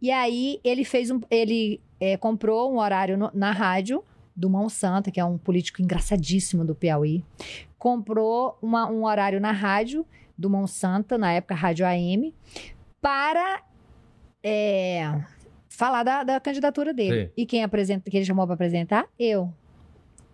[0.02, 4.04] E aí ele fez um, ele eh, comprou um horário no- na rádio
[4.36, 7.24] do Mão Santa, que é um político engraçadíssimo do Piauí
[7.78, 10.04] comprou uma- um horário na rádio
[10.36, 12.34] do Monsanta, na época Rádio AM,
[13.00, 13.62] para
[14.42, 15.20] é,
[15.68, 17.26] falar da, da candidatura dele.
[17.26, 17.32] Sim.
[17.36, 19.06] E quem apresenta, que ele chamou para apresentar?
[19.18, 19.52] Eu.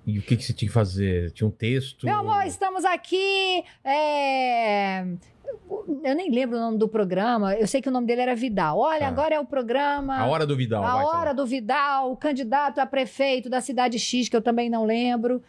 [0.07, 1.31] E o que, que você tinha que fazer?
[1.33, 2.07] Tinha um texto?
[2.07, 3.63] Meu amor, estamos aqui.
[3.85, 5.05] é,
[6.05, 7.55] Eu nem lembro o nome do programa.
[7.55, 8.79] Eu sei que o nome dele era Vidal.
[8.79, 9.09] Olha, Tá.
[9.09, 10.19] agora é o programa.
[10.19, 10.85] A hora do Vidal.
[10.85, 11.35] A hora fala.
[11.35, 15.43] do Vidal, o candidato a prefeito da cidade X, que eu também não lembro.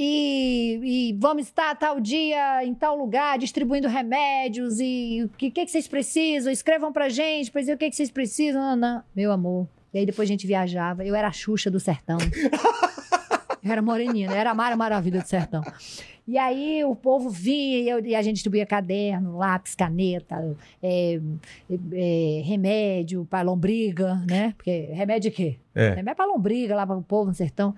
[0.00, 0.80] E,
[1.10, 5.70] e vamos estar tal dia em tal lugar distribuindo remédios e o que, que, que
[5.72, 6.52] vocês precisam?
[6.52, 8.62] Escrevam pra gente pra dizer o que, que vocês precisam.
[8.62, 9.02] Não, não.
[9.14, 9.66] Meu amor.
[9.92, 11.04] E aí depois a gente viajava.
[11.04, 12.18] Eu era a Xuxa do sertão.
[13.64, 14.38] Eu era moreninha, né?
[14.38, 15.62] era a Mara Maravilha do sertão.
[16.28, 21.18] E aí o povo vinha e, eu- e a gente distribuía caderno, lápis, caneta, é,
[21.92, 24.52] é, remédio para lombriga, né?
[24.56, 25.58] Porque remédio de quê?
[25.74, 25.90] É.
[25.94, 27.74] Remédio para lombriga lá para o povo no sertão.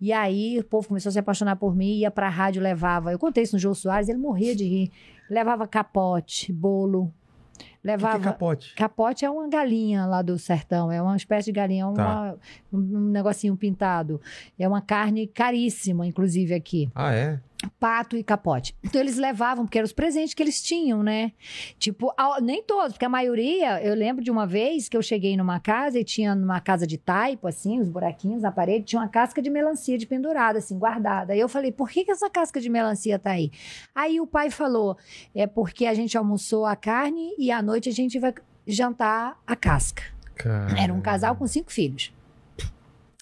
[0.00, 3.12] E aí o povo começou a se apaixonar por mim, ia pra rádio, levava.
[3.12, 4.90] Eu contei isso no Jô Soares, ele morria de rir.
[5.28, 7.02] Levava capote, bolo.
[7.04, 8.16] O que, que Levava.
[8.16, 8.74] é capote?
[8.74, 12.34] Capote é uma galinha lá do sertão, é uma espécie de galinha, é Tá.
[12.72, 14.20] um, um negocinho pintado.
[14.58, 16.90] É uma carne caríssima, inclusive aqui.
[16.94, 17.38] Ah, é?
[17.80, 18.74] Pato e capote.
[18.82, 21.32] Então eles levavam, porque eram os presentes que eles tinham, né?
[21.78, 25.36] Tipo, a- nem todos, porque a maioria, eu lembro de uma vez que eu cheguei
[25.36, 29.08] numa casa e tinha numa casa de taipo, assim, os buraquinhos na parede, tinha uma
[29.08, 31.32] casca de melancia de pendurada, assim, guardada.
[31.32, 33.50] Aí eu falei, por que, que essa casca de melancia tá aí?
[33.94, 34.96] Aí o pai falou,
[35.34, 38.32] é porque a gente almoçou a carne e à noite a gente vai
[38.66, 40.02] jantar a casca.
[40.34, 40.80] Cara...
[40.80, 42.12] Era um casal com cinco filhos.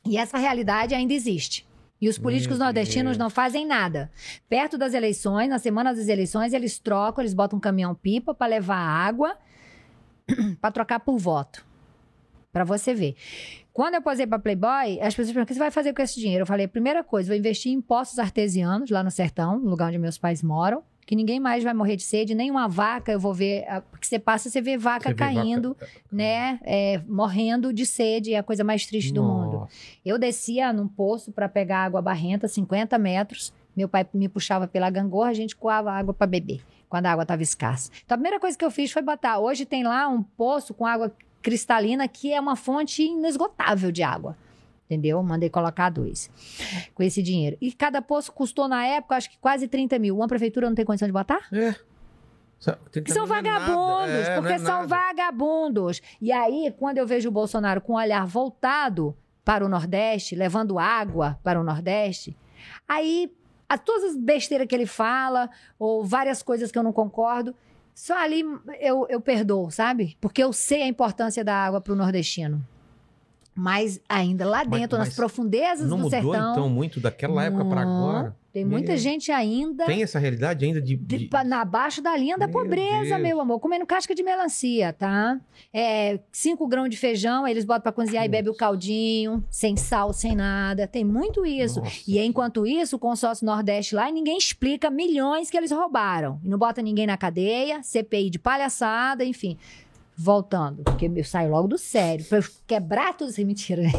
[0.05, 1.67] E essa realidade ainda existe.
[2.03, 3.19] E os políticos Meu nordestinos Deus.
[3.19, 4.11] não fazem nada.
[4.49, 8.77] Perto das eleições, na semana das eleições, eles trocam, eles botam um caminhão-pipa para levar
[8.77, 9.39] água
[10.61, 11.65] para trocar por voto.
[12.53, 13.15] Para você ver.
[13.73, 16.19] Quando eu posei para Playboy, as pessoas perguntam: o que você vai fazer com esse
[16.19, 16.43] dinheiro?
[16.43, 19.99] Eu falei: primeira coisa, vou investir em poços artesianos lá no sertão, no lugar onde
[19.99, 23.35] meus pais moram, que ninguém mais vai morrer de sede, nem uma vaca eu vou
[23.35, 23.65] ver.
[23.69, 25.77] ah, Porque você passa, você vê vaca Você vê vaca- caindo,
[26.11, 26.61] né?
[26.63, 29.69] é, morrendo de sede, é a coisa mais triste do mundo.
[30.05, 33.53] Eu descia num poço para pegar água barrenta, 50 metros.
[33.77, 37.23] Meu pai me puxava pela gangorra, a gente coava água para beber, quando a água
[37.23, 37.91] estava escassa.
[38.05, 39.39] Então a primeira coisa que eu fiz foi botar.
[39.39, 44.37] Hoje tem lá um poço com água cristalina que é uma fonte inesgotável de água.
[44.93, 45.23] Entendeu?
[45.23, 46.31] Mandei colocar dois
[46.95, 47.57] com esse dinheiro.
[47.63, 50.15] E cada poço custou na época, acho que quase 30 mil.
[50.15, 51.49] Uma prefeitura não tem condição de botar?
[51.51, 51.75] É.
[53.03, 54.87] Que são é vagabundos, É, porque é são nada.
[54.87, 56.03] vagabundos.
[56.21, 60.79] E aí, quando eu vejo o Bolsonaro com o olhar voltado para o Nordeste, levando
[60.79, 62.37] água para o Nordeste,
[62.87, 63.35] aí
[63.69, 67.55] a, todas as besteiras que ele fala, ou várias coisas que eu não concordo,
[67.95, 68.45] só ali
[68.79, 70.17] eu, eu perdoo, sabe?
[70.21, 72.63] Porque eu sei a importância da água para o nordestino.
[73.55, 76.53] Mas ainda lá Mas- dentro, nas mas profundezas Não do mudou, sertão.
[76.53, 78.09] então, muito daquela época pra Não.
[78.09, 78.37] agora?
[78.51, 78.99] Tem muita Meu.
[78.99, 80.95] gente ainda Tem essa realidade ainda de...
[80.95, 83.23] de- de- na baixo da linha da Meu pobreza, Deus.
[83.23, 83.59] meu amor.
[83.61, 85.39] Comendo casca de melancia, tá?
[85.73, 89.75] É, cinco grãos de feijão, aí eles botam pra cozinhar e bebe o caldinho, sem
[89.77, 90.87] sal, sem nada.
[90.87, 91.81] Tem muito isso.
[91.81, 91.97] Nossa.
[92.07, 96.39] E enquanto isso, o consórcio Nordeste lá, e ninguém explica milhões que eles roubaram.
[96.45, 99.57] E não bota ninguém na cadeia, CPI de palhaçada, enfim.
[100.17, 102.25] Voltando, porque eu saio logo do sério.
[102.27, 103.45] Pra eu quebrar tudo isso.
[103.45, 103.91] Mentira, né?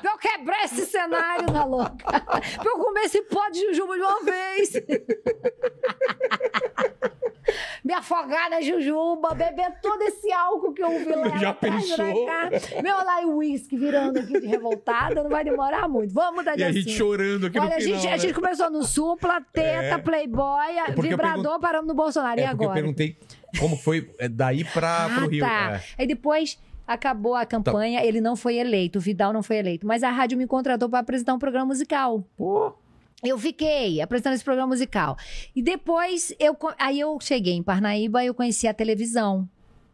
[0.00, 1.94] pra eu quebrar esse cenário, tá louca?
[1.96, 4.72] pra eu comer esse pó de jujuba de uma vez.
[7.84, 11.36] Me afogar na jujuba, beber todo esse álcool que eu vi lá.
[11.38, 12.06] Já atrás, pensou?
[12.82, 16.14] Meu, lá e uísque virando aqui de revoltada, não vai demorar muito.
[16.14, 18.18] Vamos de E a gente chorando aqui Olha, no a final, gente, a né?
[18.18, 19.98] gente começou no Supla, Teta, É.
[19.98, 22.40] Playboy, porque eu Vibrador, pergun- paramos no Bolsonaro.
[22.40, 22.80] e É porque eu agora?
[22.80, 23.16] perguntei
[23.58, 25.40] como foi é, daí pra, pro Ah, Rio.
[25.44, 25.72] tá.
[25.76, 25.82] É.
[26.02, 29.86] Aí depois acabou a campanha, ele não foi eleito, o Vidal não foi eleito.
[29.86, 32.24] Mas a rádio me contratou para apresentar um programa musical.
[32.36, 32.72] Pô,
[33.22, 35.16] Eu fiquei apresentando esse programa musical.
[35.54, 39.48] E depois, eu, aí eu cheguei em Parnaíba e eu conheci a televisão.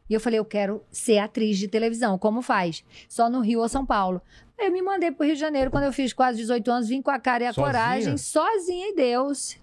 [0.09, 2.17] E eu falei, eu quero ser atriz de televisão.
[2.19, 2.83] Como faz?
[3.07, 4.23] Só no Rio ou São Paulo.
[4.59, 7.11] Eu me mandei pro Rio de Janeiro quando eu fiz quase 18 anos, vim com
[7.11, 7.67] a cara e a Sozinha?
[7.67, 9.57] coragem, sozinha e Deus.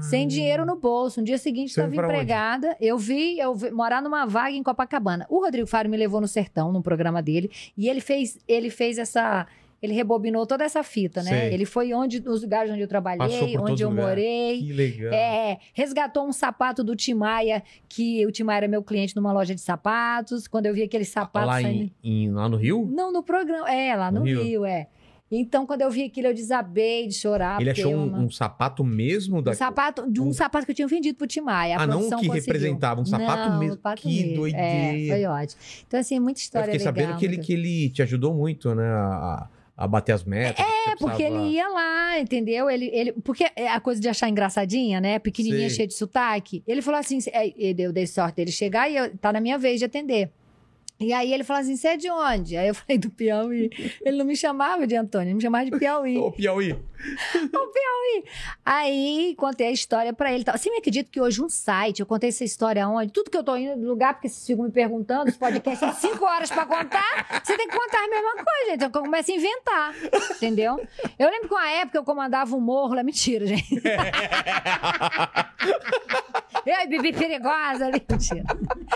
[0.00, 1.20] Sem dinheiro no bolso.
[1.20, 2.14] No dia seguinte, estava pra onde?
[2.14, 2.76] empregada.
[2.80, 5.26] Eu vi, eu vi morar numa vaga em Copacabana.
[5.28, 8.98] O Rodrigo Faro me levou no sertão, no programa dele, e ele fez, ele fez
[8.98, 9.46] essa.
[9.82, 11.30] Ele rebobinou toda essa fita, né?
[11.30, 11.54] Sei.
[11.54, 13.96] Ele foi onde, nos lugares onde eu trabalhei, onde eu os lugares.
[13.96, 14.58] morei.
[14.62, 15.12] que legal.
[15.12, 19.60] É, resgatou um sapato do Timaya, que o Timaya era meu cliente numa loja de
[19.60, 20.46] sapatos.
[20.46, 22.88] Quando eu vi aqueles sapatos lá, saindo- em, em- lá no Rio?
[22.92, 23.68] Não, no programa.
[23.68, 24.42] É, lá No no, Rio?
[24.44, 24.64] Rio?
[24.64, 24.86] é.
[25.34, 27.58] Então, quando eu vi aquilo, eu desabei de chorar.
[27.60, 29.52] Ele achou eu um, um sapato mesmo da...
[29.52, 31.26] um sapato, de um, um- sapato que eu tinha vendido pro.
[31.48, 32.32] A Ah, não que conseguiu.
[32.32, 33.74] representava, um sapato Não, mesmo.
[33.76, 34.36] sapato Que mesmo.
[34.36, 34.66] doideira.
[34.66, 35.60] É, foi ótimo.
[35.88, 36.94] Então, assim, muita Eu história fiquei legal.
[36.94, 38.84] sabendo que ele, muita- que ele te ajudou muito, né?
[38.84, 40.62] A, a bater as metas.
[40.64, 42.68] É, porque ele ia lá, entendeu?
[42.68, 45.18] Ele, ele, porque é a coisa de achar engraçadinha, né?
[45.18, 45.76] Pequenininha, Sei.
[45.76, 46.62] cheia de sotaque.
[46.68, 49.56] Ele falou assim: é, ele- eu dei sorte dele chegar e eu, tá na minha
[49.56, 50.30] vez de atender.
[51.02, 52.56] E aí ele falou assim: você é de onde?
[52.56, 53.70] Aí eu falei do Piauí.
[54.04, 56.16] Ele não me chamava de Antônio, ele me chamava de Piauí.
[56.16, 56.76] Ô, Piauí.
[58.64, 60.44] Aí contei a história pra ele.
[60.44, 63.12] Você me acredita que hoje um site, eu contei essa história onde?
[63.12, 65.92] Tudo que eu tô indo no lugar, porque vocês ficam me perguntando, os podcasts são
[65.94, 68.74] cinco horas pra contar, você tem que contar a mesma coisa, gente.
[68.74, 69.94] Então eu começo a inventar,
[70.36, 70.80] entendeu?
[71.18, 73.82] Eu lembro que uma época eu comandava um morro lá, mentira, gente.
[76.64, 78.44] Eu e Bibi Perigosa ali, mentira.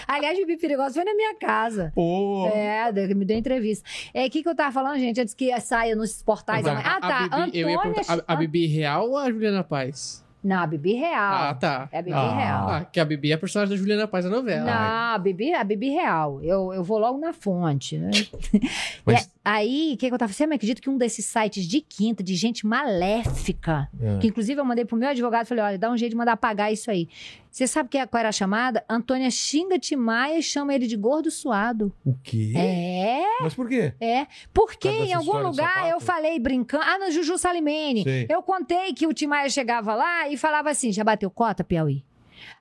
[0.07, 1.93] Aliás, Bibi Perigosa foi na minha casa.
[1.95, 2.49] Pô.
[2.55, 3.89] É, me deu entrevista.
[4.15, 6.65] É, o que, que eu tava falando, gente, antes que saia nos portais.
[6.65, 7.25] Ah, tá.
[7.25, 10.25] a Bibi, eu a, a Bibi real ou a Juliana Paz?
[10.45, 11.35] Não, a Bibi real.
[11.35, 11.89] Ah, tá.
[11.91, 12.37] É a Bibi Ah.
[12.37, 12.69] real.
[12.69, 14.65] Ah, que a Bibi é a personagem da Juliana Paz da novela.
[14.65, 16.41] Não, a Bibi, a Bibi real.
[16.41, 17.99] Eu, eu vou logo na fonte.
[17.99, 18.11] Né?
[19.05, 21.67] Mas- E aí, o que, que eu tava Você me acredita que um desses sites
[21.67, 24.19] de quinta, de gente maléfica, É.
[24.19, 26.73] que inclusive eu mandei pro meu advogado, falei, olha, dá um jeito de mandar apagar
[26.73, 27.09] isso aí.
[27.57, 28.85] Você sabe que, qual era a chamada?
[28.87, 31.91] Antônia xinga Timaya e chama ele de gordo suado.
[32.05, 32.53] O quê?
[32.55, 33.95] É, Mas por quê?
[33.99, 34.27] é.
[34.53, 36.85] Porque Por em algum lugar eu falei brincando.
[36.87, 38.03] Ah, no Juju Salimene.
[38.03, 38.27] Sei.
[38.29, 42.05] Eu contei que o Timaya chegava lá e falava assim: já bateu cota, Piauí?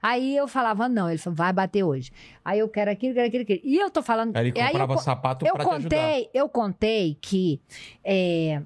[0.02, 1.10] Aí eu falava, não.
[1.10, 2.10] Ele falou, vai bater hoje.
[2.44, 3.62] Aí eu quero aquilo, quero aquilo, aquilo.
[3.66, 4.34] E eu tô falando.
[4.34, 7.60] Aí ele aí eu comprava sapato eu pra contei, eu contei que
[8.02, 8.62] é,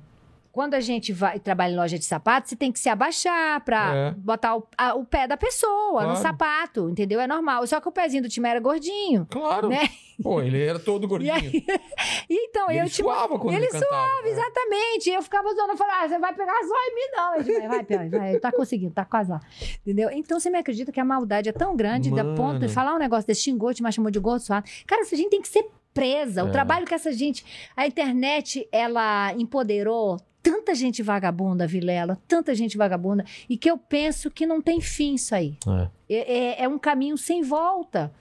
[0.52, 3.96] quando a gente vai trabalha em loja de sapato, você tem que se abaixar pra
[3.96, 4.12] É.
[4.12, 6.22] botar o, a- o pé da pessoa no Claro.
[6.22, 7.20] sapato, entendeu?
[7.20, 7.66] É normal.
[7.68, 9.26] Só que o pezinho do time era gordinho.
[9.30, 9.70] Claro.
[9.70, 9.88] Né?
[10.22, 11.34] Pô, ele era todo E gordinho.
[11.34, 11.66] aí,
[12.30, 13.86] e então E eu ele tipo, suava quando ele ele cantava.
[13.90, 14.32] suava, É.
[14.32, 15.10] exatamente.
[15.10, 17.36] Eu ficava zoando, eu falava, ah, você vai pegar só em mim, não.
[17.36, 19.40] Ele, vai, vai, vai, tá conseguindo, tá quase lá.
[19.82, 20.10] Entendeu?
[20.12, 22.36] Então você me acredita que a maldade é tão grande, da Mano.
[22.36, 24.66] ponto de falar um negócio desse xingou, te chamou de gordo suado.
[24.86, 26.42] Cara, essa gente tem que ser presa.
[26.42, 26.44] É.
[26.44, 27.46] O trabalho que essa gente.
[27.76, 34.30] A internet, ela empoderou tanta gente vagabunda, Vilela, tanta gente vagabunda, e que eu penso
[34.32, 35.58] que não tem fim isso aí.
[35.68, 35.90] É.
[36.16, 38.12] É, é- é um caminho sem volta.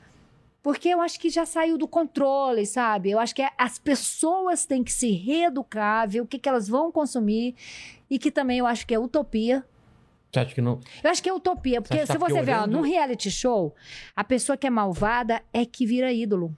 [0.63, 3.11] Porque eu acho que já saiu do controle, sabe?
[3.11, 6.69] Eu acho que é- as pessoas têm que se reeducar, ver o que, que elas
[6.69, 7.55] vão consumir.
[8.11, 9.65] E que também eu acho que é utopia.
[10.31, 10.81] Você acha que não?
[11.03, 12.77] Eu acho que é utopia, porque que se tá você ver, ó, piorando?
[12.77, 13.75] num reality show,
[14.15, 16.55] a pessoa que é malvada é que vira ídolo.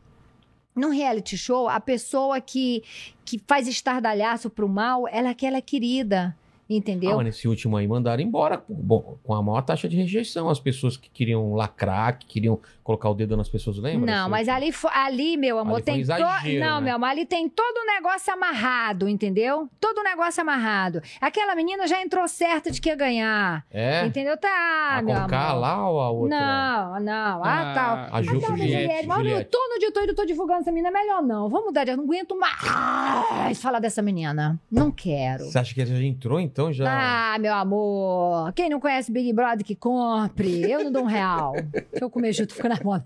[0.81, 2.83] Num reality show, a pessoa que,
[3.22, 6.35] que faz estardalhaço pro mal, ela é que ela é querida.
[6.72, 7.10] Entendeu?
[7.10, 10.48] Ah, mas nesse último aí mandaram embora bom, com a maior taxa de rejeição.
[10.48, 14.06] As pessoas que queriam lacrar, que queriam colocar o dedo nas pessoas, lembra?
[14.14, 14.88] Não, mas último?
[14.88, 16.16] ali, ali, meu amor, Ali foi tem todo.
[16.20, 16.84] exagero, Não, né?
[16.86, 19.68] meu amor, ali tem todo o negócio amarrado, entendeu?
[19.80, 21.02] Todo o negócio amarrado.
[21.20, 23.64] Aquela menina já entrou certa de que ia ganhar.
[23.70, 24.06] É?
[24.06, 24.36] Entendeu?
[24.36, 25.60] Tá, a meu Conká amor.
[25.60, 26.38] lá ou a outra?
[26.38, 27.44] Não, não.
[27.44, 28.08] Ah, Ah, tá.
[28.12, 28.56] A Ju Juliette.
[28.58, 31.48] Juliette, mas eu tô no dia todo, eu tô divulgando essa menina, é melhor não.
[31.48, 31.90] Vamos mudar de.
[31.90, 34.60] Eu não aguento mais falar dessa menina.
[34.70, 35.44] Não quero.
[35.44, 36.59] Você acha que ela já entrou então?
[36.72, 37.34] Já...
[37.34, 38.52] Ah, meu amor.
[38.52, 40.70] Quem não conhece Big Brother que compre.
[40.70, 41.54] Eu não dou um real.
[41.94, 43.04] Se eu comer junto, fico na moda.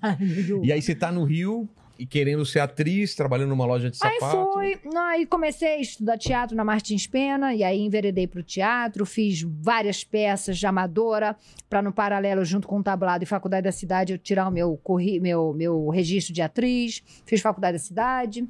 [0.62, 4.18] E aí você tá no Rio e querendo ser atriz, trabalhando numa loja de Aí
[4.18, 4.52] sapato.
[4.52, 9.42] foi, aí comecei a estudar teatro na Martins Pena, e aí enveredei pro teatro, fiz
[9.42, 11.36] várias peças de amadora,
[11.68, 14.76] para no paralelo, junto com o tablado e faculdade da cidade, eu tirar o meu,
[14.82, 18.46] corri, meu, meu registro de atriz, fiz faculdade da cidade.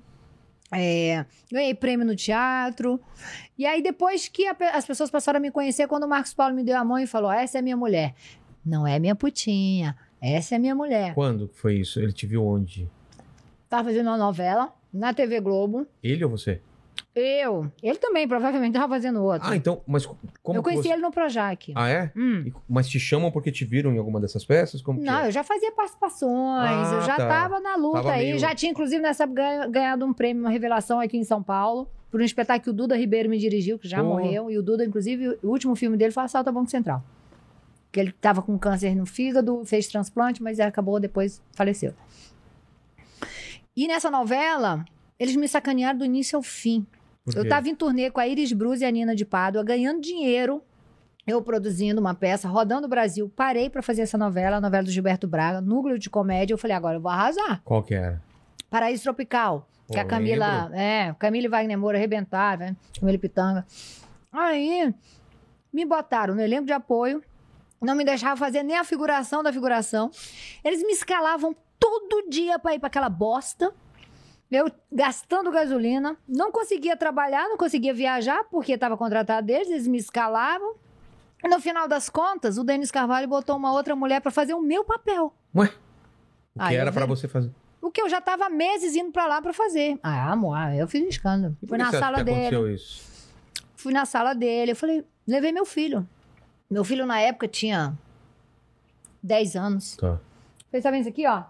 [0.76, 3.00] É, ganhei prêmio no teatro.
[3.58, 6.54] E aí, depois que a as pessoas passaram a me conhecer, quando o Marcos Paulo
[6.54, 8.14] me deu a mão e falou: Essa é minha mulher.
[8.64, 11.14] Não é minha putinha, essa é minha mulher.
[11.14, 12.00] Quando foi isso?
[12.00, 12.88] Ele te viu onde?
[13.68, 15.86] Tava fazendo uma novela na TV Globo.
[16.02, 16.60] Ele ou você?
[17.14, 17.70] Eu.
[17.80, 19.50] Ele também, provavelmente, tava fazendo outra.
[19.50, 20.04] Ah, então, mas
[20.42, 20.92] como eu conheci você...
[20.94, 21.72] ele no Projac.
[21.76, 22.10] Ah, é?
[22.16, 22.44] Hum.
[22.48, 24.82] E- Mas te chamam porque te viram em alguma dessas peças?
[24.82, 25.28] Como Não, é?
[25.28, 27.28] eu já fazia participações, Ah, eu já tá.
[27.28, 28.26] tava na luta Tava aí.
[28.26, 32.20] meio- Já tinha, inclusive, nessa ganhado um prêmio, uma revelação aqui em São Paulo, por
[32.20, 34.08] um espetáculo que o Duda Ribeiro me dirigiu, que já Pô.
[34.08, 34.50] morreu.
[34.50, 37.02] E o Duda, inclusive, o último filme dele foi Assalto ao Banco Central.
[37.92, 41.94] Que ele tava com câncer no fígado, fez transplante, mas acabou depois, faleceu.
[43.76, 44.84] E nessa novela,
[45.18, 46.84] eles me sacanearam do início ao fim.
[47.34, 50.62] Eu tava em turnê com a Iris Bruz e a Nina de Pádua, ganhando dinheiro.
[51.26, 53.32] Eu produzindo uma peça, rodando o Brasil.
[53.34, 56.52] Parei pra fazer essa novela, a novela do Gilberto Braga, núcleo de comédia.
[56.52, 57.62] Eu falei, agora eu vou arrasar.
[57.64, 58.22] Qual que era?
[58.68, 59.66] Paraíso Tropical.
[59.86, 60.78] Pô, que a Camila, lembro.
[60.78, 62.76] é, Camila e Wagner Moura arrebentaram, né?
[62.98, 63.66] Camila Pitanga.
[64.30, 64.94] Aí,
[65.72, 67.22] me botaram no elenco de apoio,
[67.80, 70.10] não me deixavam fazer nem a figuração da figuração.
[70.62, 73.72] Eles me escalavam todo dia pra ir pra aquela bosta.
[74.54, 79.98] Eu gastando gasolina, não conseguia trabalhar, não conseguia viajar, porque estava contratado deles, eles me
[79.98, 80.74] escalavam.
[81.42, 84.84] No final das contas, o Denis Carvalho botou uma outra mulher pra fazer o meu
[84.84, 85.34] papel.
[85.54, 85.66] Ué?
[85.66, 85.74] O que
[86.58, 87.06] Aí era vi.
[87.06, 87.50] você fazer?
[87.82, 89.98] O que eu já tava há meses indo pra lá pra fazer.
[90.02, 91.54] Ah, amor, ah, eu fiz um escândalo.
[91.62, 92.36] E Fui na sala que dele.
[92.46, 93.30] aconteceu isso?
[93.76, 94.72] Fui na sala dele.
[94.72, 96.08] Eu falei, levei meu filho.
[96.70, 97.94] Meu filho, na época, tinha
[99.22, 99.96] 10 anos.
[99.96, 100.18] Tá.
[100.72, 101.42] Vendo isso aqui, ó?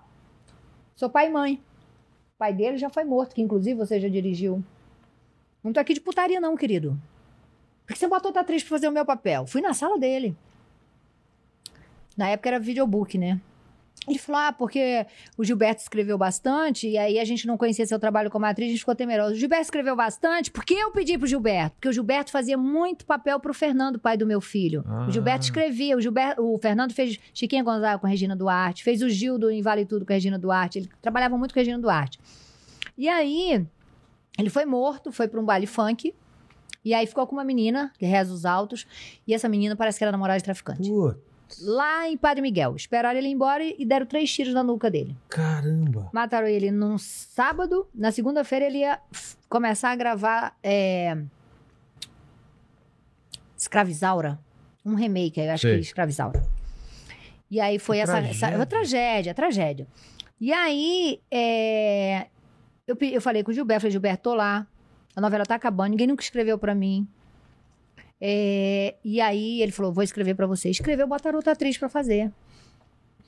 [0.96, 1.62] Sou pai e mãe.
[2.44, 4.62] Pai dele já foi morto, que inclusive você já dirigiu.
[5.62, 6.90] Não tô aqui de putaria, não, querido.
[7.86, 9.46] Por que você botou outra atriz pra fazer o meu papel?
[9.46, 10.36] Fui na sala dele.
[12.14, 13.40] Na época era videobook, né?
[14.06, 17.98] Ele falou: ah, porque o Gilberto escreveu bastante, e aí a gente não conhecia seu
[17.98, 19.34] trabalho como atriz, a gente ficou temeroso.
[19.34, 21.76] O Gilberto escreveu bastante, porque eu pedi pro Gilberto?
[21.76, 24.84] Porque o Gilberto fazia muito papel pro Fernando, pai do meu filho.
[24.86, 25.06] Ah.
[25.08, 29.08] O Gilberto escrevia, o, Gilberto, o Fernando fez Chiquinha Gonzaga com Regina Duarte, fez o
[29.08, 31.78] Gil do Em Vale Tudo com a Regina Duarte, ele trabalhava muito com a Regina
[31.78, 32.20] Duarte.
[32.98, 33.66] E aí,
[34.38, 36.14] ele foi morto, foi pra um baile funk,
[36.84, 38.86] e aí ficou com uma menina, que reza os altos,
[39.26, 40.90] e essa menina parece que era namorada de traficante.
[40.90, 41.14] Pô,
[41.62, 42.74] Lá em Padre Miguel.
[42.76, 45.16] Esperaram ele ir embora e deram três tiros na nuca dele.
[45.28, 46.10] caramba.
[46.12, 47.86] Mataram ele num sábado.
[47.94, 48.98] Na segunda-feira ele ia
[49.48, 51.16] começar a gravar é...
[53.56, 54.38] Escravizaura.
[54.84, 55.74] Um remake, eu acho Sei.
[55.76, 56.42] que Escravizaura.
[57.50, 58.56] E aí foi Que essa, essa tragédia.
[58.58, 59.86] uma tragédia, tragédia.
[60.40, 62.26] E aí é,
[62.86, 64.66] eu, eu falei com o Gilberto, falei, Gilberto, tô lá.
[65.16, 67.06] A novela tá acabando, ninguém nunca escreveu pra mim.
[68.20, 70.70] É, e aí ele falou, vou escrever pra você.
[70.70, 72.32] Escreveu, botaram outra atriz pra fazer.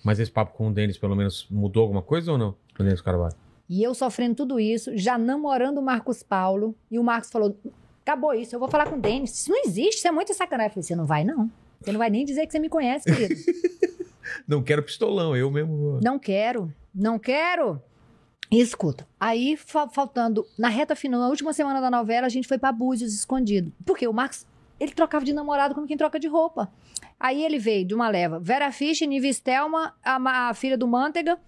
[0.05, 2.55] Mas esse papo com o Denis, pelo menos, mudou alguma coisa ou não?
[2.78, 3.34] O Denis Carvalho.
[3.68, 6.74] E eu sofrendo tudo isso, já namorando o Marcos Paulo.
[6.91, 7.59] E o Marcos falou:
[8.03, 9.34] acabou isso, eu vou falar com o Denis.
[9.41, 10.68] Isso não existe, isso é muito sacanagem.
[10.68, 11.51] Eu falei: você não vai, não.
[11.80, 13.34] Você não vai nem dizer que você me conhece, querido.
[14.47, 16.01] Não quero pistolão, eu mesmo vou.
[16.03, 17.80] não quero, não quero.
[18.51, 22.47] E escuta, aí fa- faltando, na reta final, na última semana da novela, a gente
[22.49, 23.72] foi pra Búzios escondido.
[23.84, 24.45] Porque o Marcos,
[24.79, 26.70] ele trocava de namorado como quem troca de roupa.
[27.18, 31.39] Aí ele veio de uma leva, Vera Fischer, Nive Stelma, a, a filha do Manteiga.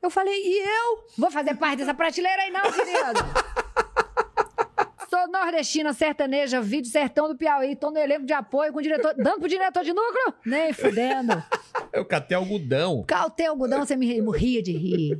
[0.00, 1.04] Eu falei, e eu?
[1.16, 3.48] Vou fazer parte dessa prateleira aí não, querido.
[5.10, 9.14] Sou nordestina, sertaneja, vídeo sertão do Piauí, tô no elenco de apoio com o diretor,
[9.16, 10.34] dando pro diretor de núcleo?
[10.44, 11.42] Nem fudendo.
[11.92, 13.02] Eu catei algodão.
[13.06, 15.18] Caltei algodão, você me morria de rir.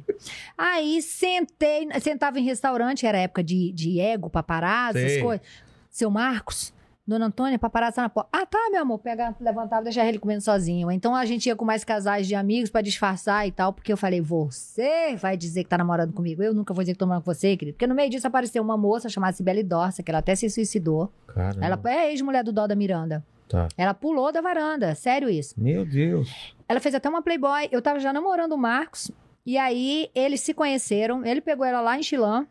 [0.56, 5.46] Aí sentei, sentava em restaurante, era época de, de ego, paparazzo, essas coisas.
[5.90, 6.72] Seu Marcos,
[7.08, 8.28] Dona Antônia, paparazzi tá na porta.
[8.30, 8.98] Ah, tá, meu amor.
[8.98, 10.90] Pega, levantava, deixava ele comendo sozinho.
[10.90, 13.96] Então a gente ia com mais casais de amigos pra disfarçar e tal, porque eu
[13.96, 16.42] falei, você vai dizer que tá namorando comigo.
[16.42, 17.76] Eu nunca vou dizer que tô namorando com você, querido.
[17.76, 21.10] Porque no meio disso apareceu uma moça chamada Sibeli Dorsa, que ela até se suicidou.
[21.28, 21.64] Caramba.
[21.64, 23.24] Ela é ex-mulher do Dó da Miranda.
[23.48, 23.68] Tá.
[23.78, 25.54] Ela pulou da varanda, sério isso.
[25.56, 26.54] Meu Deus.
[26.68, 27.70] Ela fez até uma Playboy.
[27.72, 29.10] Eu tava já namorando o Marcos.
[29.46, 31.24] E aí eles se conheceram.
[31.24, 32.46] Ele pegou ela lá em Chilã.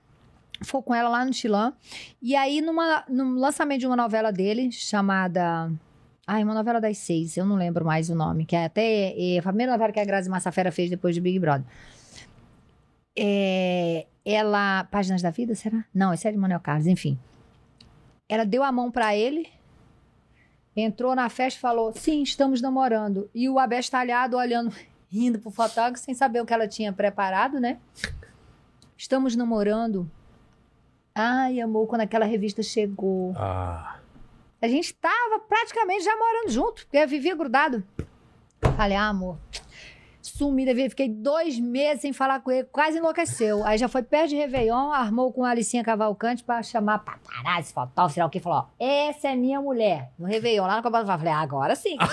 [0.61, 1.73] Foi com ela lá no Chilã.
[2.21, 5.71] E aí, numa, no lançamento de uma novela dele, chamada.
[6.25, 9.39] Ai, uma novela das seis, eu não lembro mais o nome, que é até é,
[9.39, 11.65] a primeira novela que a Grazi Massafera fez depois de Big Brother.
[13.17, 14.83] É, ela.
[14.85, 15.85] Páginas da Vida, será?
[15.93, 17.17] Não, é de Manuel Carlos, enfim.
[18.27, 19.47] Ela deu a mão pra ele,
[20.75, 23.29] entrou na festa e falou: Sim, estamos namorando.
[23.33, 24.73] E o abestalhado olhando,
[25.09, 27.77] rindo pro fotógrafo, sem saber o que ela tinha preparado, né?
[28.97, 30.09] Estamos namorando.
[31.19, 33.33] Ai, amor, quando aquela revista chegou.
[33.35, 33.95] Ah.
[34.61, 37.83] A gente tava praticamente já morando junto, porque eu vivia grudado.
[38.75, 39.35] Falei, ah, amor,
[40.29, 43.63] sumida, fiquei dois meses sem falar com ele, quase enlouqueceu.
[43.65, 48.13] Aí já foi perto de Réveillon, armou com a Alicinha Cavalcante pra chamar paparazzi, fotógrafo,
[48.13, 51.01] sei lá o que, falou, ó, essa é minha mulher, no Réveillon, lá no Copa
[51.01, 51.97] do Falei, agora sim.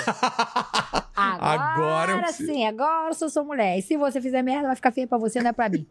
[1.17, 3.79] Agora, Agora sim, agora eu sou sua mulher.
[3.79, 5.87] E se você fizer merda, vai ficar feio pra você, não é pra mim.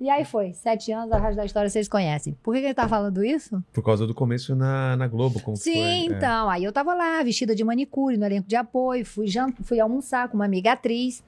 [0.00, 2.36] e aí foi, sete anos, a resto da história vocês conhecem.
[2.42, 3.62] Por que, que ele tá falando isso?
[3.72, 5.80] Por causa do começo na, na Globo, como Sim, foi?
[5.82, 6.04] É.
[6.06, 6.50] então.
[6.50, 10.28] Aí eu tava lá, vestida de manicure, no elenco de apoio, fui, jan- fui almoçar
[10.28, 11.22] com uma amiga atriz,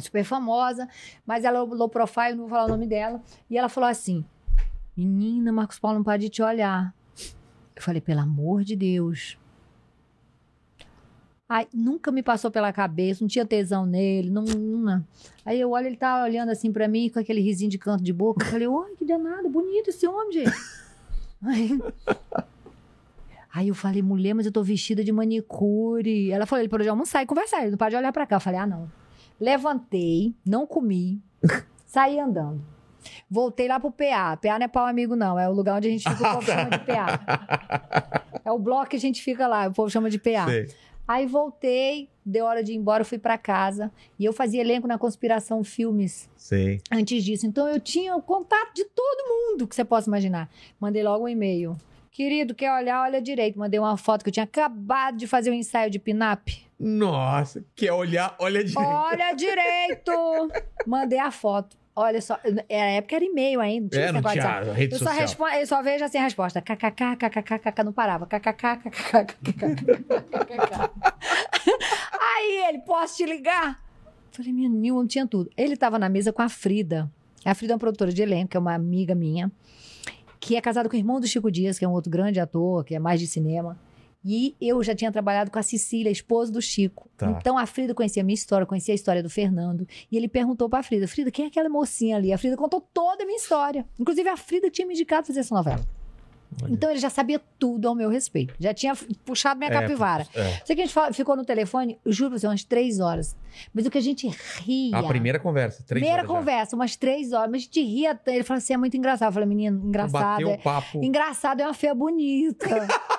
[0.00, 0.88] super famosa,
[1.26, 3.22] mas ela é low profile, não vou falar o nome dela.
[3.50, 4.24] E ela falou assim:
[4.96, 6.94] Menina, Marcos Paulo não pode te olhar.
[7.74, 9.38] Eu falei, pelo amor de Deus.
[11.48, 15.04] Ai, nunca me passou pela cabeça, não tinha tesão nele, não, não-
[15.44, 18.12] Aí eu olho, ele tá olhando assim pra mim, com aquele risinho de canto de
[18.12, 18.44] boca.
[18.44, 20.52] Eu falei, oi, que danado, bonito esse homem, gente.
[21.44, 21.78] Aí,
[23.54, 26.30] Aí eu falei, mulher, mas eu tô vestida de manicure.
[26.30, 28.36] Ela falou, ele pode almoçar e conversar, ele não pode olhar pra cá.
[28.36, 28.90] Eu falei, ah, não.
[29.40, 31.20] Levantei, não comi,
[31.86, 32.62] saí andando.
[33.30, 34.36] Voltei lá pro PA.
[34.36, 35.38] PA não é pau amigo, não.
[35.38, 38.40] É o lugar onde a gente fica, o povo chama de PA.
[38.44, 40.46] É o bloco que a gente fica lá, o povo chama de PA.
[40.46, 40.68] Sei.
[41.08, 43.92] Aí voltei, deu hora de ir embora, fui pra casa.
[44.18, 46.80] E eu fazia elenco na Conspiração Filmes Sei.
[46.90, 47.46] antes disso.
[47.46, 50.50] Então eu tinha o contato de todo mundo que você possa imaginar.
[50.80, 51.76] Mandei logo um e-mail.
[52.16, 53.02] Querido, quer olhar?
[53.02, 53.58] Olha direito.
[53.58, 56.66] Mandei uma foto que eu tinha acabado de fazer um ensaio de pin-up.
[56.80, 58.34] Nossa, quer olhar?
[58.38, 58.88] Olha direito.
[58.88, 60.12] Olha direito!
[60.86, 61.76] Mandei a foto.
[61.94, 62.38] Olha só,
[62.70, 64.70] era época era e-mail ainda, não tinha É, não tinha WhatsApp.
[64.70, 65.20] rede eu só, social.
[65.20, 66.62] respondo, eu só vejo assim a resposta.
[66.62, 68.26] KKK, KKK, não parava.
[68.26, 69.36] KKK, KKK.
[72.18, 73.78] Aí ele, posso te ligar?
[74.32, 75.50] Falei, menino, não tinha tudo.
[75.54, 77.10] Ele tava na mesa com a Frida.
[77.44, 79.52] A Frida é uma produtora de elenco, que é uma amiga minha,
[80.46, 82.84] que é casada com o irmão do Chico Dias, que é um outro grande ator,
[82.84, 83.76] que é mais de cinema.
[84.24, 87.08] E eu já tinha trabalhado com a Cecília, esposa do Chico.
[87.16, 87.32] Tá.
[87.32, 89.88] Então a Frida conhecia a minha história, conhecia a história do Fernando.
[90.10, 92.32] E ele perguntou pra Frida: Frida, quem é aquela mocinha ali?
[92.32, 93.84] A Frida contou toda a minha história.
[93.98, 95.84] Inclusive, a Frida tinha me indicado fazer essa novela.
[96.62, 96.72] Olha.
[96.72, 98.54] Então ele já sabia tudo ao meu respeito.
[98.58, 98.94] Já tinha
[99.24, 100.26] puxado minha É, capivara.
[100.34, 100.60] é.
[100.64, 103.36] Sei que a gente ficou no telefone, juro pra você, umas três horas.
[103.74, 104.28] Mas o que a gente
[104.62, 104.96] ria.
[104.98, 106.34] A primeira conversa, três Primeira horas já.
[106.38, 107.50] conversa, umas três horas.
[107.50, 108.18] Mas a gente ria.
[108.26, 109.28] Ele falou assim: é muito engraçado.
[109.28, 110.12] Eu falei, menino, engraçado.
[110.12, 110.56] Bateu É...
[110.58, 111.02] papo.
[111.04, 112.66] Engraçado é uma feia bonita.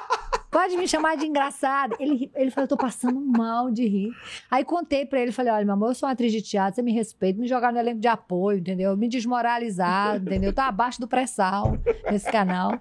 [0.49, 1.95] Pode me chamar de engraçado.
[1.99, 4.11] Ele, ele falou, eu tô passando mal de rir.
[4.49, 6.81] Aí contei pra ele, falei, olha, meu amor, eu sou uma atriz de teatro, você
[6.81, 8.95] me respeita, me jogar no elenco de apoio, entendeu?
[8.95, 10.53] Me desmoralizar, entendeu?
[10.53, 11.77] Tá abaixo do pré-sal
[12.09, 12.79] nesse canal.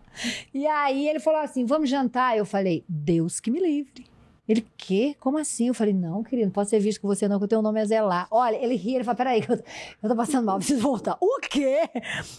[0.54, 2.36] E aí ele falou assim, vamos jantar?
[2.36, 4.15] Eu falei, Deus que me livre.
[4.48, 5.16] Ele, quê?
[5.18, 5.68] Como assim?
[5.68, 7.80] Eu falei, não, querido, não posso ser visto com você não, que o teu nome
[7.80, 8.28] é Zelar.
[8.30, 9.56] Olha, ele ri, ele falou, peraí, que eu,
[10.02, 11.16] eu tô passando mal, preciso voltar.
[11.20, 11.80] O quê?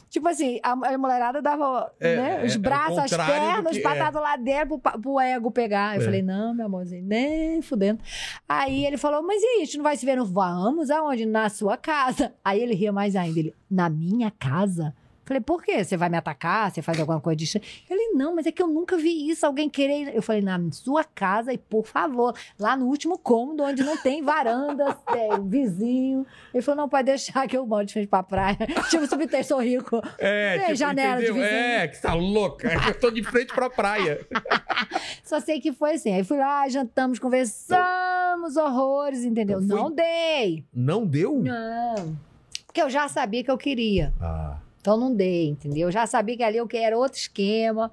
[0.09, 3.81] Tipo assim, a, a mulherada dava É, né, é, os é braços, as pernas, que-
[3.83, 5.95] patadas lá dentro pro, pro ego pegar.
[5.95, 6.05] Eu É.
[6.05, 7.99] falei, não, meu amorzinho, nem fudendo.
[8.47, 10.25] Aí ele falou, mas e aí, a gente não vai se ver no...
[10.25, 11.25] Vamos aonde?
[11.25, 12.33] Na sua casa.
[12.43, 14.95] Aí ele ria mais ainda, ele, na minha casa?
[15.27, 15.83] Falei, por quê?
[15.83, 16.71] Você vai me atacar?
[16.71, 17.43] Você faz alguma coisa de...
[17.43, 20.15] estranho?" Ele, não, mas é que eu nunca vi isso, alguém querer...
[20.15, 24.21] Eu falei, na sua casa e, por favor, lá no último cômodo, onde não tem
[24.23, 26.25] varanda, é, vizinho.
[26.53, 28.57] Ele falou, não, pode deixar que eu moro de frente pra praia.
[28.89, 30.01] tipo, subter, sou rico.
[30.17, 31.43] É, Tem tipo, janela de entendeu?
[31.43, 31.59] vizinho.
[31.59, 32.69] É, que tá louca.
[32.87, 34.25] Eu tô de frente pra praia.
[35.23, 36.13] Só sei que foi assim.
[36.13, 39.57] Aí fui lá, jantamos, conversamos, horrores, entendeu?
[39.59, 40.65] Foi- Não dei.
[40.73, 41.39] Não deu?
[41.43, 42.17] Não.
[42.65, 44.13] Porque eu já sabia que eu queria.
[44.21, 44.57] Ah,
[44.87, 45.89] Então não dei, entendeu?
[45.89, 47.91] Eu já sabia que ali eu queria era outro esquema.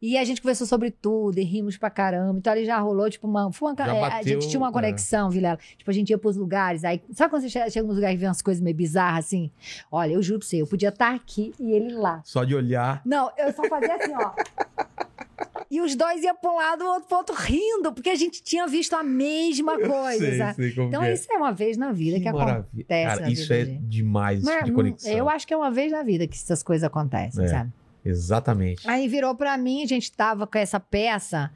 [0.00, 2.38] E a gente conversou sobre tudo e rimos pra caramba.
[2.38, 3.52] Então ali já rolou, tipo, uma.
[3.52, 4.72] Foi uma Já é, a bateu, gente tinha uma é.
[4.72, 5.58] conexão, Vilela.
[5.76, 6.82] Tipo, a gente ia pros lugares.
[6.82, 9.50] Aí, sabe quando você chega, chega nos lugares e vê umas coisas meio bizarras assim?
[9.92, 12.22] Olha, eu juro pra você, eu podia estar aqui e ele lá.
[12.24, 13.02] só de olhar.
[13.04, 14.32] Não, eu só fazia assim, ó.
[15.70, 18.42] E os dois iam pra um lado, o outro pro outro, rindo, porque a gente
[18.42, 20.52] tinha visto a mesma coisa.
[20.54, 21.12] Sei, sei Então, que é.
[21.12, 22.60] isso é uma vez na vida que, maravilha.
[22.60, 23.18] acontece.
[23.18, 23.82] Cara, isso é gente.
[23.84, 25.12] demais Mas, tipo de não, conexão.
[25.12, 27.48] Eu acho que é uma vez na vida que essas coisas acontecem, É.
[27.48, 27.72] sabe?
[28.04, 28.88] Exatamente.
[28.88, 31.52] Aí virou pra mim, a gente tava com essa peça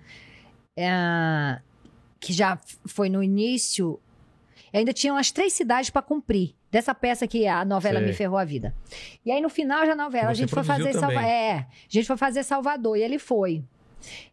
[0.77, 1.59] é,
[2.21, 3.99] que já foi no início.
[4.73, 6.55] Eu ainda tinha umas três cidades pra cumprir.
[6.71, 8.09] Dessa peça que a novela Sei.
[8.09, 8.75] me ferrou a vida.
[9.25, 11.07] E aí, no final da novela, Que a gente foi fazer Salva...
[11.15, 11.25] também.
[11.31, 13.63] É, a gente foi fazer Salvador e ele foi.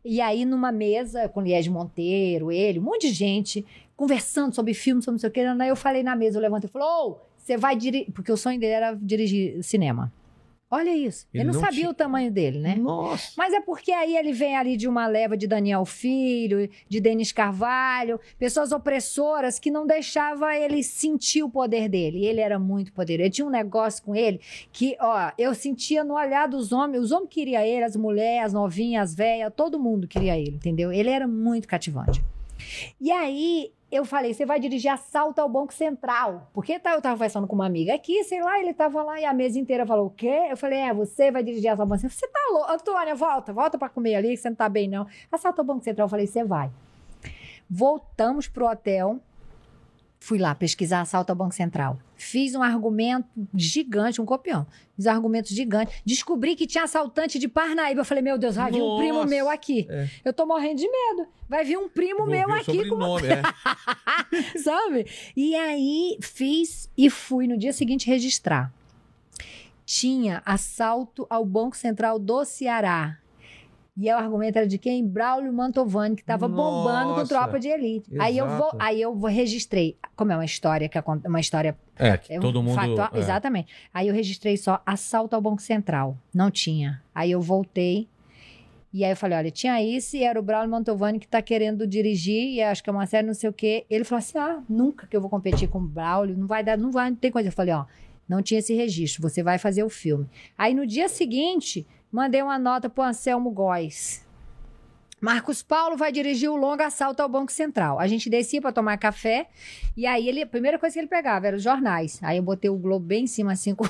[0.04, 3.66] E aí, numa mesa com Liege Monteiro, ele, um monte de gente,
[3.96, 5.40] conversando sobre filme, sobre não sei o que.
[5.42, 8.12] Aí eu falei na mesa, eu levantei e falei, ô, você vai dirigir.
[8.12, 10.12] Porque o sonho dele era dirigir cinema.
[10.74, 11.28] Olha isso.
[11.34, 12.76] Ele, Ele não, não sabia tinha- o tamanho dele, né?
[12.76, 13.34] Nossa.
[13.36, 17.34] Mas é porque aí ele vem ali de uma leva de Daniel Filho, de Denis
[17.34, 22.20] Carvalho, pessoas opressoras que não deixava ele sentir o poder dele.
[22.20, 23.28] E ele era muito poderoso.
[23.28, 24.40] Eu tinha um negócio com ele
[24.72, 27.04] que, ó, eu sentia no olhar dos homens.
[27.04, 30.92] Os homens queriam ele, as mulheres, as novinhas, as velhas, todo mundo queria ele, entendeu?
[30.92, 32.24] Ele era muito cativante.
[33.00, 36.50] E aí eu falei, você vai dirigir assalto ao Banco Central.
[36.54, 39.26] Porque tá- eu tava conversando com uma amiga aqui, sei lá, ele tava lá e
[39.26, 40.48] a mesa inteira falou, o quê?
[40.50, 42.20] Eu falei, é, você vai dirigir assalto ao Banco Central.
[42.20, 42.72] Você tá louco?
[42.72, 45.06] Antônia, volta, volta pra comer ali, que você não tá bem, não.
[45.32, 46.06] Assalto ao Banco Central.
[46.06, 46.72] Eu falei, você vai.
[47.70, 49.20] Voltamos pro hotel.
[50.24, 52.00] Fui lá pesquisar assalto ao Banco Central.
[52.16, 54.68] Fiz um argumento gigante, um copião.
[54.96, 56.00] Fiz um argumento gigante.
[56.06, 58.02] Descobri que tinha assaltante de Parnaíba.
[58.02, 59.88] Eu falei, meu Deus, vai vir um primo meu aqui.
[59.90, 60.08] É.
[60.24, 61.28] Eu tô morrendo de medo.
[61.50, 63.42] Vai vir um primo Vou meu aqui com é.
[64.62, 65.08] sabe?
[65.36, 68.72] E aí fiz e fui no dia seguinte registrar.
[69.88, 73.18] Tinha assalto ao Banco Central do Ceará.
[74.04, 75.06] E o argumento era de quem?
[75.06, 78.10] Braulio Mantovani, que estava bombando com tropa de elite.
[78.20, 78.78] Aí eu vou, Exato.
[78.80, 79.96] aí eu vou registrei.
[80.16, 80.98] Como é uma história que
[81.28, 82.74] uma história É, que é um todo mundo.
[82.74, 83.20] factual- é.
[83.20, 83.72] Exatamente.
[83.94, 86.18] Aí eu registrei só assalto ao Banco Central.
[86.34, 87.00] Não tinha.
[87.14, 88.08] Aí eu voltei.
[88.94, 91.86] E aí eu falei, olha, tinha isso e era o Braulio Mantovani que tá querendo
[91.88, 93.86] dirigir e acho que é uma série não sei o quê.
[93.90, 96.78] Ele falou assim, ah, nunca que eu vou competir com o Braulio, não vai dar,
[96.78, 97.50] não vai, não tem coisa.
[97.50, 97.86] Eu falei, ó,
[98.28, 100.26] não tinha esse registro, você vai fazer o filme.
[100.58, 104.26] Aí no dia seguinte, mandei uma nota pro Anselmo Góes.
[105.22, 108.00] Marcos Paulo vai dirigir o longo assalto ao Banco Central.
[108.00, 109.48] A gente descia para tomar café
[109.96, 112.20] e aí ele, a primeira coisa que ele pegava era os jornais.
[112.24, 113.86] Aí eu botei o Globo bem em cima assim com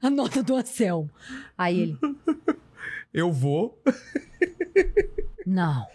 [0.00, 1.10] a nota do Anselmo.
[1.56, 1.98] Aí ele,
[3.12, 3.78] Eu vou.
[5.46, 5.86] não.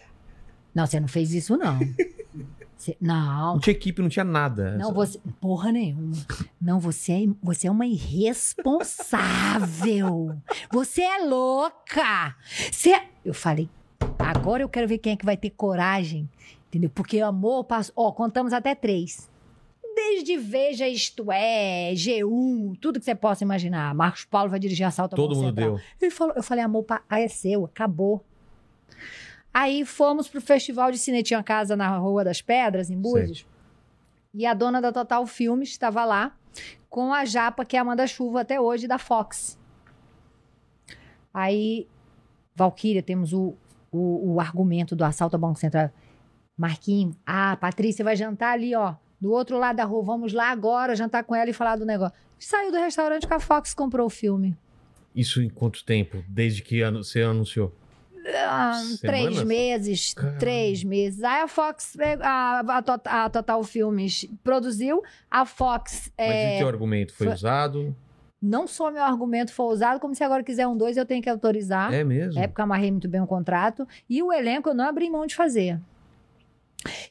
[0.74, 1.80] Não, você não fez isso não.
[2.80, 3.54] Você- não.
[3.56, 4.78] Não tinha equipe, não tinha nada.
[4.78, 5.20] Não, Só- você.
[5.42, 6.16] Porra nenhuma.
[6.62, 10.38] Não, você é, você é uma irresponsável.
[10.72, 12.36] Você é louca.
[12.72, 12.92] Você.
[12.92, 13.68] é- Eu falei,
[14.18, 16.30] agora eu quero ver quem é que vai ter coragem.
[16.68, 16.90] Entendeu?
[16.90, 17.94] Porque amor passou.
[17.98, 19.28] Ó, contamos até três.
[19.96, 23.94] Desde Veja Isto É, G1, tudo que você possa imaginar.
[23.94, 25.72] Marcos Paulo vai dirigir assalto Todo mundo Central.
[25.76, 25.82] deu.
[26.02, 28.24] Ele falou, eu falei, amor, é seu, acabou.
[29.60, 33.46] Aí fomos pro festival de cine, tinha casa na Rua das Pedras, em Búzios.
[34.34, 36.34] E a dona da Total Filmes estava lá
[36.90, 39.60] com a japa, que é a Amanda Chuva até hoje, da Fox.
[41.34, 41.86] Aí,
[42.56, 43.54] Valkyria, temos o,
[43.92, 45.92] o, o argumento do assalto ao Banco Central.
[46.58, 50.06] Marquinho, ah, Patrícia vai jantar ali, ó, do outro lado da rua.
[50.06, 52.18] Vamos lá agora jantar com ela e falar do negócio.
[52.40, 54.58] Saiu do restaurante com a Fox comprou o filme.
[55.14, 56.24] Isso em quanto tempo?
[56.30, 57.76] Desde que você anunciou?
[58.36, 60.38] Ah, três meses, Caramba.
[60.40, 61.24] três meses.
[61.24, 66.58] Aí a Fox, eh, a, a, a Total Filmes produziu, a Fox Mas é, e
[66.60, 67.96] teu argumento foi, foi- usado?
[68.42, 71.30] não só meu argumento foi usado, como se agora quiser um dois eu tenho que
[71.30, 71.94] autorizar.
[71.94, 72.40] É mesmo?
[72.42, 73.88] É porque amarrei muito bem o contrato.
[74.10, 75.80] E o elenco eu não abri mão de fazer.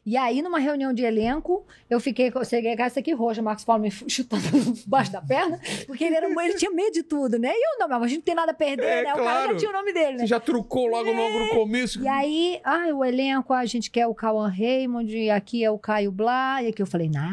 [0.08, 3.62] E aí, numa reunião de elenco, eu fiquei, eu cheguei com essa aqui roxa, Marcos
[3.62, 4.42] Paulo me chutando
[4.86, 7.52] embaixo da perna, porque ele, era, ele tinha medo de tudo, né?
[7.54, 9.12] E eu não, mas a gente não tem nada a perder, É, né?
[9.12, 9.52] O cara claro.
[9.52, 10.18] já tinha o nome dele, né?
[10.20, 12.02] Você já trucou logo, logo no começo?
[12.02, 16.10] E aí, ai, o elenco, a gente quer o Cauã Raymond, aqui é o Caio
[16.10, 17.30] Blá, e aqui eu falei, não,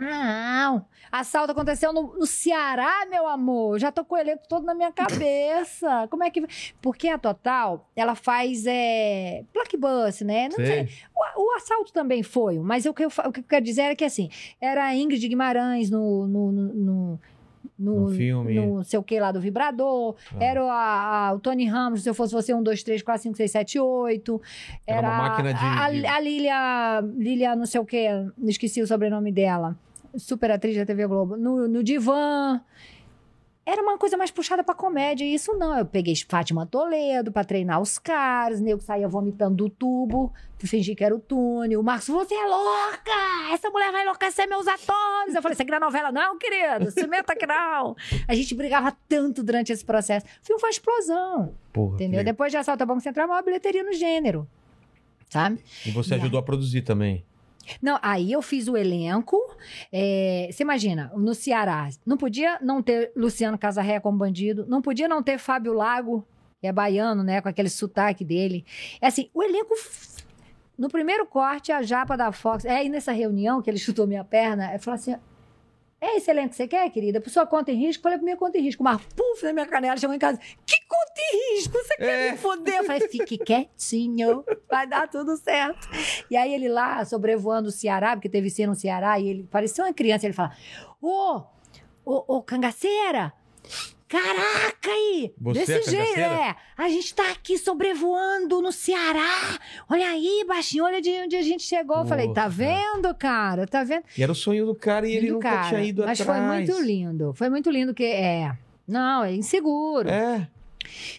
[0.00, 0.84] não.
[1.20, 3.78] Assalto aconteceu no, no Ceará, meu amor.
[3.78, 6.06] Já tô com o elenco todo na minha cabeça.
[6.10, 6.44] Como é que.
[6.80, 10.48] Porque a Total, ela faz é, blockbuster, né?
[10.48, 10.66] Não sei.
[10.66, 10.88] Sei.
[11.36, 13.96] O, o assalto também foi, mas o que, eu, o que eu quero dizer era
[13.96, 14.28] que assim,
[14.60, 16.26] era a Ingrid Guimarães no.
[16.26, 17.20] no, no,
[17.78, 18.54] no filme.
[18.54, 20.36] no sei o que lá do vibrador, Ah.
[20.44, 23.36] era a- a- o Tony Ramos, se eu fosse você, um, dois, três, quatro, cinco,
[23.36, 24.40] seis, sete, oito.
[24.86, 25.84] Era uma máquina de- A,
[26.14, 28.08] a Lilia, Lilia, não sei o que,
[28.44, 29.76] esqueci o sobrenome dela.
[30.18, 31.36] Super atriz da TV Globo.
[31.36, 32.60] No, no Divã.
[33.64, 35.24] era uma coisa mais puxada pra comédia.
[35.24, 35.76] E isso não.
[35.78, 40.94] Eu peguei Fátima Toledo pra treinar os caras, nego saía vomitando do tubo, pra fingir
[40.96, 41.80] que era o túnel.
[41.80, 43.52] O Marcos, você é louca!
[43.52, 45.34] Essa mulher vai enlouquecer meus atores.
[45.34, 46.90] Eu falei, isso aqui não é novela, não, querido.
[46.92, 47.96] Cimenta que não.
[48.28, 50.26] A gente brigava tanto durante esse processo.
[50.42, 52.22] O filme foi uma explosão, Porra, entendeu?
[52.24, 54.48] Depois de Assalto ao Banco Central, a maior bilheteria no gênero.
[55.28, 55.58] Sabe?
[55.84, 57.24] E você E ajudou a produzir também.
[57.80, 59.36] Não, aí eu fiz o elenco.
[59.92, 65.08] é, você imagina, no Ceará, não podia não ter Luciano Casarré como bandido, não podia
[65.08, 66.26] não ter Fábio Lago,
[66.60, 68.64] que é baiano, né, com aquele sotaque dele.
[69.00, 69.74] É assim, o elenco.
[70.78, 72.64] No primeiro corte, a japa da Fox.
[72.64, 75.16] É aí nessa reunião que ele chutou minha perna, ele falou assim:
[76.00, 77.20] é esse elenco que você quer, querida?
[77.20, 78.00] Por sua conta em risco?
[78.00, 78.82] Eu falei, por minha conta em risco.
[78.84, 80.38] Mas, puf, na minha canela, chegou em casa.
[80.66, 81.72] Que conta em risco?
[81.72, 82.32] Você quer É.
[82.32, 82.74] me foder?
[82.76, 85.88] Eu falei, fique quietinho, vai dar tudo certo.
[86.30, 89.84] E aí ele lá, sobrevoando o Ceará, porque teve cena no Ceará, e ele parecia
[89.84, 90.52] uma criança, ele fala,
[91.00, 91.42] ô,
[92.04, 93.32] ô, ô, cangaceira,
[94.08, 96.42] caraca aí, Você é desse jeito, cangaceira?
[96.42, 99.58] é, a gente tá aqui sobrevoando no Ceará,
[99.88, 101.98] olha aí, baixinho, olha de onde a gente chegou.
[101.98, 104.04] Eu falei, tá vendo, cara, tá vendo?
[104.16, 105.68] E era o sonho do cara e ele nunca cara.
[105.68, 106.40] tinha ido Mas atrás.
[106.40, 107.32] foi muito lindo.
[107.34, 108.56] Foi muito lindo que é.
[108.86, 110.08] Não, é inseguro.
[110.08, 110.48] É.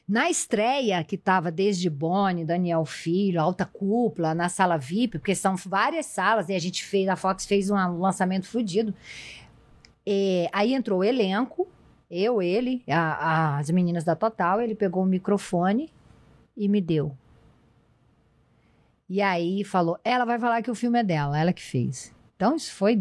[0.08, 5.58] Na estreia, que tava desde Boni, Daniel Filho, Alta Cúpula, na sala VIP, porque são
[5.58, 8.94] várias salas, e a gente fez, a Fox fez um lançamento fudido.
[10.06, 11.68] É, aí entrou o elenco,
[12.10, 12.96] eu, ele, a-
[13.56, 15.92] a- as meninas da Total, ele pegou o microfone
[16.56, 17.16] e me deu.
[19.10, 22.14] E aí falou, ela vai falar que o filme é dela, ela que fez.
[22.36, 22.98] Então isso foi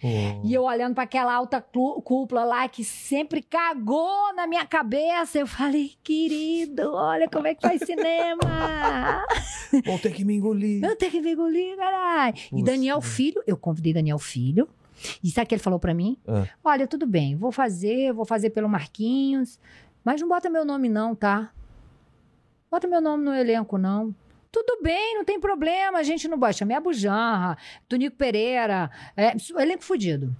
[0.00, 0.08] Pô.
[0.44, 1.60] e eu olhando para aquela alta
[2.04, 7.62] cúpula lá que sempre cagou na minha cabeça, eu falei, querido, olha como é que
[7.62, 8.40] faz cinema.
[9.84, 10.84] Vão ter que me engolir.
[10.84, 12.36] eu tenho que me engolir, caralho.
[12.52, 13.00] E Daniel?
[13.00, 14.68] Filho, eu convidei Daniel Filho.
[15.22, 16.18] E sabe o que ele falou para mim?
[16.26, 16.46] Ah.
[16.64, 19.58] Olha, tudo bem, vou fazer, vou fazer pelo Marquinhos,
[20.04, 21.52] mas não bota meu nome não, tá?
[22.70, 24.14] Bota meu nome no elenco, não.
[24.50, 26.54] Tudo bem, não tem problema, a gente não bota.
[26.54, 27.58] Chamei a Bujanra,
[27.88, 30.34] Tonico Pereira, é, elenco fudido.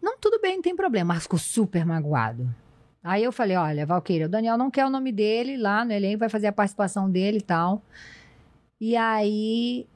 [0.00, 1.14] Não, tudo bem, não tem problema.
[1.14, 2.48] Mas ficou super magoado.
[3.02, 6.18] Aí eu falei, olha, Valqueira, o Daniel não quer o nome dele lá no elenco,
[6.18, 7.82] vai fazer a participação dele e tal.
[8.80, 9.86] E aí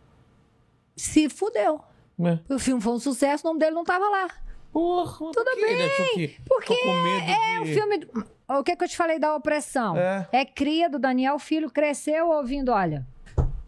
[0.96, 1.80] se fudeu.
[2.18, 2.38] É.
[2.54, 4.28] O filme foi um sucesso, o nome dele não tava lá.
[4.72, 5.72] Porra, Tudo bem.
[5.72, 7.74] Ele achou que Porque é o de...
[7.74, 8.06] filme.
[8.48, 9.96] O que, que eu te falei da opressão?
[9.96, 10.28] É.
[10.32, 13.06] É cria do Daniel Filho, cresceu ouvindo, olha,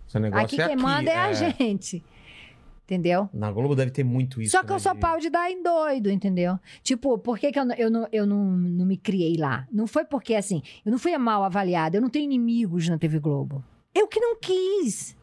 [0.07, 2.05] Esse negócio aqui é quem manda é, a gente.
[2.85, 3.29] Entendeu?
[3.35, 4.53] Na Globo deve ter muito isso.
[4.53, 6.57] Só que eu né, sou de- pau de dar em doido, entendeu?
[6.85, 9.67] Tipo, por que, que eu, não- eu, não, eu não, não me criei lá?
[9.73, 13.19] Não foi porque, assim, eu não fui mal avaliada, eu não tenho inimigos na TV
[13.19, 13.65] Globo.
[13.93, 15.17] Eu que não quis.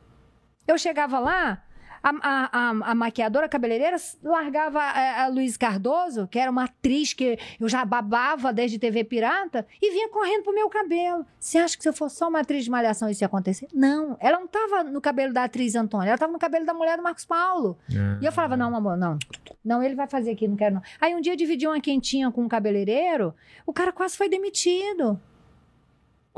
[0.67, 1.63] Eu chegava lá,
[2.03, 7.13] a, a, a, a maquiadora cabeleireira largava a, a Luiz Cardoso, que era uma atriz
[7.13, 11.25] que eu já babava desde TV Pirata, e vinha correndo pro meu cabelo.
[11.39, 13.67] Você acha que se eu fosse só uma atriz de malhação isso ia acontecer?
[13.73, 16.97] Não, ela não tava no cabelo da atriz Antônia, ela tava no cabelo da mulher
[16.97, 17.77] do Marcos Paulo.
[17.89, 18.19] Ah.
[18.21, 19.17] E eu falava, não, amor, não.
[19.63, 20.81] Não, ele vai fazer aqui, não quero não.
[20.99, 23.33] Aí um dia eu dividi uma quentinha com um cabeleireiro,
[23.65, 25.19] o cara quase foi demitido.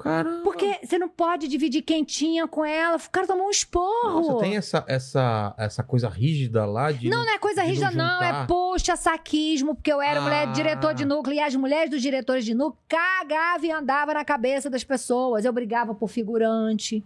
[0.01, 0.43] Caramba.
[0.43, 2.97] Porque você não pode dividir quentinha com ela.
[2.97, 4.21] O cara tomou um esporro.
[4.21, 7.09] Nossa, tem essa, essa, essa coisa rígida lá de...
[7.09, 8.13] Não, não é coisa não rígida, não.
[8.13, 8.43] juntar.
[8.43, 10.51] É puxa saquismo, porque eu era mulher Ah.
[10.51, 14.69] diretor de núcleo e as mulheres dos diretores de núcleo cagavam e andavam na cabeça
[14.69, 15.45] das pessoas.
[15.45, 17.03] Eu brigava por figurante.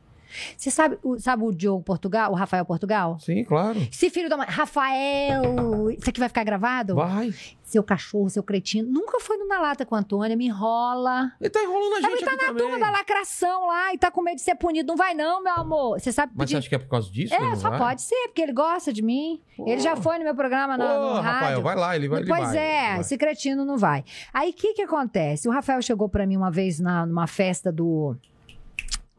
[0.58, 3.18] Você sabe, o- sabe o Diogo Portugal, o Rafael Portugal?
[3.20, 3.80] Sim, claro.
[3.92, 4.48] Esse filho da mãe.
[4.50, 5.90] Rafael!
[5.92, 6.96] Isso aqui vai ficar gravado?
[6.96, 7.34] Vai.
[7.64, 8.90] Seu cachorro, seu cretino.
[8.92, 11.32] Nunca foi no Na Lata com a Antônia, me enrola.
[11.40, 12.64] Ele tá enrolando a Ele gente tá aqui na também.
[12.64, 14.88] turma da lacração lá e tá com medo de ser punido.
[14.88, 16.00] Não vai, não, meu amor.
[16.00, 16.54] Você sabe Mas pedir.
[16.54, 17.34] você acha que é por causa disso?
[17.36, 17.78] ele É, só vai?
[17.80, 19.40] pode ser, porque ele gosta de mim.
[19.68, 21.24] Ele já foi no meu programa na, Ô, no rádio.
[21.32, 22.20] Rafael, vai lá, ele vai.
[22.22, 23.00] ele pois vai, é, ele vai.
[23.02, 24.04] esse cretino não vai.
[24.34, 25.48] Aí o que que acontece?
[25.48, 28.16] O Rafael chegou pra mim uma vez na, numa festa do.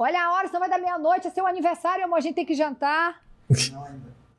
[0.03, 2.55] Olha a hora, senão vai dar meia-noite, é seu aniversário, amor, a gente tem que
[2.55, 3.21] jantar.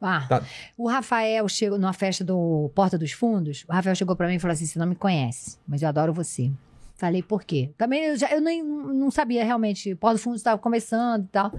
[0.02, 0.44] Ah, Tá.
[0.76, 3.64] o Rafael chegou numa festa do Porta dos Fundos.
[3.70, 6.12] O Rafael chegou pra mim e falou assim: você não me conhece, mas eu adoro
[6.12, 6.52] você.
[6.96, 7.72] Falei, por quê?
[7.78, 9.94] Também eu, já, eu nem não sabia realmente.
[9.94, 11.52] Porta dos Fundos estava começando e tal.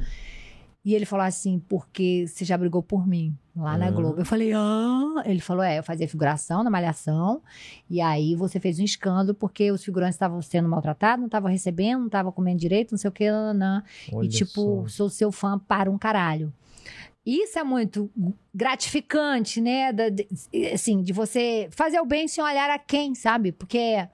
[0.85, 3.91] E ele falou assim, porque você já brigou por mim lá na Ah.
[3.93, 4.19] Globo.
[4.21, 5.23] Eu falei, ah.
[5.25, 7.41] Ele falou, é, eu fazia figuração na Malhação.
[7.89, 12.01] E aí você fez um escândalo porque os figurantes estavam sendo maltratados, não estavam recebendo,
[12.01, 13.31] não estavam comendo direito, não sei o que.
[13.31, 13.85] Olha
[14.25, 14.89] E tipo, só.
[14.89, 16.53] sou seu fã para um caralho.
[17.25, 18.11] Isso é muito
[18.53, 19.93] gratificante, né?
[19.93, 20.27] Da- de-
[20.73, 23.53] assim, de você fazer o bem sem olhar a quem, sabe?
[23.53, 24.09] Porque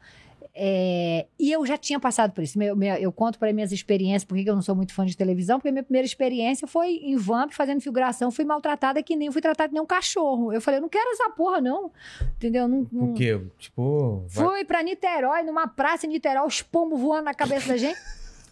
[0.61, 2.59] é, e eu já tinha passado por isso.
[2.59, 5.07] Meu- meu- eu conto para minhas experiências, por que que eu não sou muito fã
[5.07, 9.31] de televisão, porque minha primeira experiência foi em Vamp, fazendo figuração, fui maltratada que nem
[9.31, 10.53] fui tratada que nem um cachorro.
[10.53, 11.93] Eu falei, eu não quero essa porra, não.
[12.37, 12.67] Entendeu?
[12.67, 13.41] Não, não- O quê?
[13.59, 17.77] Tipo, vai- Fui pra Niterói, numa praça em Niterói, os pombos voando na cabeça da
[17.77, 17.99] gente.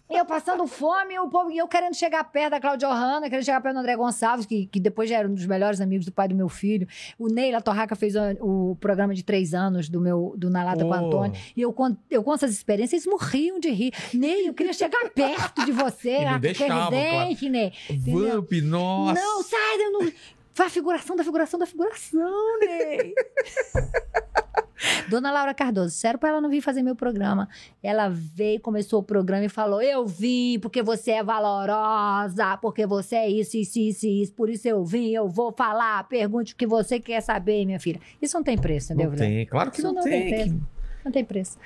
[0.09, 3.75] Eu passando fome, o povo, eu querendo chegar perto da Cláudia Ohana, querendo chegar perto
[3.75, 6.35] do André Gonçalves, que, que depois já era um dos melhores amigos do pai do
[6.35, 6.87] meu filho.
[7.19, 10.63] O Ney La Torraca fez o, o programa de três anos do meu do Na
[10.63, 10.93] Lata com o.
[10.93, 11.37] Antônio.
[11.55, 13.93] E eu conto, eu conto essas experiências, eles morriam de rir.
[14.13, 17.73] Ney, eu queria chegar perto de você, E ah, deixavam, sorridente, Ney.
[18.07, 19.19] Vamp, nossa.
[19.19, 20.11] Não, sai, eu não.
[20.59, 23.13] A figuração da figuração da figuração, Ney.
[25.09, 27.47] Dona Laura Cardoso, sério pra ela não vir fazer meu programa.
[27.81, 33.15] Ela veio, começou o programa e falou: Eu vim porque você é valorosa, porque você
[33.15, 34.33] é isso, isso, isso, isso.
[34.33, 36.03] Por isso eu vim, eu vou falar.
[36.07, 37.99] Pergunte o que você quer saber, minha filha.
[38.21, 40.33] Isso não tem preço, entendeu, Não tem, claro que Isso não, não tem.
[40.33, 40.61] tem que-
[41.05, 41.57] Não tem preço.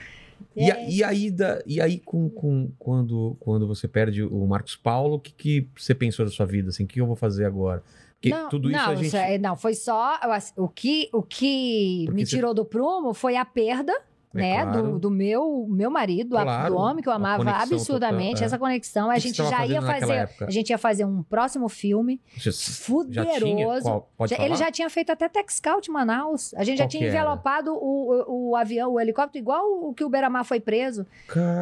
[0.56, 4.46] E, É, a- e aí, da, e aí com, com- quando, quando você perde o
[4.48, 6.70] Marcos Paulo, o que, que você pensou da sua vida?
[6.70, 7.84] Assim, o que eu vou fazer agora?
[8.22, 9.18] Porque não, tudo isso não, a gente.
[9.18, 10.20] é- não, foi só.
[10.56, 13.94] O que, o que Porque me você- tirou do prumo foi a perda.
[14.34, 14.84] É né, claro.
[14.94, 18.46] do, do meu meu marido, Claro, do homem que eu amava absurdamente, total, é.
[18.46, 19.10] essa conexão.
[19.12, 22.22] A que que gente você já ia fazer, a gente ia fazer um próximo filme
[22.38, 22.74] Você já tinha?
[22.78, 23.84] fuderoso.
[24.16, 24.28] Qual?
[24.30, 26.54] Já- ele já tinha feito até Tech Scout em Manaus.
[26.54, 27.18] A gente já Qual tinha que era?
[27.18, 31.06] envelopado o, o, o avião, o helicóptero, igual o que o Beramar foi preso.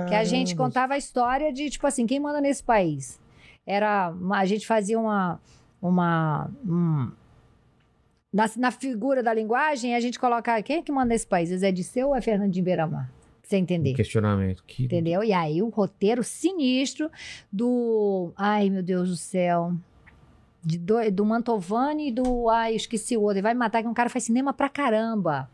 [0.08, 0.64] Que a gente Caramba.
[0.66, 3.20] contava a história de, tipo assim, quem manda nesse país?
[3.66, 4.14] Era.
[4.34, 5.40] A gente fazia uma.
[5.82, 7.12] Uma um-
[8.32, 10.62] na, na figura da linguagem, a gente coloca.
[10.62, 11.52] Quem é que manda nesse país?
[11.52, 13.10] É Zé Disseu ou é Fernandinho Beiramar?
[13.42, 13.94] Pra você entender.
[13.96, 14.64] Questionamento.
[14.68, 14.86] Que...
[14.86, 15.24] Entendeu?
[15.24, 17.10] E aí o roteiro sinistro
[17.52, 18.32] do.
[18.36, 19.74] Ai, meu Deus do céu.
[20.64, 22.50] De do, do Mantovani e do.
[22.50, 23.38] Ai, esqueci o outro.
[23.38, 25.50] Ele vai me matar, que um cara faz cinema pra caramba.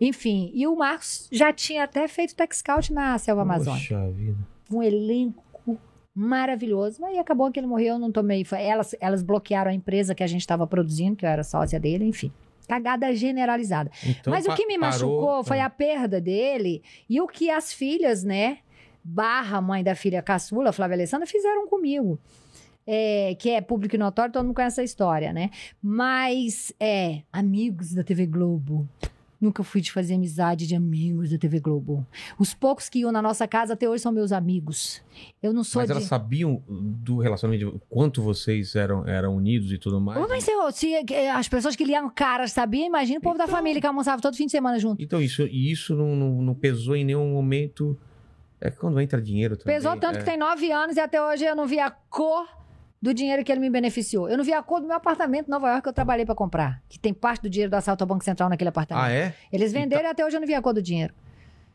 [0.00, 4.36] Enfim, e o Marcos já tinha até feito Tech Scout na Selva Amazônica Poxa vida.
[4.70, 5.43] um elenco
[6.14, 6.98] maravilhoso.
[7.00, 8.44] Mas aí acabou que ele morreu, eu não tomei.
[8.44, 11.80] foi- Elas, elas bloquearam a empresa que a gente estava produzindo, que eu era sócia
[11.80, 12.30] dele, enfim.
[12.68, 13.90] Cagada generalizada.
[14.06, 17.72] Então, Mas o que me parou- machucou foi a perda dele e o que as
[17.72, 18.58] filhas, né?
[19.02, 22.18] Barra mãe da filha caçula, Flávia Alessandra, fizeram comigo.
[22.86, 25.50] É, que é público e notório, todo mundo conhece a história, né?
[25.82, 28.88] Mas, é, amigos da TV Globo.
[29.44, 32.06] Nunca fui de fazer amizade de amigos da TV Globo.
[32.38, 35.02] Os poucos que iam na nossa casa até hoje são meus amigos.
[35.42, 35.92] Eu não sou Mas de.
[35.92, 40.18] elas sabiam do relacionamento, quanto vocês eram, eram unidos e tudo mais?
[40.28, 43.54] Mas eu- se eh, as pessoas que liam caras sabiam, imagina o povo da Então.
[43.54, 45.02] família que almoçava todo fim de semana junto.
[45.02, 47.98] Então, isso, isso não, não, não pesou em nenhum momento.
[48.60, 49.74] É que quando entra dinheiro também.
[49.76, 50.18] Pesou tanto é.
[50.20, 52.48] que tem nove anos e até hoje eu não vi a cor
[53.04, 54.30] do dinheiro que ele me beneficiou.
[54.30, 56.34] Eu não vi a cor do meu apartamento em Nova York que eu trabalhei pra
[56.34, 56.82] comprar.
[56.88, 59.04] Que tem parte do dinheiro do assalto ao Banco Central naquele apartamento.
[59.04, 59.34] Ah, é?
[59.52, 61.12] Eles venderam e até hoje eu não vi a cor do dinheiro.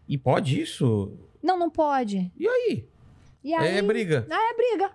[0.08, 1.14] E pode isso?
[1.44, 2.32] Não, não pode.
[2.36, 2.84] E aí?
[3.44, 4.26] E aí, É briga.
[4.28, 4.92] É briga.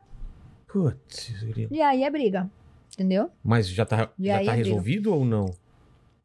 [0.66, 1.32] Putz.
[1.70, 2.50] E aí é briga.
[2.94, 3.30] Entendeu?
[3.42, 4.54] mas já tá, E já tá é briga.
[4.56, 5.46] resolvido ou não?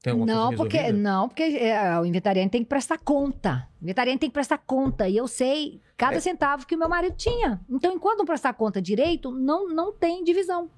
[0.01, 1.09] Tem alguma Não, coisa porque, resolvida?
[1.09, 3.67] não, porque é, o inventariante tem que prestar conta.
[3.81, 5.09] O inventariante tem que prestar conta.
[5.09, 6.19] E eu sei cada É.
[6.21, 7.59] centavo que o meu marido tinha.
[7.69, 10.69] Então, enquanto não prestar conta direito, não, não tem divisão.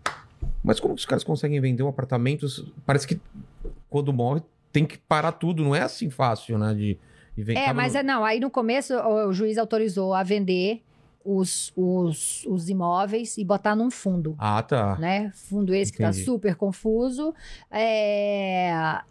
[0.64, 2.48] Mas como os caras conseguem vender um apartamento?
[2.86, 3.20] Parece que
[3.90, 4.42] quando morre
[4.72, 5.64] tem que parar tudo.
[5.64, 6.74] Não é assim fácil, né?
[6.74, 6.98] De,
[7.36, 7.56] de.
[7.58, 10.82] É, mas é, não, aí no começo o, o juiz autorizou a vender
[11.24, 14.36] os, os, os imóveis e botar num fundo.
[14.38, 14.98] Ah, tá.
[14.98, 15.32] Né?
[15.36, 16.20] Fundo esse que Entendi.
[16.20, 17.34] tá super confuso.
[17.70, 19.02] É,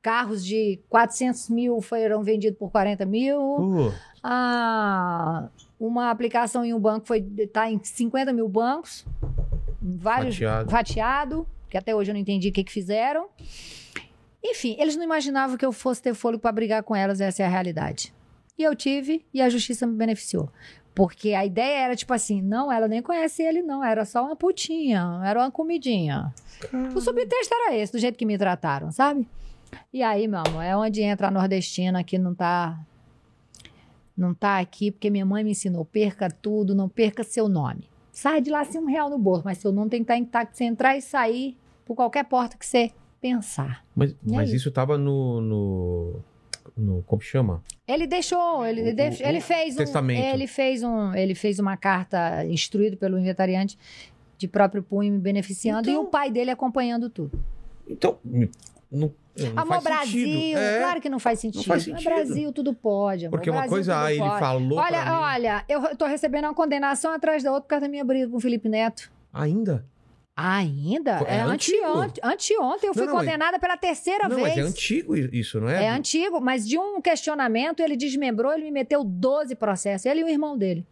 [0.00, 3.38] carros de 400 mil foram vendidos por 40 mil.
[3.38, 3.92] Pô,
[4.22, 5.48] Ah,
[5.78, 7.22] uma aplicação em um banco foi
[7.52, 9.04] tá em 50 mil bancos.
[9.80, 10.70] Vários Fatiado.
[10.70, 13.26] fatiado, que até hoje eu não entendi o que, que fizeram.
[14.44, 17.46] Enfim, eles não imaginavam que eu fosse ter fôlego para brigar com elas, essa é
[17.46, 18.12] a realidade.
[18.58, 20.48] E eu tive, e a justiça me beneficiou.
[20.94, 24.36] Porque a ideia era tipo assim: não, ela nem conhece ele, não, era só uma
[24.36, 26.32] putinha, era uma comidinha.
[26.94, 29.26] O subtexto era esse, do jeito que me trataram, sabe?
[29.92, 32.78] E aí, meu amor, é onde entra a nordestina que não tá.
[34.14, 37.88] Não tá aqui, porque minha mãe me ensinou: perca tudo, não perca seu nome.
[38.12, 40.50] Sai de lá sem um real no bolso, mas seu nome tem que estar intacto
[40.50, 41.56] pra você entrar e sair
[41.86, 42.92] por qualquer porta que você
[43.22, 43.82] pensar.
[43.96, 46.20] mas, mas isso tava no, no,
[46.76, 47.02] no.
[47.02, 47.62] Como chama?
[47.86, 50.24] Ele deixou, ele, O- def- o- ele fez um, testamento.
[50.24, 53.78] ele fez um, ele fez uma carta instruído pelo inventariante
[54.38, 57.42] de próprio punho me beneficiando e Então- o pai dele acompanhando tudo.
[57.88, 58.18] Então.
[58.24, 58.50] Não,
[58.90, 59.12] não
[59.56, 60.58] Amor faz Brasil, sentido.
[60.58, 61.64] É, claro que não faz sentido.
[61.64, 62.14] faz Mas sentido.
[62.14, 63.38] Brasil tudo pode, amor.
[63.38, 64.38] Porque uma Brasil, coisa, ah, ele pode.
[64.40, 68.04] falou Olha, olha, eu tô recebendo uma condenação atrás da outra por causa da minha
[68.04, 69.10] briga com o Felipe Neto.
[69.32, 69.86] Ainda?
[70.34, 71.20] Ainda?
[71.26, 71.84] É, é antigo.
[71.86, 72.20] anteontem.
[72.24, 74.48] Anteontem eu fui Não, não, condenada pela terceira Não, vez.
[74.48, 75.84] mas é antigo isso, não é?
[75.84, 80.24] É antigo, mas de um questionamento ele desmembrou, ele me meteu 12 processos, ele e
[80.24, 80.86] o irmão dele.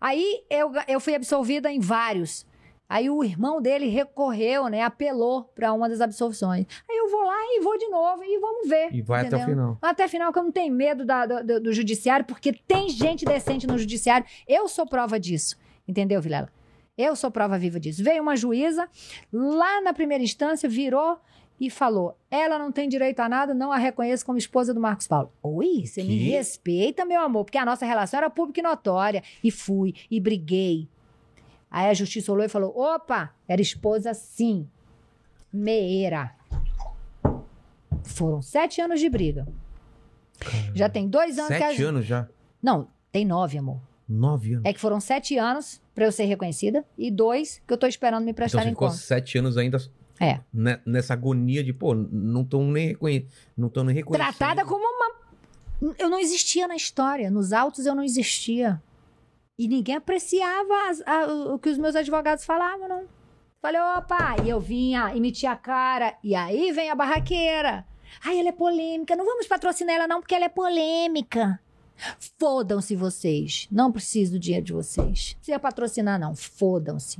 [0.00, 2.46] Aí eu, eu fui absolvida em vários.
[2.88, 4.82] Aí o irmão dele recorreu, né?
[4.82, 6.66] Apelou para uma das absolvições.
[6.88, 8.94] Aí eu vou lá e vou de novo e vamos ver.
[8.94, 9.54] E vai até o entendeu?
[9.56, 9.78] final.
[9.82, 13.24] Até o final, que eu não tenho medo da- do- do judiciário, porque tem gente
[13.24, 14.24] decente no judiciário.
[14.46, 15.56] Eu sou prova disso.
[15.88, 16.48] Entendeu, Vilela?
[16.96, 18.02] Eu sou prova viva disso.
[18.02, 18.88] Veio uma juíza,
[19.32, 21.18] lá na primeira instância, virou
[21.60, 25.06] e falou: ela não tem direito a nada, não a reconheço como esposa do Marcos
[25.06, 25.32] Paulo.
[25.42, 26.30] Oi, você me Que?
[26.30, 29.22] respeita, meu amor, porque a nossa relação era pública e notória.
[29.42, 30.88] E fui, e briguei.
[31.70, 34.68] Aí a justiça olhou e falou: opa, era esposa sim.
[35.52, 36.34] Meira.
[38.04, 39.46] Foram sete anos de briga.
[40.74, 42.28] Já tem dois anos que a Sete anos já.
[42.62, 43.80] Não, tem nove, amor.
[44.08, 44.64] Nove anos.
[44.64, 48.24] É que foram sete anos pra eu ser reconhecida e dois que eu tô esperando
[48.24, 49.00] me então prestar você em ficou conta.
[49.00, 49.78] sete anos ainda
[50.20, 50.40] É.
[50.52, 53.26] ne- nessa agonia de, pô, não estão nem, reconhe...
[53.56, 54.36] não tão nem reconhecendo.
[54.36, 55.16] Tratada como uma.
[55.98, 57.30] Eu não existia na história.
[57.30, 58.80] Nos autos eu não existia.
[59.58, 63.04] E ninguém apreciava as- a- o que os meus advogados falavam, não.
[63.60, 66.14] Falei, opa, e eu vinha e metia a cara.
[66.22, 67.84] E aí vem a barraqueira.
[68.24, 69.16] Ai, ela é polêmica.
[69.16, 71.58] Não vamos patrocinar ela, não, porque ela é polêmica.
[72.38, 73.66] Fodam-se vocês.
[73.70, 75.30] Não preciso do dinheiro de vocês.
[75.32, 76.34] Não precisa patrocinar, não.
[76.34, 77.18] Fodam-se.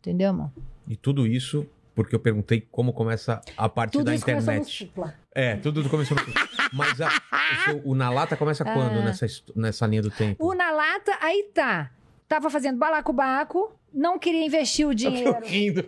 [0.00, 0.50] Entendeu, amor?
[0.86, 4.86] E tudo isso porque eu perguntei como começa a parte Tudo da internet.
[4.86, 5.14] supla.
[5.34, 6.22] É, tudo começou no...
[6.72, 10.46] Mas a- o, seu- o Na Lata começa quando nessa, hist- nessa linha do tempo?
[10.46, 11.90] O na lata, aí tá.
[12.28, 15.36] Tava fazendo balacobaco, não queria investir o dinheiro.
[15.42, 15.82] Eu rindo.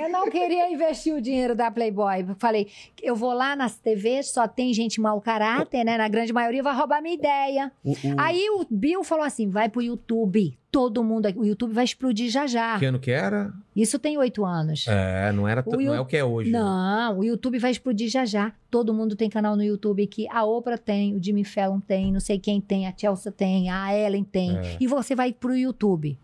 [0.00, 2.24] Eu não queria investir o dinheiro da Playboy.
[2.38, 2.68] Falei,
[3.02, 5.98] eu vou lá nas TVs, só tem gente mau caráter, né?
[5.98, 7.72] Na grande maioria vai roubar minha ideia.
[7.84, 10.56] O, o- Aí o Bill falou assim: vai pro YouTube.
[10.72, 12.78] Todo mundo, o YouTube vai explodir já já.
[12.78, 13.52] Que ano que era?
[13.76, 14.86] Isso tem oito anos.
[14.88, 16.50] É, não, era, O não é o que é hoje.
[16.50, 16.58] né?
[16.58, 18.52] Não, o YouTube vai explodir já já.
[18.70, 22.20] Todo mundo tem canal no YouTube que a Oprah tem, o Jimmy Fallon tem, não
[22.20, 24.56] sei quem tem, a Chelsea tem, a Ellen tem.
[24.56, 24.78] É.
[24.80, 26.18] E você vai pro YouTube.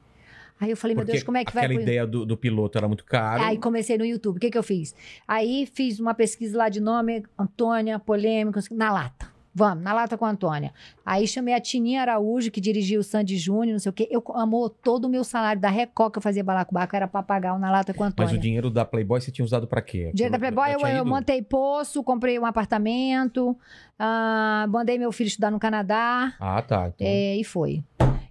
[0.60, 2.78] Aí eu falei, meu Porque Deus, como é que vai aquela ideia do, do piloto
[2.78, 3.42] era muito caro.
[3.42, 4.38] Aí comecei no YouTube.
[4.38, 4.94] O que, que eu fiz?
[5.26, 9.37] Aí fiz uma pesquisa lá de nome, Antônia, polêmica, na lata.
[9.58, 10.72] Vamos, na lata com a Antônia.
[11.04, 14.06] Aí chamei a Tininha Araújo, que dirigia o Sandy Júnior, não sei o quê.
[14.08, 17.54] Eu amou todo o meu salário da Record que eu fazia balacobaco, era pra pagar
[17.54, 18.34] o na lata com a Mas Antônia.
[18.36, 20.10] o dinheiro da Playboy você tinha usado pra quê?
[20.12, 21.06] O dinheiro da Playboy, eu, eu ido?
[21.06, 23.56] montei poço, comprei um apartamento,
[23.98, 26.88] ah, mandei meu filho estudar no Canadá, Ah, tá.
[26.94, 27.82] Então, é, e foi.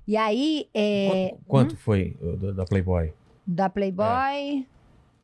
[0.07, 3.11] E aí, é, Qu- Quanto foi o da, Playboy?
[3.45, 4.65] da Playboy,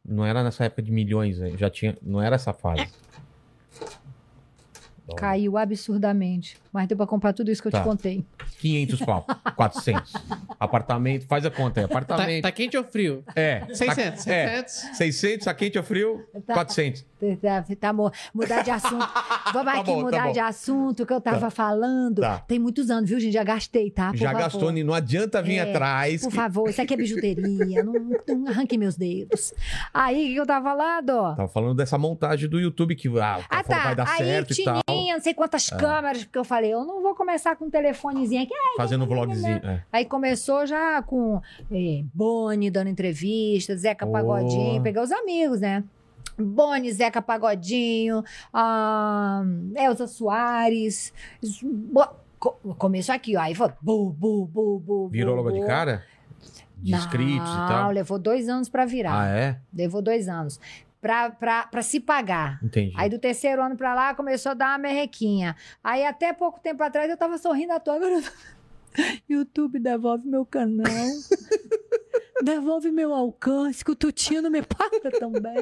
[0.06, 2.88] Não era nessa época de milhões, já tinha, não era essa fase.
[5.16, 5.20] Dólar.
[5.20, 6.58] caiu absurdamente.
[6.72, 7.82] Mas deu pra comprar tudo isso que eu Tá.
[7.82, 8.24] te contei.
[8.60, 9.26] 500 pau,
[9.56, 10.14] 400.
[10.60, 11.88] Apartamento, faz a conta aí.
[11.88, 12.44] Tá, Apartamento.
[12.44, 13.24] tá quente ou frio?
[13.36, 13.64] É.
[13.74, 14.26] 600.
[14.26, 14.48] Tá- é.
[14.64, 14.98] 700.
[14.98, 16.26] 600, a quente ou frio?
[16.46, 16.54] Tá.
[16.54, 17.06] 400.
[17.42, 18.10] Tá, tá bom.
[18.34, 19.08] Mudar de assunto.
[19.54, 20.32] Vamos Tá aqui bom, tá mudar bom.
[20.34, 22.22] de assunto que eu tava falando.
[22.22, 22.40] Tá.
[22.40, 23.34] Tem muitos anos, viu, gente?
[23.34, 24.10] Já gastei, tá?
[24.10, 24.44] Por Já favor.
[24.44, 26.22] gastou, não adianta vir É, atrás.
[26.22, 27.84] Por que- favor, isso aqui é bijuteria.
[27.84, 29.54] não, não arranque meus dedos.
[29.94, 31.36] Aí, o que eu tava falando?
[31.36, 33.84] Tava falando dessa montagem do YouTube que ah, Ah, tá.
[33.84, 34.82] vai dar Aí certo e tal.
[34.90, 38.44] tinha não sei quantas câmeras, porque eu falei, eu não vou começar com um telefonezinho
[38.44, 38.54] aqui.
[38.78, 39.62] Fazendo um vlogzinho.
[39.64, 39.84] É.
[39.92, 41.42] Aí começou já com
[41.72, 44.12] eh, Boni dando entrevista, Zeca Oh.
[44.12, 45.84] Pagodinho, pegar os amigos, né?
[46.38, 48.24] Boni, Zeca Pagodinho,
[48.54, 49.44] ah,
[49.76, 51.14] Elza Soares.
[52.78, 53.42] Começou aqui, ó.
[53.42, 55.08] Aí foi bu, bu, bu, bu.
[55.10, 55.68] Virou bu, logo de bu.
[55.68, 56.04] cara?
[56.78, 57.92] De Não, inscritos e tal.
[57.92, 59.22] levou dois anos pra virar.
[59.22, 59.60] Ah, é?
[59.74, 60.60] Levou dois anos.
[61.00, 62.60] Pra, pra, pra se pagar.
[62.64, 62.94] Entendi.
[62.98, 65.56] Aí do terceiro ano pra lá começou a dar uma merrequinha.
[65.84, 67.96] Aí até pouco tempo atrás eu tava sorrindo à toa.
[67.96, 68.30] Agora eu tô...
[69.30, 70.86] YouTube devolve meu canal.
[72.42, 75.62] Devolve meu alcance, que o Tutinho não me paga também.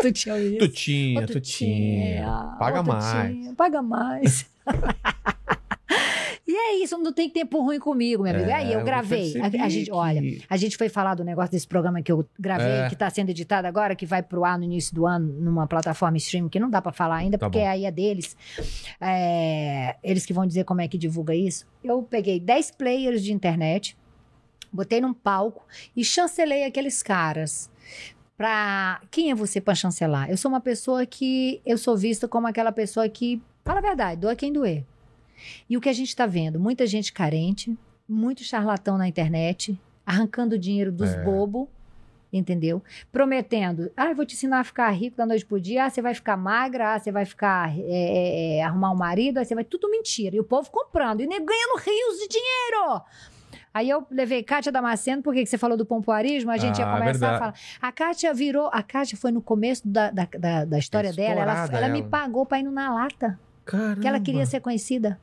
[0.00, 0.58] Tutinho isso.
[0.58, 2.56] Tutinha, Ô, tutinha.
[2.58, 3.28] Paga ô, mais.
[3.34, 4.50] Tutinha, Paga mais.
[6.46, 8.50] e é isso, não tem tempo ruim comigo, meu amigo.
[8.50, 9.34] É, Aí eu gravei.
[9.40, 10.20] A, a gente, que- olha,
[10.50, 12.88] a gente foi falar do negócio desse programa que eu gravei, É.
[12.88, 16.16] que tá sendo editado agora, que vai pro ar no início do ano, numa plataforma
[16.16, 17.68] streaming, que não dá pra falar ainda, Tá porque bom.
[17.68, 18.36] aí é deles.
[19.00, 21.64] É, eles que vão dizer como é que divulga isso.
[21.82, 23.96] Eu peguei 10 players de internet,
[24.72, 27.70] botei num palco e chancelei aqueles caras.
[28.36, 29.00] Pra...
[29.10, 30.30] Quem é você pra chancelar?
[30.30, 34.20] Eu sou uma pessoa que eu sou vista como aquela pessoa que fala a verdade,
[34.20, 34.84] doa quem doer.
[35.68, 36.58] E o que a gente tá vendo?
[36.58, 37.76] Muita gente carente,
[38.08, 41.22] muito charlatão na internet, arrancando dinheiro dos É.
[41.22, 41.68] bobos,
[42.32, 42.82] entendeu?
[43.10, 46.00] Prometendo, ah, eu vou te ensinar a ficar rico da noite pro dia, ah, você
[46.00, 49.54] vai ficar magra, ah, você vai ficar, é, é, é, arrumar um marido, aí você
[49.54, 50.34] vai, tudo mentira.
[50.34, 53.02] E o povo comprando, e ganhando rios de dinheiro.
[53.74, 56.92] Aí eu levei Kátia Damasceno, porque que você falou do pompoarismo, a gente ia Ah,
[56.98, 57.34] começar verdade.
[57.34, 57.54] a falar.
[57.80, 58.68] A Kátia virou.
[58.72, 61.40] A Kátia foi no começo da, da, da, da história dela.
[61.40, 62.08] Ela, Estourada ela me ela.
[62.08, 63.38] pagou pra ir no na lata.
[63.64, 64.00] Caramba.
[64.00, 65.18] Que ela queria ser conhecida.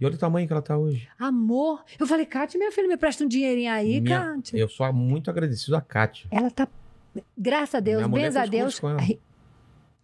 [0.00, 1.08] E olha o tamanho que ela tá hoje.
[1.18, 1.82] Amor.
[1.98, 4.56] Eu falei, Kátia, meu filho, me presta um dinheirinho aí, Minha- Kátia.
[4.56, 6.28] Eu sou muito agradecido a Kátia.
[6.30, 6.68] Ela tá.
[7.36, 8.80] Graças a Deus, Minha bens a Deus.
[8.82, 8.96] ela.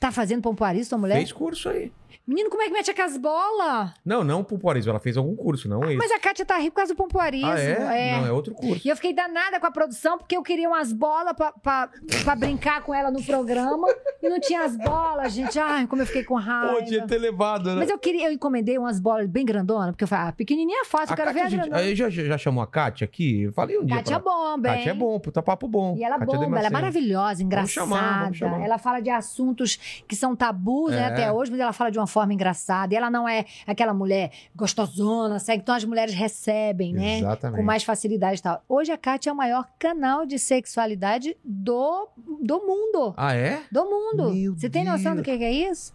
[0.01, 1.17] Tá fazendo pompoarismo, sua mulher?
[1.17, 1.93] Fez curso aí.
[2.27, 3.91] Menino, como é que mete aquelas bolas?
[4.05, 4.91] Não, não pompoarismo.
[4.91, 5.97] Ela fez algum curso, não esse.
[5.97, 7.49] Mas a Kátia tá rica por causa do pompoarismo.
[7.51, 8.21] ah, é?
[8.21, 8.87] Não, é outro curso.
[8.87, 11.89] E eu fiquei danada com a produção, porque eu queria umas bolas pra, pra,
[12.25, 13.87] pra brincar com ela no programa.
[14.23, 15.59] e não tinha as bolas, gente.
[15.59, 16.75] Ai, como eu fiquei com raiva.
[16.81, 17.77] Pô, tinha que ter levado, né?
[17.77, 20.85] Mas eu queria, eu encomendei umas bolas bem grandonas, porque eu falei, ah, pequenininha é
[20.85, 21.83] fácil, a eu quero ver Kátia, a gente, grandona.
[21.89, 23.43] aí já, já chamou a Kátia aqui?
[23.43, 24.23] Eu falei um dia Kátia ela.
[24.23, 24.75] bomba, hein?
[24.77, 25.95] Kátia é bom, puta papo bom.
[25.97, 27.69] E ela Kátia bomba, ela é maravilhosa, Vamos engraçada.
[27.73, 28.61] chamar, vamos chamar.
[28.65, 29.77] Ela fala de assuntos
[30.07, 31.07] que são tabus, né, É.
[31.07, 32.93] até hoje, mas ela fala de uma forma engraçada.
[32.95, 35.63] E ela não é aquela mulher gostosona, segue.
[35.63, 37.19] Então as mulheres recebem, né?
[37.19, 37.59] Exatamente.
[37.61, 38.63] Com mais facilidade e tal.
[38.69, 42.09] Hoje a Kátia é o maior canal de sexualidade do,
[42.43, 43.15] do mundo.
[43.17, 43.63] Ah, é?
[43.71, 44.31] Do mundo.
[44.33, 45.93] Meu Você tem noção do que que é isso?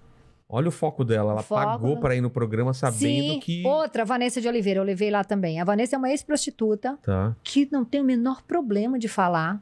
[0.51, 1.33] Olha o foco dela.
[1.33, 3.39] Ela foco, pagou pra ir no programa sabendo Sim.
[3.39, 3.63] que...
[3.67, 5.61] Outra, Vanessa de Oliveira, eu levei lá também.
[5.61, 7.35] A Vanessa é uma ex-prostituta Tá.
[7.43, 9.61] que não tem o menor problema de falar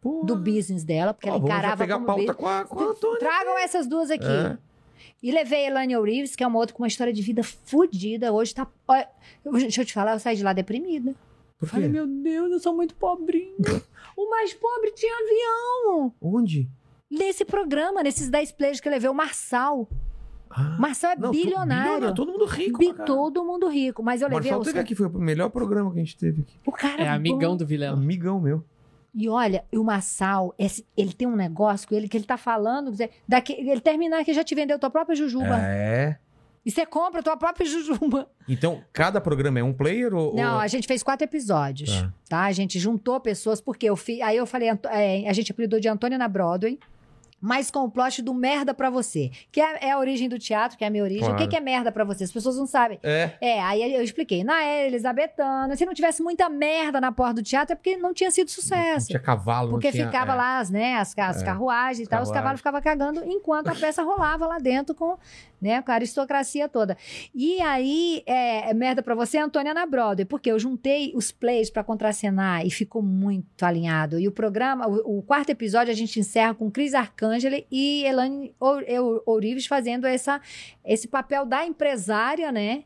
[0.00, 0.26] Porra.
[0.26, 2.36] do business dela, porque Ó, ela vamos encarava pegar como pauta business.
[2.36, 3.18] com a, com a Antônia.
[3.20, 4.26] Tragam essas duas aqui.
[4.26, 4.58] É.
[5.24, 8.30] E levei a Elaine Reeves, que é uma outra com uma história de vida fodida.
[8.30, 8.66] Hoje tá.
[8.86, 9.08] Olha,
[9.52, 11.14] deixa eu te falar, eu saí de lá deprimida.
[11.58, 11.92] Por Falei, quê?
[11.94, 13.54] meu Deus, eu sou muito pobrinha.
[14.18, 16.12] o mais pobre tinha avião.
[16.20, 16.68] Onde?
[17.10, 19.88] Nesse programa, nesses 10 players que eu levei, o Marçal.
[20.50, 20.76] Ah.
[20.78, 22.14] Marçal é Não, to- bilionário.
[22.14, 22.78] Todo mundo rico.
[22.78, 24.02] Bi- todo mundo rico.
[24.02, 24.66] Mas eu O levei os...
[24.66, 26.58] teve aqui, foi o melhor programa que a gente teve aqui.
[26.66, 27.56] O cara É amigão bom.
[27.56, 27.96] do Vilela.
[27.96, 28.62] Amigão meu.
[29.14, 32.92] E olha, o Massal, esse- ele tem um negócio com ele que ele tá falando,
[33.28, 35.56] daqui, ele terminar aqui já te vendeu tua própria jujuba.
[35.60, 36.16] É.
[36.66, 38.26] E você compra tua própria jujuba.
[38.48, 40.34] Então, cada programa é um player ou.
[40.34, 42.12] Não, ou- a gente fez quatro episódios, Tá.
[42.28, 42.40] tá?
[42.44, 44.20] A gente juntou pessoas, porque eu fiz.
[44.22, 46.78] Aí eu falei, é, a gente apelidou de Antônia na Broadway.
[47.40, 49.30] Mas com o plot do merda pra você.
[49.52, 51.24] Que é, é a origem do teatro, que é a minha origem.
[51.24, 51.50] O que, Claro.
[51.50, 52.24] que é merda pra você?
[52.24, 52.98] As pessoas não sabem.
[53.02, 53.30] É.
[53.40, 54.42] É, aí eu expliquei.
[54.42, 58.14] Na era elizabetana, se não tivesse muita merda na porta do teatro, é porque não
[58.14, 59.06] tinha sido Não sucesso.
[59.08, 60.34] tinha cavalo, Porque não tinha, ficava é.
[60.36, 61.44] lá as, né, as, as É.
[61.44, 65.16] carruagens e tal, os cavalos ficavam cagando enquanto a peça rolava lá dentro com,
[65.64, 66.94] né, com a aristocracia toda.
[67.34, 71.70] E aí, é, é merda pra você, Antônia na Broadway, porque eu juntei os plays
[71.70, 74.20] pra contracenar e ficou muito alinhado.
[74.20, 78.54] E o programa, o, o quarto episódio, a gente encerra com Cris Arcangeli e Elaine
[79.24, 80.38] Ourives fazendo essa,
[80.84, 82.84] esse papel da empresária, né?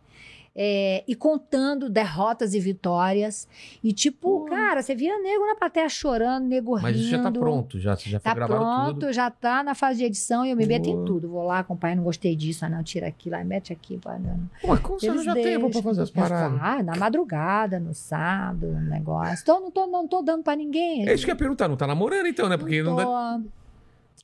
[0.54, 3.46] É, e contando derrotas e vitórias.
[3.82, 6.82] E tipo, cara, você via nego na plateia chorando, nego rindo.
[6.82, 9.12] Mas isso já tá pronto, já, já foi Tá gravado pronto, tudo.
[9.12, 11.28] já tá na fase de edição e eu me meto em tudo.
[11.28, 13.98] Vou lá, acompanho, não gostei disso, ah, não, tira aqui, lá, mete aqui.
[13.98, 14.48] pá, não.
[14.60, 16.58] Pô, mas como você não Eles já tem tempo pra fazer as paradas?
[16.60, 19.38] Ah, na madrugada, no sábado, no negócio.
[19.40, 21.08] Então, não tô, não tô dando pra ninguém.
[21.08, 22.56] É isso que eu ia perguntar, não tá namorando então, né?
[22.56, 23.02] Porque não, tô.
[23.04, 23.40] dá...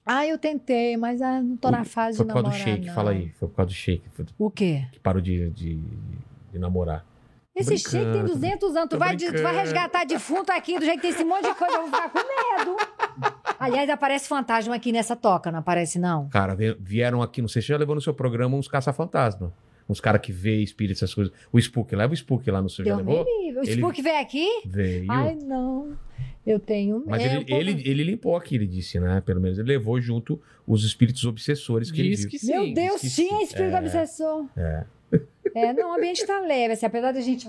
[0.06, 2.74] Ah, eu tentei, mas ah, não tô na fase Foi de por causa do namorar,
[2.76, 2.94] shake, não.
[2.94, 3.28] fala aí.
[3.38, 4.84] Foi por causa do shake foi- O quê?
[4.92, 5.76] que parou de, de,
[6.52, 7.04] de namorar.
[7.56, 8.88] Esse shake tem tô 200 anos.
[8.90, 11.54] Tu vai, de- tu vai resgatar defunto aqui, do jeito que tem esse monte de
[11.54, 12.76] coisa, eu vou ficar com medo.
[13.58, 16.28] Aliás, aparece fantasma aqui nessa toca, não aparece, não?
[16.28, 19.52] Cara, vie- vieram aqui, não sei se já levou no seu programa uns caça-fantasma.
[19.88, 21.32] Uns caras que vê espíritos, essas coisas.
[21.52, 23.24] O Spook, leva o Spook lá no seu, já Deus levou?
[23.42, 23.58] livre.
[23.60, 24.48] O Ele- Spook veio aqui?
[24.64, 25.10] Veio.
[25.10, 25.92] Ai, não.
[26.46, 27.10] Eu tenho medo.
[27.10, 29.22] Mas ele, ele, ele limpou aqui, ele disse, né?
[29.24, 32.30] Pelo menos ele levou junto os espíritos obsessores que Diz ele viu.
[32.30, 32.52] que sim.
[32.52, 33.44] Meu Deus, diz que tinha sim.
[33.44, 33.80] espírito É.
[33.80, 34.46] obsessor.
[34.56, 34.84] É.
[35.54, 37.48] É, não, o ambiente tá leve, assim, apesar da gente.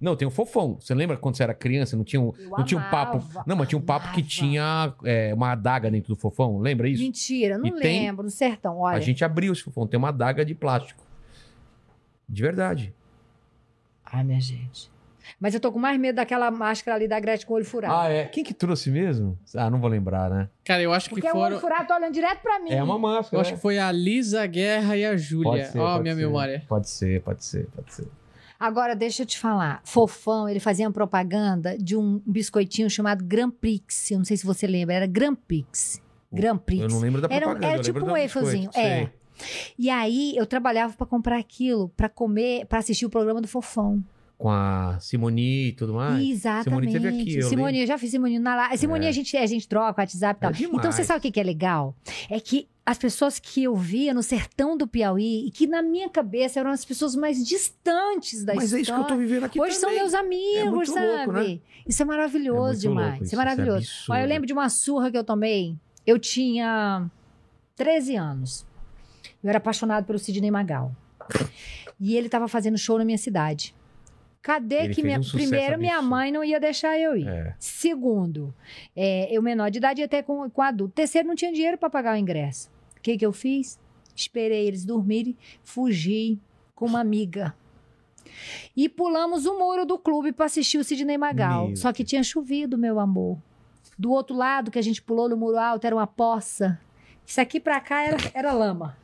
[0.00, 0.76] Não, tem um fofão.
[0.80, 1.96] Você lembra quando você era criança?
[1.96, 3.24] Não tinha um, Eu não tinha um papo.
[3.46, 4.28] Não, mas tinha um papo que amava.
[4.28, 6.58] tinha é, uma adaga dentro do fofão.
[6.58, 7.02] Lembra isso?
[7.02, 8.78] Mentira, não E tem- lembro, no sertão.
[8.78, 9.86] Olha, A gente abriu esse fofão.
[9.86, 11.03] Tem uma adaga de plástico.
[12.28, 12.94] De verdade.
[14.04, 14.92] Ai, minha gente.
[15.40, 17.94] Mas eu tô com mais medo daquela máscara ali da Gretchen com o olho furado.
[17.94, 18.26] Ah, é?
[18.26, 19.38] Quem que trouxe mesmo?
[19.54, 20.48] Ah, não vou lembrar, né?
[20.64, 22.70] Cara, eu acho que Porque o olho furado tá olhando direto pra mim.
[22.70, 23.40] É uma Eu máscara.
[23.40, 25.70] acho que foi a Lisa Guerra e a Júlia.
[25.76, 26.20] Ó, pode minha ser.
[26.20, 26.62] memória.
[26.68, 28.06] Pode ser, pode ser, pode ser.
[28.60, 29.80] Agora, deixa eu te falar.
[29.84, 34.10] Fofão, ele fazia uma propaganda de um biscoitinho chamado Grand Prix.
[34.10, 36.00] Eu não sei se você lembra, era Grand Prix.
[36.30, 36.82] Grand Prix.
[36.82, 37.66] Eu não lembro da Era propaganda.
[37.66, 39.10] era eu tipo um biscoito, é.
[39.78, 44.02] E aí, eu trabalhava pra comprar aquilo, pra comer, pra assistir o programa do Fofão.
[44.36, 46.20] Com a Simoni e tudo mais.
[46.22, 46.64] Exatamente.
[46.64, 47.76] Simone teve aqui, eu lembro.
[47.76, 48.76] eu já fiz Simone na lá.
[48.76, 49.08] Simone É.
[49.08, 50.50] a, gente, a gente troca, WhatsApp e tal.
[50.50, 50.78] É demais.
[50.78, 51.94] então, você sabe o que que é legal?
[52.28, 56.08] É que as pessoas que eu via no sertão do Piauí, e que na minha
[56.10, 58.82] cabeça eram as pessoas mais distantes da Mas é história.
[58.82, 60.02] isso que eu tô vivendo aqui Hoje são também.
[60.02, 61.06] meus amigos, muito sabe?
[61.06, 61.58] louco, né?
[61.86, 63.14] Isso é maravilhoso É demais.
[63.14, 63.82] isso isso, é maravilhoso.
[63.84, 64.16] isso é.
[64.16, 65.76] Olha, eu lembro de uma surra que eu tomei.
[66.06, 67.08] Eu tinha
[67.76, 68.66] 13 anos.
[69.44, 70.96] Eu era apaixonado pelo Sidney Magal.
[72.00, 73.74] E ele estava fazendo show na minha cidade.
[74.40, 75.20] Cadê Ele que minha.
[75.20, 77.28] um Primeiro, minha mãe não ia deixar eu ir.
[77.28, 77.54] É.
[77.58, 78.54] Segundo,
[78.96, 80.94] é, eu menor de idade ia ter com, com adulto.
[80.94, 82.70] Terceiro, não tinha dinheiro para pagar o ingresso.
[82.96, 83.78] O que, que eu fiz?
[84.16, 86.38] Esperei eles dormirem, fugi
[86.74, 87.54] com uma amiga.
[88.76, 91.68] E pulamos o muro do clube para assistir o Sidney Magal.
[91.68, 93.38] Meu Só que tinha chovido, meu amor.
[93.98, 96.78] Do outro lado que a gente pulou no muro alto era uma poça.
[97.26, 98.96] Isso aqui pra cá era, era lama.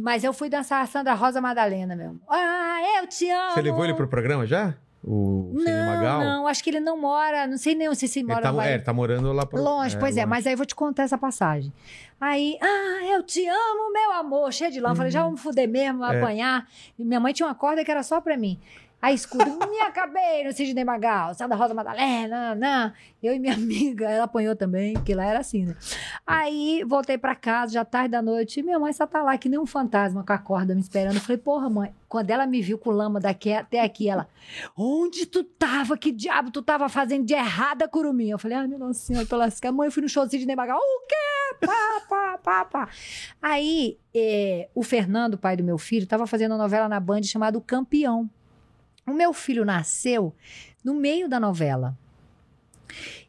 [0.00, 2.16] Mas eu fui dançar a Sandra Rosa Madalena, meu.
[2.28, 3.54] Ah, eu te amo.
[3.54, 4.74] Você levou ele pro programa já?
[5.08, 6.20] O Não, Magal?
[6.20, 8.66] não, acho que ele não mora, não sei nem se ele Ele mora tá, lá.
[8.66, 9.62] é, ele tá morando lá pro...
[9.62, 10.30] Longe, pois é, longe.
[10.30, 11.72] mas aí eu vou te contar essa passagem.
[12.20, 14.80] Aí, ah, eu te amo, meu amor, cheio de.
[14.80, 15.10] Falei, Uhum.
[15.10, 16.18] já vamos fuder mesmo, É.
[16.18, 16.66] apanhar.
[16.98, 18.58] E minha mãe tinha uma corda que era só pra mim.
[19.06, 22.92] Aí escuta, me acabei no Sidney Magal, Sandra Rosa Madalena, não.
[23.22, 25.76] Eu e minha amiga, ela apanhou também, porque lá era assim, né?
[26.26, 29.48] Aí voltei pra casa, já tarde da noite, e minha mãe só tá lá, que
[29.48, 31.14] nem um fantasma com a corda me esperando.
[31.14, 34.26] Eu falei, porra, mãe, quando ela me viu com lama daqui até aqui, ela,
[34.76, 35.96] onde tu tava?
[35.96, 38.30] Que diabo tu tava fazendo de errada, curumim?
[38.30, 39.72] Eu falei, ai, meu Nossa Senhora, tô lascada.
[39.72, 40.78] Mãe, eu fui no show do Sidney Magal.
[40.78, 41.64] O quê?
[41.64, 42.88] Pá, pá, pá, pá.
[43.40, 47.56] Aí, eh, o Fernando, pai do meu filho, tava fazendo uma novela na Band chamada
[47.56, 48.28] O Campeão.
[49.06, 50.34] O meu filho nasceu
[50.84, 51.96] no meio da novela.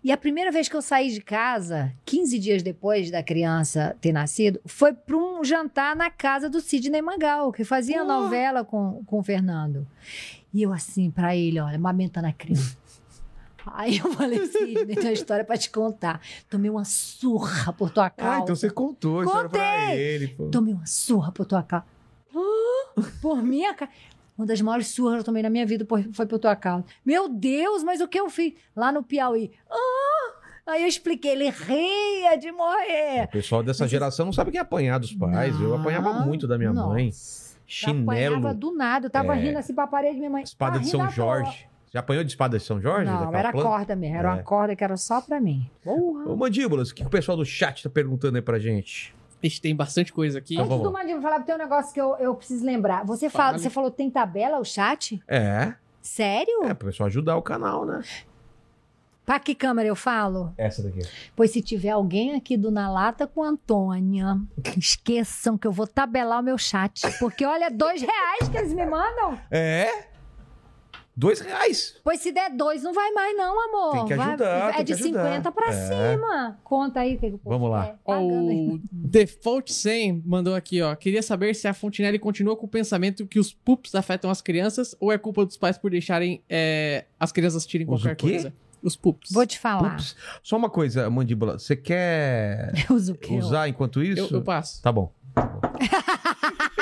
[0.04, 4.14] E a primeira vez que eu saí de casa, 15 dias depois da criança ter
[4.14, 9.20] nascido, foi para um jantar na casa do Sidney Magal, que fazia novela com, com
[9.20, 9.88] o Fernando.
[10.54, 12.78] E eu assim, para ele, olha, amamentando a criança.
[13.66, 16.22] Aí eu falei, Sidney, tem uma história para te contar.
[16.50, 18.38] Tomei uma surra por tua causa.
[18.38, 20.00] Ah, então você contou a história pra Contei.
[20.00, 20.28] ele.
[20.30, 20.50] Pô.
[20.50, 21.86] Tomei uma surra por tua causa.
[22.34, 23.92] Ah, por minha causa.
[24.38, 26.86] Uma das maiores surras que eu tomei na minha vida foi por tua causa.
[27.06, 28.54] Meu Deus, mas o que eu fiz?
[28.76, 29.52] Lá no Piauí.
[29.70, 30.34] Ah!
[30.68, 33.28] Aí eu expliquei, ele ria de O morrer.
[33.32, 35.60] pessoal dessa geração não sabe quem é apanhar dos pais.
[35.60, 36.26] Eu apanhava Não.
[36.28, 36.90] muito da minha Nossa.
[36.90, 37.10] mãe.
[37.10, 39.06] Eu apanhava Chinelo, do nada.
[39.08, 39.40] Eu tava É.
[39.40, 40.44] rindo assim pra parede, minha mãe.
[40.44, 41.10] espada tá de São.
[41.10, 41.68] Jorge.
[41.94, 43.10] Já apanhou de espada de São Jorge?
[43.10, 43.68] Não, era planta?
[43.68, 44.18] corda mesmo.
[44.18, 44.34] Era É.
[44.34, 45.70] uma corda que era só pra mim.
[45.82, 46.26] Porra.
[46.30, 49.16] Ô, Mandíbulas, o que que o pessoal do chat tá perguntando aí pra gente?
[49.42, 50.56] Ixi, tem bastante coisa aqui.
[50.56, 50.94] Então Antes vamos do.
[50.94, 53.06] Mandíbula falar, tem um negócio que eu, eu preciso lembrar.
[53.06, 53.60] Você, fala, Fale.
[53.60, 55.22] você falou tem tabela, o chat?
[55.28, 56.64] É, Sério?
[56.64, 58.02] é, pro pessoal ajudar o canal, né?
[59.26, 60.54] Pra que câmera eu falo?
[60.58, 61.02] Essa daqui.
[61.36, 64.40] Pois se tiver alguém aqui do Na Lata com Antônia,
[64.78, 67.02] esqueçam que eu vou tabelar o meu chat.
[67.20, 69.38] Porque olha, dois reais que eles me mandam.
[69.52, 70.08] É?
[71.20, 71.96] Dois reais.
[72.04, 73.92] Pois se der dois, não vai mais, não, amor.
[73.94, 75.24] Tem que Vai- ajudar, é tem de que ajudar.
[75.32, 75.72] 50 pra É.
[76.14, 76.60] cima.
[76.64, 77.96] Conta aí o que, o povo Vamos lá.
[78.08, 78.74] aí.
[78.76, 80.96] O Default 100 mandou aqui, ó.
[80.96, 84.96] Queria saber se a Fontinelli continua com o pensamento que os pups afetam as crianças
[85.00, 88.30] ou é culpa dos pais por deixarem é, as crianças Os qualquer o quê?
[88.30, 88.54] coisa.
[88.84, 89.32] Os pups.
[89.32, 89.96] Vou te falar.
[89.96, 90.16] Ups.
[90.44, 91.58] Só uma coisa, Mandíbula.
[91.58, 93.34] Você quer Eu uso o quê?
[93.34, 94.36] usar enquanto Eu, isso?
[94.36, 94.80] eu passo.
[94.84, 95.12] Tá bom.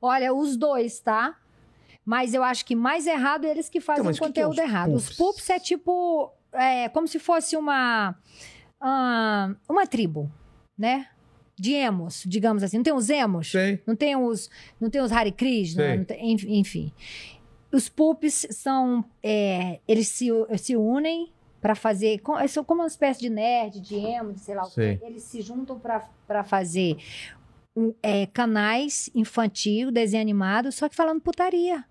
[0.00, 1.34] Olha, os dois, tá?
[2.04, 4.40] Mas eu acho que mais errado eles que fazem Então, mas o o que que
[4.40, 4.92] é conteúdo errado.
[4.94, 5.16] Os pups?
[5.16, 6.30] pups é tipo.
[6.52, 8.14] É, como se fosse uma.
[8.80, 10.30] ah, uma tribo,
[10.78, 11.08] né?
[11.58, 12.76] De emos, digamos assim.
[12.78, 13.50] Não tem os emos?
[13.50, 13.80] Sei.
[13.86, 14.50] Não tem os,
[14.80, 16.92] não tem os Hare Krishna, não tem- enf- enfim.
[17.72, 20.28] Os pups são, é, eles se,
[20.58, 24.64] se unem para fazer, são como uma espécie de nerd, de emo, de sei lá
[24.64, 24.98] o quê.
[25.02, 26.96] Eles se juntam para fazer
[28.02, 31.84] é, canais infantil, desenho animado, só que falando putaria.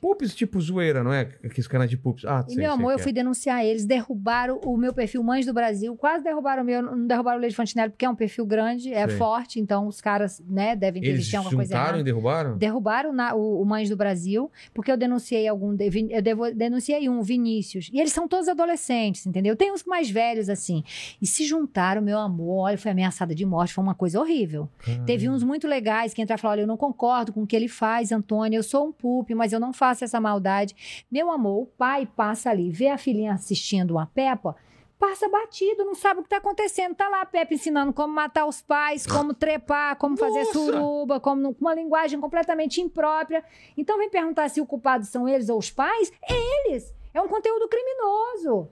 [0.00, 1.22] Pups tipo zoeira, não é?
[1.44, 2.24] Aqueles canais de pups.
[2.24, 3.02] Ah, E sei, meu sei amor, eu é.
[3.02, 7.06] fui denunciar eles, derrubaram o meu perfil Mães do Brasil, quase derrubaram o meu, não
[7.06, 9.16] derrubaram o Leite Fontenelle porque é um perfil grande, é Sei.
[9.16, 11.86] forte, então os caras, né, devem ter visto alguma coisa errada.
[11.86, 12.56] juntaram e derrubaram?
[12.58, 15.76] Derrubaram na- o, o Mães do Brasil, porque eu denunciei algum.
[16.10, 17.90] Eu devo- denunciei um, Vinícius.
[17.92, 19.56] E eles são todos adolescentes, entendeu?
[19.56, 20.84] Tem uns mais velhos, assim.
[21.20, 24.68] E se juntaram, meu amor, olha, foi ameaçada de morte, foi uma coisa horrível.
[25.06, 27.56] Teve uns muito legais que entraram e falaram: olha, eu não concordo com o que
[27.56, 31.04] ele faz, Antônio, eu sou um pup, mas eu não faço essa maldade.
[31.10, 34.56] Meu amor, o pai passa ali, vê a filhinha assistindo uma Peppa.
[34.98, 36.92] Passa batido, não sabe o que está acontecendo.
[36.94, 40.52] Tá lá a Pepe ensinando como matar os pais, como trepar, como fazer Nossa!
[40.52, 43.44] suruba, como com uma linguagem completamente imprópria.
[43.76, 46.12] Então vem perguntar se o culpado são eles ou os pais?
[46.28, 46.34] É
[46.68, 46.92] eles.
[47.14, 48.68] É um conteúdo criminoso.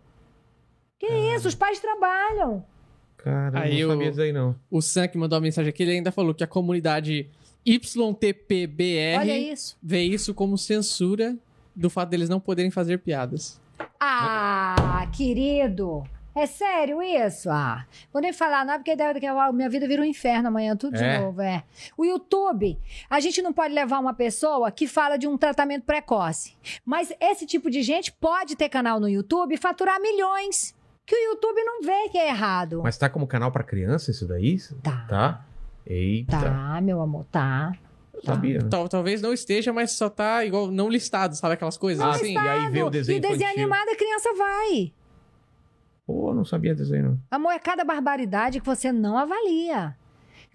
[0.98, 1.46] Que isso?
[1.46, 2.64] Os pais trabalham.
[3.18, 4.56] Cara, Aí eu eu- não sabia disso aí, não.
[4.70, 7.30] O Sam que mandou uma mensagem aqui, ele ainda falou que a comunidade
[7.66, 9.76] YTPBR Olha isso.
[9.82, 11.36] vê isso como censura
[11.74, 13.60] do fato deles não poderem fazer piadas.
[14.00, 16.04] Ah, querido.
[16.34, 17.48] É sério isso?
[17.48, 20.76] Ah, vou nem falar nada, porque deve que a minha vida vira um inferno amanhã,
[20.76, 21.16] tudo É?
[21.16, 21.64] de novo, é.
[21.96, 22.78] O YouTube,
[23.08, 26.54] a gente não pode levar uma pessoa que fala de um tratamento precoce.
[26.84, 30.74] Mas esse tipo de gente pode ter canal no YouTube e faturar milhões.
[31.06, 32.80] Que o YouTube não vê que é errado.
[32.82, 34.58] Mas tá como canal pra criança isso daí?
[34.82, 35.06] Tá.
[35.08, 35.46] Tá?
[35.86, 36.38] Eita.
[36.40, 37.72] Tá, meu amor, tá.
[38.24, 38.60] Sabia.
[38.62, 38.68] né?
[38.70, 42.26] Tal- talvez não esteja, mas só tá igual não listado, sabe aquelas coisas Ah, assim?
[42.26, 42.34] sim.
[42.34, 43.62] E aí vê o E desenho o desenho infantil.
[43.62, 44.92] animado, a criança vai.
[46.06, 47.04] Pô, não sabia desenho.
[47.10, 47.20] não.
[47.30, 49.96] Amor, é cada barbaridade que você não avalia.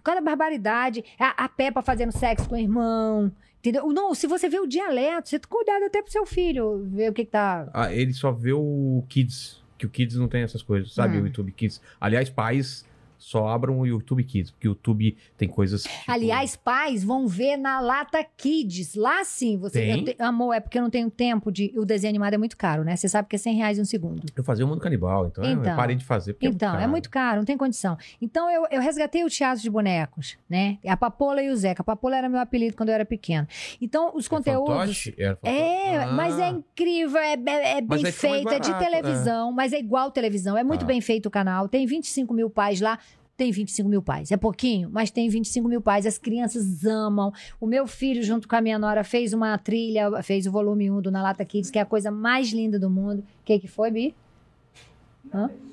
[0.04, 1.04] Cada barbaridade.
[1.20, 3.32] A, a Peppa fazendo sexo com o irmão.
[3.60, 3.88] Entendeu?
[3.94, 7.26] Não, se você vê o dialeto, você cuidado até pro seu filho ver o que,
[7.26, 7.70] que tá.
[7.74, 11.18] Ah, ele só vê o Kids, que o Kids não tem essas coisas, sabe?
[11.18, 11.22] Hum.
[11.24, 11.80] O YouTube Kids.
[12.00, 12.84] Aliás, pais
[13.24, 15.84] só abram o YouTube Kids, porque o YouTube tem coisas.
[15.84, 18.96] tipo- Aliás, pais vão ver na Lata Kids.
[18.96, 20.02] Lá sim, você.
[20.04, 21.72] Te- Amor, é porque eu não tenho tempo de.
[21.78, 22.96] O desenho animado é muito caro, né?
[22.96, 24.24] Você sabe que é 100 reais um segundo.
[24.36, 25.76] Eu fazia o mundo canibal, então, é, eu Então.
[25.76, 26.34] parei de fazer.
[26.34, 27.96] Porque Então, é muito caro, não tem condição.
[28.20, 30.80] Então, eu, eu resgatei o teatro de bonecos, né?
[30.88, 31.82] A Papola e o Zeca.
[31.82, 33.48] A Papola era meu apelido quando eu era pequena.
[33.80, 34.76] Então, os É conteúdos.
[34.76, 35.16] fantoche?
[35.18, 35.56] Era fantoche?
[35.62, 36.12] É, Ah.
[36.14, 40.10] mas é incrível, é, é- é bem feito, é de barato, televisão, mas é igual
[40.12, 40.86] televisão, é muito Tá.
[40.88, 41.68] bem feito o canal.
[41.68, 42.98] Tem 25 mil pais lá.
[43.42, 44.32] Tem 25 mil pais.
[44.32, 46.06] É pouquinho, mas tem 25 mil pais.
[46.06, 47.34] As crianças amam.
[47.60, 51.02] O meu filho, junto com a minha nora, fez uma trilha, fez o volume 1
[51.02, 53.22] do Na Lata Kids, que é a coisa mais linda do mundo.
[53.22, 54.16] O que, que foi, Bi?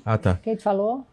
[0.03, 0.39] Ah, tá.
[0.41, 1.05] Quem que falou?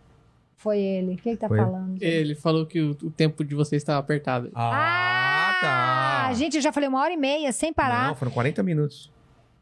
[0.57, 1.13] Foi ele.
[1.13, 2.03] O que, tá Foi falando?
[2.03, 4.51] Ele falou que o, o tempo de vocês estava apertado.
[4.55, 6.27] Ah, tá.
[6.29, 8.09] Ah, gente, eu já falei uma hora e meia, sem parar.
[8.09, 9.13] Não, foram 40 minutos.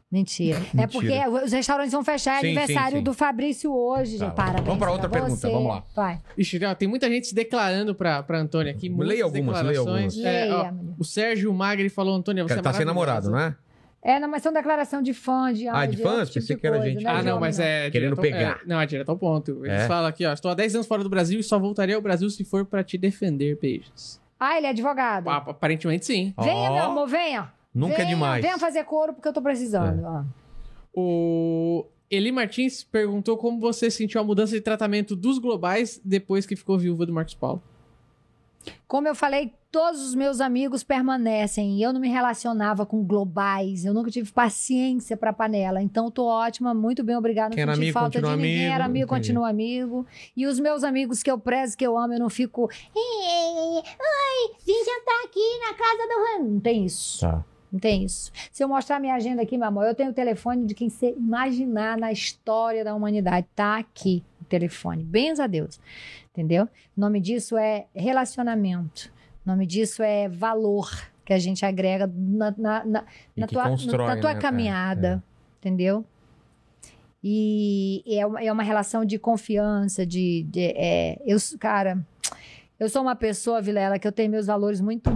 [0.15, 0.61] Mentira.
[0.77, 1.11] É porque
[1.43, 2.37] os restaurantes vão fechar.
[2.37, 3.03] É Sim, aniversário sim, sim.
[3.03, 4.35] do Fabrício hoje, Tá, gente.
[4.35, 5.51] Parabéns vamos pra outra pra pergunta, você.
[5.51, 5.83] vamos lá.
[5.95, 6.21] Vai.
[6.37, 8.87] Ixi, ó, tem muita gente se declarando pra, pra Antônia aqui.
[8.89, 10.17] muitas Leia algumas, leia algumas.
[10.19, 13.55] É, ó, o Sérgio Magri falou, Antônia, você Cara, é tá sem namorado, não é?
[14.01, 16.29] É, não, mas são declaração de fã, de Ah, de de fãs?
[16.29, 17.89] tipo Pensei que era coisa, gente né, Ah, não, mas é.
[17.89, 18.59] Querendo direto- pegar.
[18.63, 19.65] é, não, é direto ao ponto.
[19.65, 19.87] Eles É?
[19.87, 20.31] falam aqui, ó.
[20.31, 22.83] Estou há 10 anos fora do Brasil e só voltaria ao Brasil se for pra
[22.83, 24.21] te defender, beijos.
[24.39, 25.27] Ah, ele é advogado.
[25.27, 26.35] Ah, aparentemente sim.
[26.39, 27.51] Venha, Ó, meu amor, venha.
[27.75, 28.43] Nunca é venha, demais.
[28.43, 28.47] É.
[28.47, 30.01] Venha fazer couro porque eu tô precisando.
[30.05, 30.23] ó.
[30.97, 36.55] O Eli Martins perguntou como você sentiu a mudança de tratamento dos globais depois que
[36.55, 37.61] ficou viúva do Marcos Paulo.
[38.87, 41.77] Como eu falei, todos os meus amigos permanecem.
[41.77, 43.83] E eu não me relacionava com globais.
[43.85, 45.81] Eu nunca tive paciência pra panela.
[45.83, 47.49] Então, tô ótima, muito bem, obrigada.
[47.49, 48.57] Não Quem era senti amigo, falta de continua ninguém.
[48.61, 49.19] amigo, Era amigo, entendi.
[49.19, 50.05] continua amigo.
[50.35, 52.67] E os meus amigos que eu prezo, que eu amo, eu não fico.
[52.95, 56.07] "Ei, Oi, vim jantar aqui na casa
[56.39, 56.43] do.
[56.53, 57.19] Não tem isso.
[57.19, 57.43] Tá.
[57.75, 58.31] Não tem isso.
[58.53, 61.09] Se eu mostrar minha agenda aqui, meu amor, eu tenho o telefone de quem você
[61.11, 63.45] imaginar na história da humanidade.
[63.53, 65.03] Tá aqui o telefone.
[65.03, 65.77] Bens a Deus.
[66.31, 66.69] Entendeu?
[66.95, 69.11] O nome disso é relacionamento.
[69.45, 70.89] O nome disso é valor
[71.25, 74.39] que a gente agrega na, na, na, na tua, constrói, na tua né?
[74.39, 75.21] caminhada.
[75.59, 76.05] Entendeu?
[77.21, 80.43] E é uma, é uma relação de confiança, de.
[80.43, 81.99] de é, eu, cara,
[82.79, 85.09] eu sou uma pessoa, Vilela, que eu tenho meus valores muito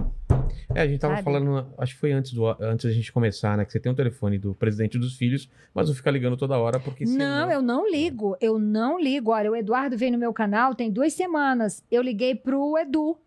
[0.74, 1.24] É, a gente tava Sabe?
[1.24, 3.66] falando, acho que foi antes, do, antes da gente começar, né?
[3.66, 6.80] Que você tem um telefone do presidente dos filhos, mas não fica ligando toda hora,
[6.80, 7.52] porque Não, senão...
[7.52, 8.38] eu não ligo.
[8.40, 9.32] Eu não ligo.
[9.32, 11.84] Olha, o Eduardo veio no meu canal tem duas semanas.
[11.92, 13.18] Eu liguei pro Edu,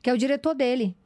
[0.00, 0.96] que é o diretor dele.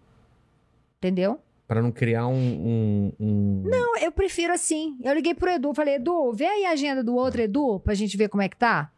[0.99, 1.41] Entendeu?
[1.67, 2.33] Pra não criar um...
[2.35, 3.63] um, um...
[3.67, 4.97] Não, eu prefiro assim.
[5.03, 8.17] Eu liguei pro Edu, falei, Edu, vê aí a agenda do outro Edu, pra gente
[8.17, 8.91] ver como é que tá.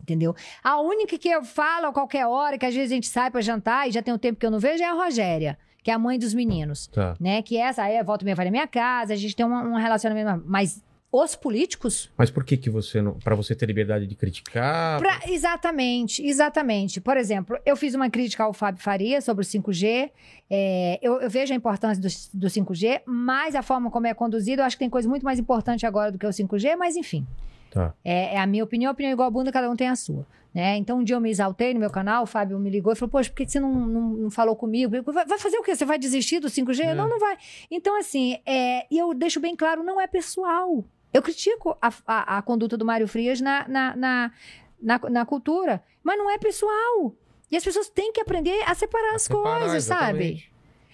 [0.00, 0.34] Entendeu?
[0.64, 3.42] A única que eu falo a qualquer hora, que às vezes a gente sai pra
[3.42, 5.94] jantar e já tem um tempo que eu não vejo, é a Rogéria, que é
[5.94, 6.86] a mãe dos meninos.
[6.88, 7.16] Tá.
[7.20, 7.42] Né?
[7.42, 9.76] Que essa aí, volta e meia vai na minha casa, a gente tem um, um
[9.76, 10.42] relacionamento.
[10.46, 13.14] Mas os políticos, Mas por que que você não...
[13.14, 14.98] Pra você ter liberdade de criticar...
[14.98, 17.00] Pra- exatamente, exatamente.
[17.00, 20.10] Por exemplo, eu fiz uma crítica ao Fábio Faria sobre o 5G.
[20.50, 24.60] É, eu, eu vejo a importância do, do 5G, mas a forma como é conduzido,
[24.60, 27.26] eu acho que tem coisa muito mais importante agora do que o 5G, mas enfim.
[27.70, 27.94] Tá.
[28.04, 29.96] É, é a minha opinião, a opinião é igual a bunda, cada um tem a
[29.96, 30.26] sua.
[30.54, 30.76] Né?
[30.76, 33.10] Então, um dia eu me exaltei no meu canal, o Fábio me ligou e falou:
[33.10, 35.02] Poxa, por que você não, não, não falou comigo?
[35.12, 35.76] Vai, vai fazer o quê?
[35.76, 36.80] Você vai desistir do 5G?
[36.80, 36.94] É.
[36.94, 37.36] Não, não vai.
[37.70, 40.84] Então, assim, é, e eu deixo bem claro: não é pessoal.
[41.12, 44.32] Eu critico a, a, a conduta do Mário Frias na, na, na,
[44.80, 47.14] na, na cultura, mas não é pessoal.
[47.50, 50.02] E as pessoas têm que aprender a separar as Separar, coisas, sabe?
[50.18, 50.52] exatamente.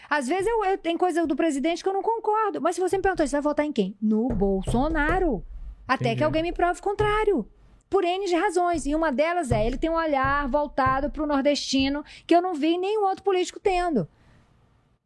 [0.08, 2.60] Às vezes eu, eu tem coisa do presidente que eu não concordo.
[2.60, 3.96] Mas se você me perguntar, você vai votar em quem?
[4.00, 5.44] No Bolsonaro.
[5.86, 6.18] Até Entendi.
[6.18, 7.48] que alguém me prove o contrário.
[7.94, 8.86] Por N de razões.
[8.86, 12.52] E uma delas é, ele tem um olhar voltado para o nordestino que eu não
[12.52, 14.08] vi nenhum outro político tendo.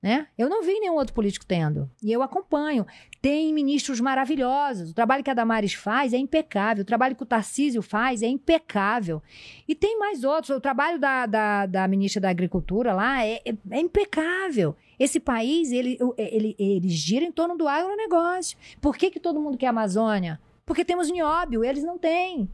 [0.03, 0.27] Né?
[0.39, 1.91] Eu não vi nenhum outro político tendo.
[2.03, 2.87] E eu acompanho.
[3.21, 4.91] Tem ministros maravilhosos.
[4.93, 6.81] O trabalho que a Damares faz é impecável.
[6.83, 9.21] O trabalho que o Tarcísio faz é impecável.
[9.69, 10.57] E tem mais outros.
[10.57, 14.75] O trabalho da, da, da ministra da Agricultura lá é, é- é impecável.
[14.99, 18.57] Esse país, ele, o- ele, ele gira em torno do agronegócio.
[18.81, 20.41] Por que, que todo mundo quer Amazônia?
[20.65, 22.49] Porque temos nióbio, eles não têm.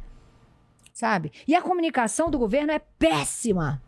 [0.95, 1.33] Sabe?
[1.47, 3.83] E a comunicação do governo é péssima.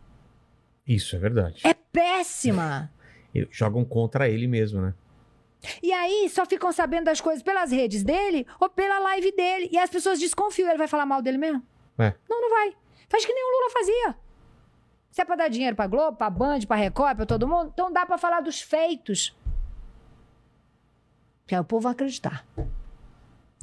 [0.84, 1.60] Isso, é verdade.
[1.64, 2.92] É péssima.
[3.32, 4.92] Eles Jogam contra ele mesmo, né?
[5.80, 9.68] E aí só ficam sabendo das coisas pelas redes dele ou pela live dele.
[9.70, 10.68] E as pessoas desconfiam.
[10.68, 11.62] Ele vai falar mal dele mesmo?
[11.96, 12.12] É.
[12.28, 12.76] Não, não vai.
[13.08, 14.16] Faz que nem o Lula fazia.
[15.12, 17.92] Se é pra dar dinheiro pra Globo, pra Band, pra Record, pra todo mundo, então
[17.92, 19.34] dá pra falar dos feitos.
[21.46, 22.44] Que aí o povo vai acreditar.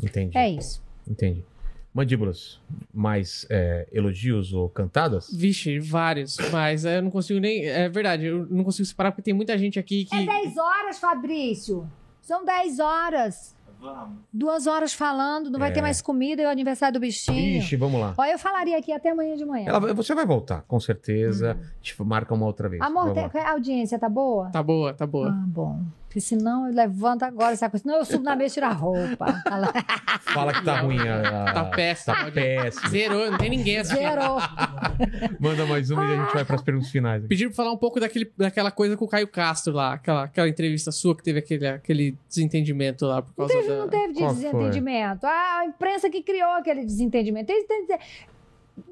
[0.02, 0.38] Entendi.
[0.38, 0.82] É isso.
[1.06, 1.46] Entendi.
[1.94, 2.60] Mandíbulas,
[2.94, 5.30] mais é, elogios ou cantadas?
[5.32, 6.38] Vixe, vários.
[6.52, 7.66] Mas eu não consigo nem.
[7.68, 10.16] É verdade, eu não consigo separar porque tem muita gente aqui que.
[10.16, 11.88] É 10 horas, Fabrício.
[12.22, 13.54] São 10 horas.
[14.32, 15.74] Duas horas falando, não vai É.
[15.74, 17.58] ter mais comida e o aniversário do bichinho.
[17.60, 18.14] Ixi, vamos lá.
[18.18, 19.68] Olha, eu falaria aqui até amanhã de manhã.
[19.68, 21.58] Ela, vai- você vai voltar, com certeza.
[21.82, 22.82] Te marca uma outra vez.
[22.82, 22.86] Hum.
[22.86, 24.50] Amor, Vamos a audiência tá boa?
[24.52, 25.30] Tá boa, tá boa.
[25.32, 25.82] Ah, bom.
[26.14, 27.82] Porque senão eu levanto agora essa coisa.
[27.82, 29.26] Senão eu subo na mesa e tiro a roupa.
[29.50, 29.74] Lá.
[30.22, 31.00] Fala que tá ruim.
[31.00, 32.16] A, Tá péssimo.
[32.16, 32.88] Tá péssimo.
[32.90, 34.08] Zerou, não tem ninguém assistindo.
[34.08, 34.38] Zerou.
[35.40, 37.26] Manda mais uma e a gente vai pras perguntas finais.
[37.26, 40.48] Pediram pra falar um pouco daquele, daquela coisa com o Caio Castro lá, aquela, aquela
[40.48, 43.76] entrevista sua que teve aquele, aquele desentendimento lá por Não causa teve, da.
[43.80, 44.44] não teve Qual foi?
[44.44, 45.26] desentendimento.
[45.26, 47.48] Ah, a imprensa que criou aquele desentendimento.
[47.48, 48.00] Tem- tem- tem-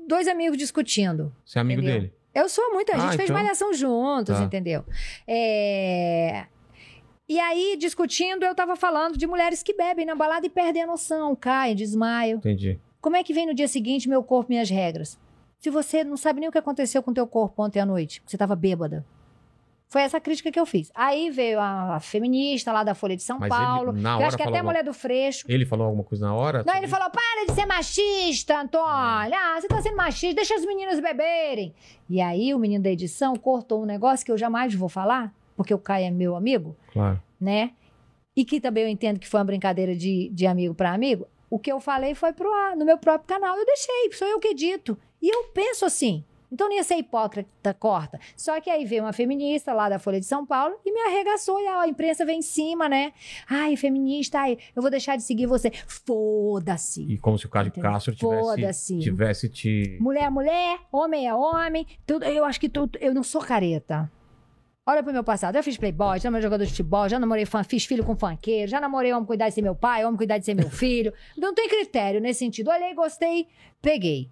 [0.07, 1.31] Dois amigos discutindo.
[1.45, 2.01] Você é amigo Entendeu?
[2.01, 2.13] dele?
[2.33, 3.35] Eu sou muito, a gente Ah, fez então.
[3.35, 4.43] malhação juntos, Tá.
[4.43, 4.83] entendeu?
[5.27, 6.45] É...
[7.31, 10.85] E aí, discutindo, eu tava falando de mulheres que bebem na balada e perdem a
[10.85, 12.39] noção, caem, desmaiam.
[12.39, 12.77] Entendi.
[12.99, 15.17] Como é que vem no dia seguinte meu corpo, minhas regras?
[15.57, 18.37] Se você não sabe nem o que aconteceu com teu corpo ontem à noite, você
[18.37, 19.05] tava bêbada.
[19.87, 20.91] Foi essa crítica que eu fiz.
[20.93, 24.23] Aí veio a, a feminista lá da Folha de São Mas Paulo, ele, na hora,
[24.23, 25.45] eu acho que falou até a mulher do Freixo.
[25.47, 26.65] Ele falou alguma coisa na hora?
[26.67, 28.85] Não, ele falou: para de ser machista, Antônio.
[28.85, 31.73] Ah, você tá sendo machista, deixa as meninas beberem.
[32.09, 35.73] E aí o menino da edição cortou um negócio que eu jamais vou falar, porque
[35.73, 37.21] o Caio é meu amigo, Claro.
[37.39, 37.71] né?
[38.35, 41.27] E que também eu entendo que foi uma brincadeira de, de amigo para amigo.
[41.49, 43.57] O que eu falei foi pro ar, no meu próprio canal.
[43.57, 44.97] Eu deixei, sou eu que dito.
[45.21, 46.23] E eu penso assim.
[46.49, 48.19] Então não ia ser hipócrita, corta.
[48.35, 51.57] Só que aí veio uma feminista lá da Folha de São Paulo e me arregaçou.
[51.59, 53.13] E a imprensa vem em cima, né?
[53.49, 55.71] Ai, feminista, ai, eu vou deixar de seguir você.
[55.87, 57.03] Foda-se.
[57.03, 57.71] E como se o Cássio?
[57.81, 59.97] Castro tivesse, tivesse te.
[60.01, 61.85] Mulher é mulher, homem é homem.
[62.05, 62.97] Tudo, eu acho que tudo.
[63.01, 64.11] Eu não sou careta.
[64.83, 65.55] Olha pro meu passado.
[65.55, 68.69] Eu fiz playboy, já namorei jogador de futebol, já namorei fã, fiz filho com funkeiro,
[68.69, 71.13] já namorei homem cuidar de ser meu pai, homem cuidar de ser meu filho.
[71.37, 72.71] Não tem critério nesse sentido.
[72.71, 73.47] Olhei, gostei,
[73.79, 74.27] peguei.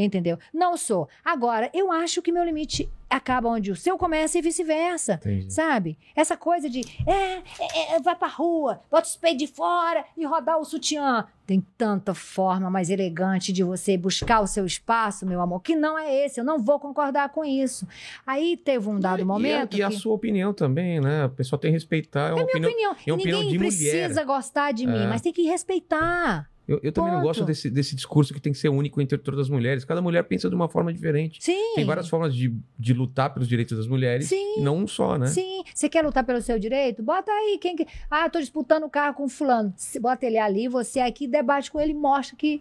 [0.00, 0.38] Entendeu?
[0.54, 1.08] Não sou.
[1.24, 5.18] Agora, eu acho que meu limite acaba onde o seu começa e vice-versa.
[5.48, 5.98] Sabe?
[6.14, 10.24] Essa coisa de, é, é, é, vai pra rua, bota os peitos de fora e
[10.24, 11.26] rodar o sutiã.
[11.44, 15.98] Tem tanta forma mais elegante de você buscar o seu espaço, meu amor, que não
[15.98, 16.38] é esse.
[16.38, 17.88] Eu não vou concordar com isso.
[18.26, 19.76] Aí teve um dado E a- momento.
[19.76, 19.96] E a, que...
[19.96, 21.24] sua opinião também, né?
[21.24, 22.28] O pessoal tem que respeitar.
[22.28, 22.70] É É minha opinião.
[22.70, 22.92] opinião.
[22.92, 24.24] é opinião Ninguém de precisa mulher.
[24.26, 25.06] gostar de mim, É.
[25.08, 26.48] mas tem que respeitar.
[26.68, 29.40] Eu, eu também não gosto desse, desse discurso que tem que ser único entre todas
[29.40, 29.86] as mulheres.
[29.86, 31.42] Cada mulher pensa de uma forma diferente.
[31.42, 31.74] Sim.
[31.74, 34.28] Tem várias formas de, de lutar pelos direitos das mulheres.
[34.28, 34.60] Sim.
[34.60, 35.28] Não um só, né?
[35.28, 37.02] Sim, você quer lutar pelo seu direito?
[37.02, 37.56] Bota aí.
[37.58, 37.86] Quem que...
[38.10, 39.72] Ah, tô disputando o carro com fulano.
[39.98, 42.60] Bota ele ali, você aqui debate com ele, mostra que.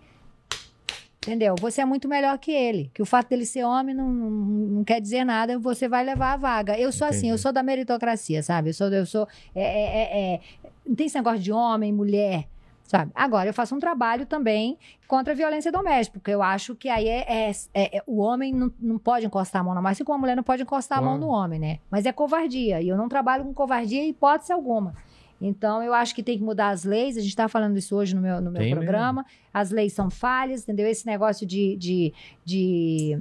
[1.17, 1.55] Entendeu?
[1.59, 2.89] Você é muito melhor que ele.
[2.93, 6.31] Que o fato dele ser homem não, não, não quer dizer nada, você vai levar
[6.31, 6.79] a vaga.
[6.79, 7.33] Eu sou assim, Entendi.
[7.33, 8.69] eu sou da meritocracia, sabe?
[8.69, 8.87] Eu sou.
[8.87, 10.41] Eu sou é, é, é, é-
[10.87, 12.47] não tem esse negócio de homem, mulher.
[12.87, 13.11] Sabe?
[13.13, 14.77] Agora, eu faço um trabalho também
[15.09, 18.53] contra a violência doméstica, porque eu acho que aí é, é- é- é- o homem
[18.53, 20.99] não, não pode encostar a mão na mão, assim como a mulher não pode encostar
[20.99, 21.25] a mão Claro.
[21.25, 21.79] no homem, né?
[21.91, 24.95] Mas é covardia, e eu não trabalho com covardia em hipótese alguma.
[25.39, 28.15] Então, eu acho que tem que mudar as leis, a gente está falando isso hoje
[28.15, 29.23] no meu, no meu Tem programa.
[29.53, 30.87] As leis são falhas, entendeu?
[30.87, 31.75] Esse negócio de.
[31.75, 33.19] de, de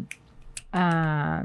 [0.72, 1.44] ah,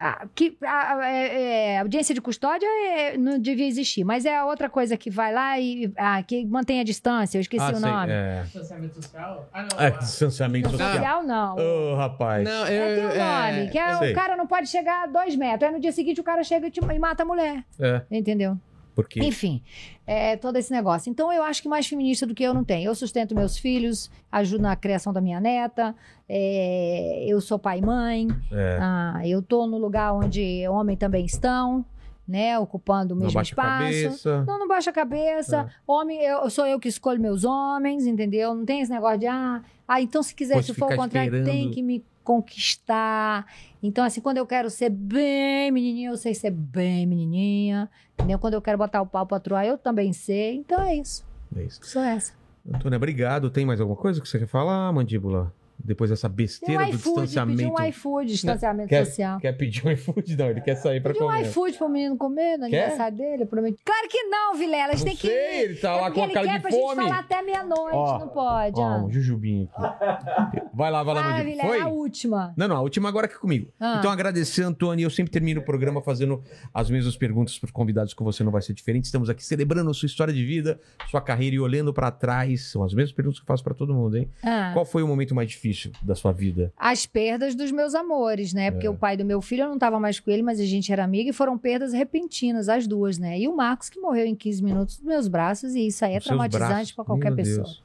[0.00, 4.46] ah, que, ah, é- é, audiência de custódia é- não devia existir, mas é a
[4.46, 7.76] outra coisa que vai lá e ah, que mantém a distância, eu esqueci Ah, o
[7.76, 8.12] sei, nome.
[8.12, 9.48] É, Distanciamento social?
[9.52, 9.78] Ah, não.
[9.86, 10.92] é distanciamento social.
[10.94, 11.56] social não.
[11.56, 12.44] Ô, rapaz.
[12.44, 14.12] Não, É, eu, tem um nome, que é, sei.
[14.12, 15.68] o cara não pode chegar a dois metros.
[15.68, 17.62] Aí no dia seguinte o cara chega e, te- e mata a mulher.
[17.78, 18.56] É, Entendeu?
[18.94, 19.20] porque.
[19.20, 19.62] Enfim,
[20.10, 21.08] é, todo esse negócio.
[21.08, 22.82] Então, eu acho que mais feminista do que eu não tem.
[22.82, 25.94] Eu sustento meus filhos, ajudo na criação da minha neta,
[26.28, 31.24] é, eu sou pai e mãe, É, ah, eu tô no lugar onde homens também
[31.24, 31.84] estão,
[32.26, 32.58] né?
[32.58, 33.84] Ocupando o não mesmo a espaço.
[33.84, 34.44] cabeça.
[34.44, 35.72] Não, não baixa a cabeça.
[35.86, 38.52] Homem, eu, sou eu que escolho meus homens, entendeu?
[38.52, 41.44] Não tem esse negócio de, ah, ah então se quiser, Pode se for o contrário,
[41.44, 43.46] tem que me conquistar.
[43.82, 47.90] Então, assim, quando eu quero ser bem menininha, eu sei ser bem menininha.
[48.14, 48.38] Entendeu?
[48.38, 50.56] Quando eu quero botar o pau pra troar, eu também sei.
[50.56, 51.24] Então é isso.
[51.56, 51.80] É isso.
[51.82, 52.32] Sou essa.
[52.68, 53.50] Antônia, obrigado.
[53.50, 55.52] Tem mais alguma coisa que você quer falar, mandíbula?
[55.84, 57.72] Depois dessa besteira um do iFood, distanciamento.
[57.72, 59.40] um iFood, distanciamento Quer, social.
[59.40, 60.36] quer pedir um iFood?
[60.36, 61.42] Não, ele quer sair pra Pedi um comer.
[61.42, 62.80] iFood pro menino comer no Quer?
[62.82, 63.78] aniversário dele, prometi.
[63.84, 64.92] Claro que não, Vilela.
[64.92, 65.26] A gente Não tem que.
[65.28, 66.82] sei, ele tá é lá com a ele cara quer de pra fome.
[67.02, 68.80] gente falar até meia-noite, Ó, não pode.
[68.80, 69.04] Ó, ah.
[69.04, 70.60] um jujubinho aqui.
[70.74, 71.42] Vai lá, vai lá, Ah.
[71.42, 71.80] Vilela, Foi?
[71.80, 72.52] a última.
[72.56, 73.72] Não, não, a última agora aqui comigo.
[73.80, 73.96] Ah.
[73.98, 75.04] Então, agradecer, Antônio.
[75.06, 76.42] Eu sempre termino o programa fazendo
[76.74, 79.04] as mesmas perguntas para os convidados que você não vai ser diferente.
[79.04, 80.80] Estamos aqui celebrando sua história de vida,
[81.10, 82.70] sua carreira e olhando para trás.
[82.70, 84.28] São as mesmas perguntas que eu faço para todo mundo, hein?
[84.42, 84.70] Ah.
[84.74, 86.72] Qual foi o momento mais difícil difícil da sua vida?
[86.76, 88.70] As perdas dos meus amores, né?
[88.70, 88.90] Porque É.
[88.90, 91.04] o pai do meu filho eu não tava mais com ele, mas a gente era
[91.04, 93.38] amigo e foram perdas repentinas, as duas, né?
[93.38, 96.20] E o Marcos que morreu em 15 minutos nos meus braços e isso aí é
[96.20, 97.64] traumatizante pra qualquer Meu pessoa.
[97.64, 97.82] Deus.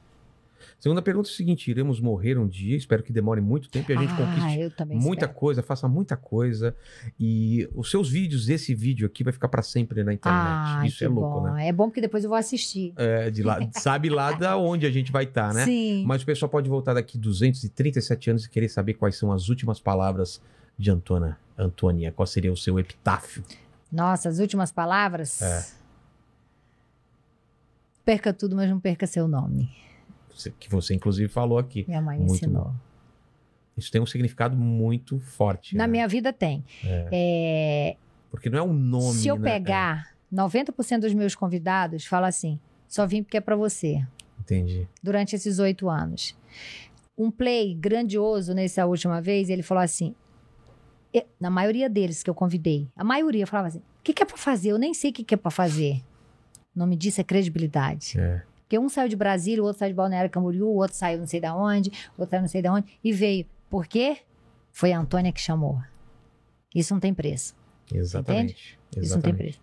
[0.78, 3.96] Segunda pergunta é o seguinte: iremos morrer um dia, espero que demore muito tempo e
[3.96, 5.32] a gente ah, conquiste muita espero.
[5.32, 6.76] coisa, faça muita coisa.
[7.18, 10.44] E os seus vídeos, esse vídeo aqui, vai ficar pra sempre na internet.
[10.44, 11.52] Ai, Isso é louco, bom.
[11.52, 11.68] né?
[11.68, 12.92] É bom porque depois eu vou assistir.
[12.96, 15.64] É, de lá, sabe lá da onde a gente vai estar, né?
[15.64, 16.04] Sim.
[16.06, 19.80] Mas o pessoal pode voltar daqui 237 anos e querer saber quais são as últimas
[19.80, 20.42] palavras
[20.78, 21.38] de Antônia.
[21.58, 23.42] Antônia, qual seria o seu epitáfio?
[23.90, 25.40] Nossa, as últimas palavras.
[25.40, 25.64] É.
[28.04, 29.68] Perca tudo, mas não perca seu nome.
[30.58, 31.84] Que você, inclusive, falou aqui.
[31.88, 32.64] Minha mãe me Muito ensinou.
[32.64, 32.74] bom.
[33.76, 35.76] Isso tem um significado muito forte.
[35.76, 35.90] Na né?
[35.92, 36.64] minha vida tem.
[36.84, 37.96] É,
[38.30, 39.14] Porque não é um nome.
[39.14, 39.52] se eu né?
[39.52, 42.58] pegar 90% dos meus convidados, fala assim:
[42.88, 43.96] só vim porque é pra você.
[43.96, 44.06] É,
[44.40, 44.88] entendi.
[45.02, 46.36] durante esses oito anos.
[47.18, 50.14] Um play grandioso nessa última vez, ele falou assim:
[51.40, 54.36] na maioria deles que eu convidei, a maioria falava assim: o que, que é pra
[54.36, 54.70] fazer?
[54.70, 56.02] Eu nem sei o que, que é pra fazer.
[56.74, 58.18] O nome disso é credibilidade.
[58.18, 58.42] É.
[58.66, 61.26] Porque um saiu de Brasília, o outro saiu de Balneário Camboriú, o outro saiu não
[61.26, 61.88] sei da onde,
[62.18, 63.46] o outro saiu não sei da onde, e veio.
[63.70, 64.18] Por quê?
[64.72, 65.80] Foi a Antônia que chamou.
[66.74, 67.54] Isso não tem preço.
[67.94, 68.76] Exatamente.
[68.96, 69.36] Isso não tem Exatamente.
[69.36, 69.60] preço.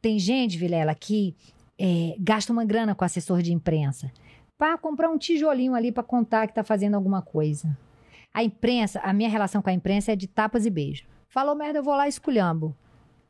[0.00, 1.36] Tem gente, Vilela, que
[1.78, 4.10] é, gasta uma grana com assessor de imprensa
[4.56, 7.76] para comprar um tijolinho ali para contar que tá fazendo alguma coisa.
[8.32, 11.06] A imprensa, a minha relação com a imprensa é de tapas e beijo.
[11.28, 12.74] Falou merda, eu vou lá e esculhambo.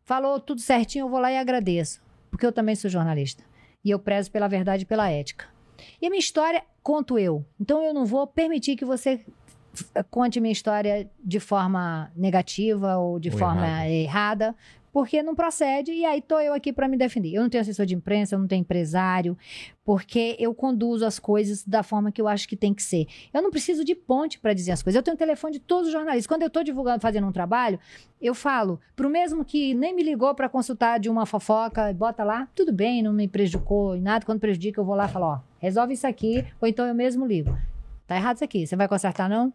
[0.04, 2.00] Falou tudo certinho, eu vou lá e agradeço.
[2.30, 3.44] Porque eu também sou jornalista.
[3.88, 5.46] E eu prezo pela verdade e pela ética.
[6.02, 7.42] E a minha história conto eu.
[7.58, 9.24] Então eu não vou permitir que você
[10.10, 13.88] conte minha história de forma negativa ou de Ou forma errada.
[13.88, 14.56] errada,
[14.98, 17.32] porque não procede e aí tô eu aqui para me defender.
[17.32, 19.38] Eu não tenho assessor de imprensa, eu não tenho empresário,
[19.84, 23.06] porque eu conduzo as coisas da forma que eu acho que tem que ser.
[23.32, 24.96] Eu não preciso de ponte para dizer as coisas.
[24.96, 26.26] Eu tenho o telefone de todos os jornalistas.
[26.26, 27.78] Quando eu tô divulgando, fazendo um trabalho,
[28.20, 32.48] eu falo pro mesmo que nem me ligou para consultar de uma fofoca, bota lá,
[32.52, 34.26] tudo bem, não me prejudicou em nada.
[34.26, 37.24] Quando prejudica, eu vou lá e falo, ó, resolve isso aqui, ou então eu mesmo
[37.24, 37.56] ligo.
[38.04, 38.66] Tá errado isso aqui.
[38.66, 39.52] Você vai consertar, não?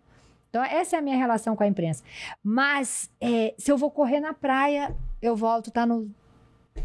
[0.54, 2.02] Então, essa é a minha relação com a imprensa.
[2.42, 6.10] Mas, é, se eu vou correr na praia, eu volto, tá, no,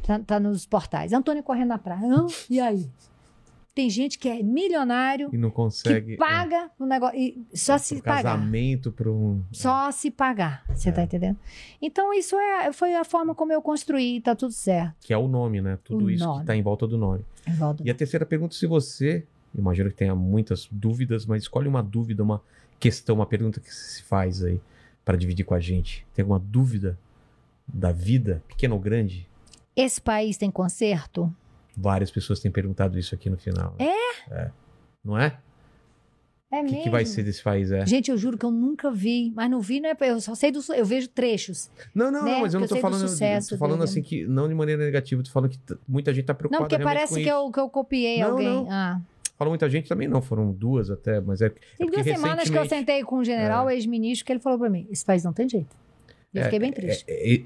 [0.07, 1.13] tá, tá nos portais.
[1.13, 2.07] Antônio correndo na praia.
[2.07, 2.27] Não?
[2.49, 2.89] E aí?
[3.75, 6.17] Tem gente que é milionário, E não consegue.
[6.17, 7.17] paga o negócio.
[7.17, 8.23] E só é, se pagar.
[8.35, 9.41] casamento, para um.
[9.53, 10.65] Só se pagar.
[10.75, 11.37] Você tá entendendo?
[11.81, 14.97] Então, isso é, foi a forma como eu construí, tá tudo certo.
[15.01, 15.79] Que é o nome, né?
[15.85, 16.41] Tudo O isso nome.
[16.41, 17.25] que tá em volta do nome.
[17.47, 17.85] Evaldo.
[17.87, 19.25] E a terceira pergunta, se você,
[19.55, 22.43] imagino que tenha muitas dúvidas, mas escolhe uma dúvida, uma
[22.81, 24.61] questão, uma pergunta que se faz aí
[25.05, 26.05] para dividir com a gente.
[26.15, 26.99] Tem alguma dúvida
[27.73, 29.29] da vida, pequena ou grande?
[29.77, 31.33] Esse país tem conserto?
[31.77, 33.75] Várias pessoas têm perguntado isso aqui no final.
[33.79, 33.87] né?
[34.31, 34.51] É?
[35.05, 35.39] Não é?
[36.51, 37.71] É O que, que vai ser desse país?
[37.71, 37.85] É?
[37.87, 40.51] Gente, eu juro que eu nunca vi, mas não vi, não é, eu só sei
[40.51, 41.71] do, eu vejo trechos.
[41.95, 42.33] Não, não, né?
[42.33, 43.07] não, mas eu não tô eu falando.
[43.07, 43.85] sucesso tô falando dele.
[43.91, 46.63] assim que, não de maneira negativa, tô falando que muita gente tá preocupada.
[46.63, 47.29] Não, porque parece que isso.
[47.29, 48.47] eu, que eu copiei Não, alguém.
[48.49, 48.67] não.
[48.71, 48.99] Ah.
[49.37, 51.47] Falou muita gente também, não, foram duas até, mas é.
[51.47, 54.41] é Tem porque duas semanas que eu recentemente- sentei com um general, ex-ministro, que ele
[54.41, 55.77] falou pra mim: esse país não tem jeito.
[56.33, 57.05] Eu É, fiquei bem é, triste.
[57.07, 57.43] é, é,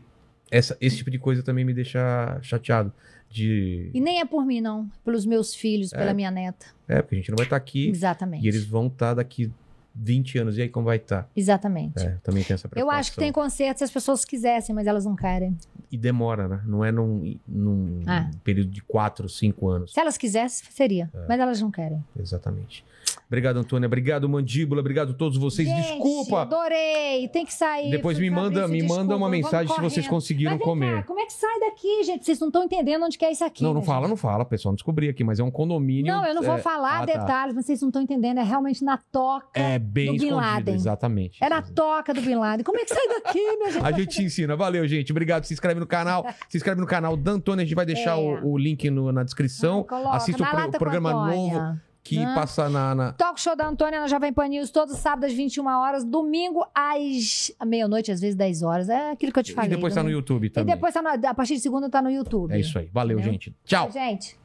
[0.53, 2.93] essa, esse tipo de coisa também me deixa chateado.
[3.31, 3.91] De.
[3.95, 4.89] E nem é por mim, não.
[5.05, 5.97] Pelos meus filhos, É.
[5.99, 6.67] pela minha neta.
[6.87, 8.45] É, porque a gente não vai estar aqui Exatamente.
[8.45, 9.51] e eles vão estar daqui
[9.95, 10.59] 20 anos.
[10.59, 11.27] E aí, como vai estar?
[11.35, 11.99] Exatamente.
[11.99, 13.01] É, também tem essa eu preocupação.
[13.01, 15.57] acho que tem conserto se as pessoas quisessem, mas elas não querem.
[15.91, 16.61] E demora, né?
[16.67, 18.31] Não é num, num Ah.
[18.45, 19.93] período de 4, 5 anos.
[19.95, 21.11] Se elas quisessem, seria.
[21.15, 21.27] É.
[21.27, 22.05] Mas elas não querem.
[22.19, 22.85] Exatamente.
[23.33, 23.87] Obrigado, Antônia.
[23.87, 24.83] Obrigado, Mandíbula.
[24.83, 25.67] Obrigado a todos vocês.
[25.67, 26.43] Gente, Desculpa.
[26.43, 27.29] Adorei.
[27.29, 27.91] Tem que sair.
[27.91, 30.11] Depois me manda, Fabrício, me manda desculpa, uma vamos mensagem se vocês correndo.
[30.11, 31.05] conseguiram comer.
[31.05, 32.27] Como é que sai daqui, gente?
[32.27, 33.63] Vocês não estão entendendo onde que é isso aqui.
[33.63, 34.11] Não, não fala, gente.
[34.11, 34.73] não fala, pessoal.
[34.73, 36.13] Não descobri aqui, mas é um condomínio.
[36.13, 37.19] Não, eu não vou é, falar ah, tá.
[37.21, 38.37] detalhes, mas vocês não estão entendendo.
[38.37, 40.75] É realmente na toca É bem do Bin Laden.
[40.75, 41.43] exatamente.
[41.43, 42.63] É na toca do Bin Laden.
[42.65, 43.83] Como é que sai daqui, minha gente?
[43.87, 44.55] A gente te ensina.
[44.57, 45.11] Valeu, gente.
[45.11, 45.45] Obrigado.
[45.45, 46.27] Se inscreve no canal.
[46.51, 47.63] Se inscreve no canal da Antônia.
[47.63, 48.21] A gente vai deixar É.
[48.21, 49.85] o, o link no- na descrição.
[49.85, 52.35] Coloca Assista o, na pro- lata com programa novo que Né?
[52.35, 55.67] passa na, na- Talk Show da Antônia na Jovem Pan News, todo sábado às 21
[55.67, 58.89] horas, domingo às meia-noite, às vezes 10 horas.
[58.89, 59.71] É aquilo que eu te falei.
[59.71, 60.19] E depois tá no domingo.
[60.21, 60.75] YouTube E também.
[60.75, 62.53] depois tá no- a partir de segunda tá no YouTube.
[62.53, 62.89] É isso aí.
[62.93, 63.33] Valeu, Entendeu?
[63.33, 63.55] gente.
[63.65, 63.91] Tchau.
[63.91, 64.37] Gente.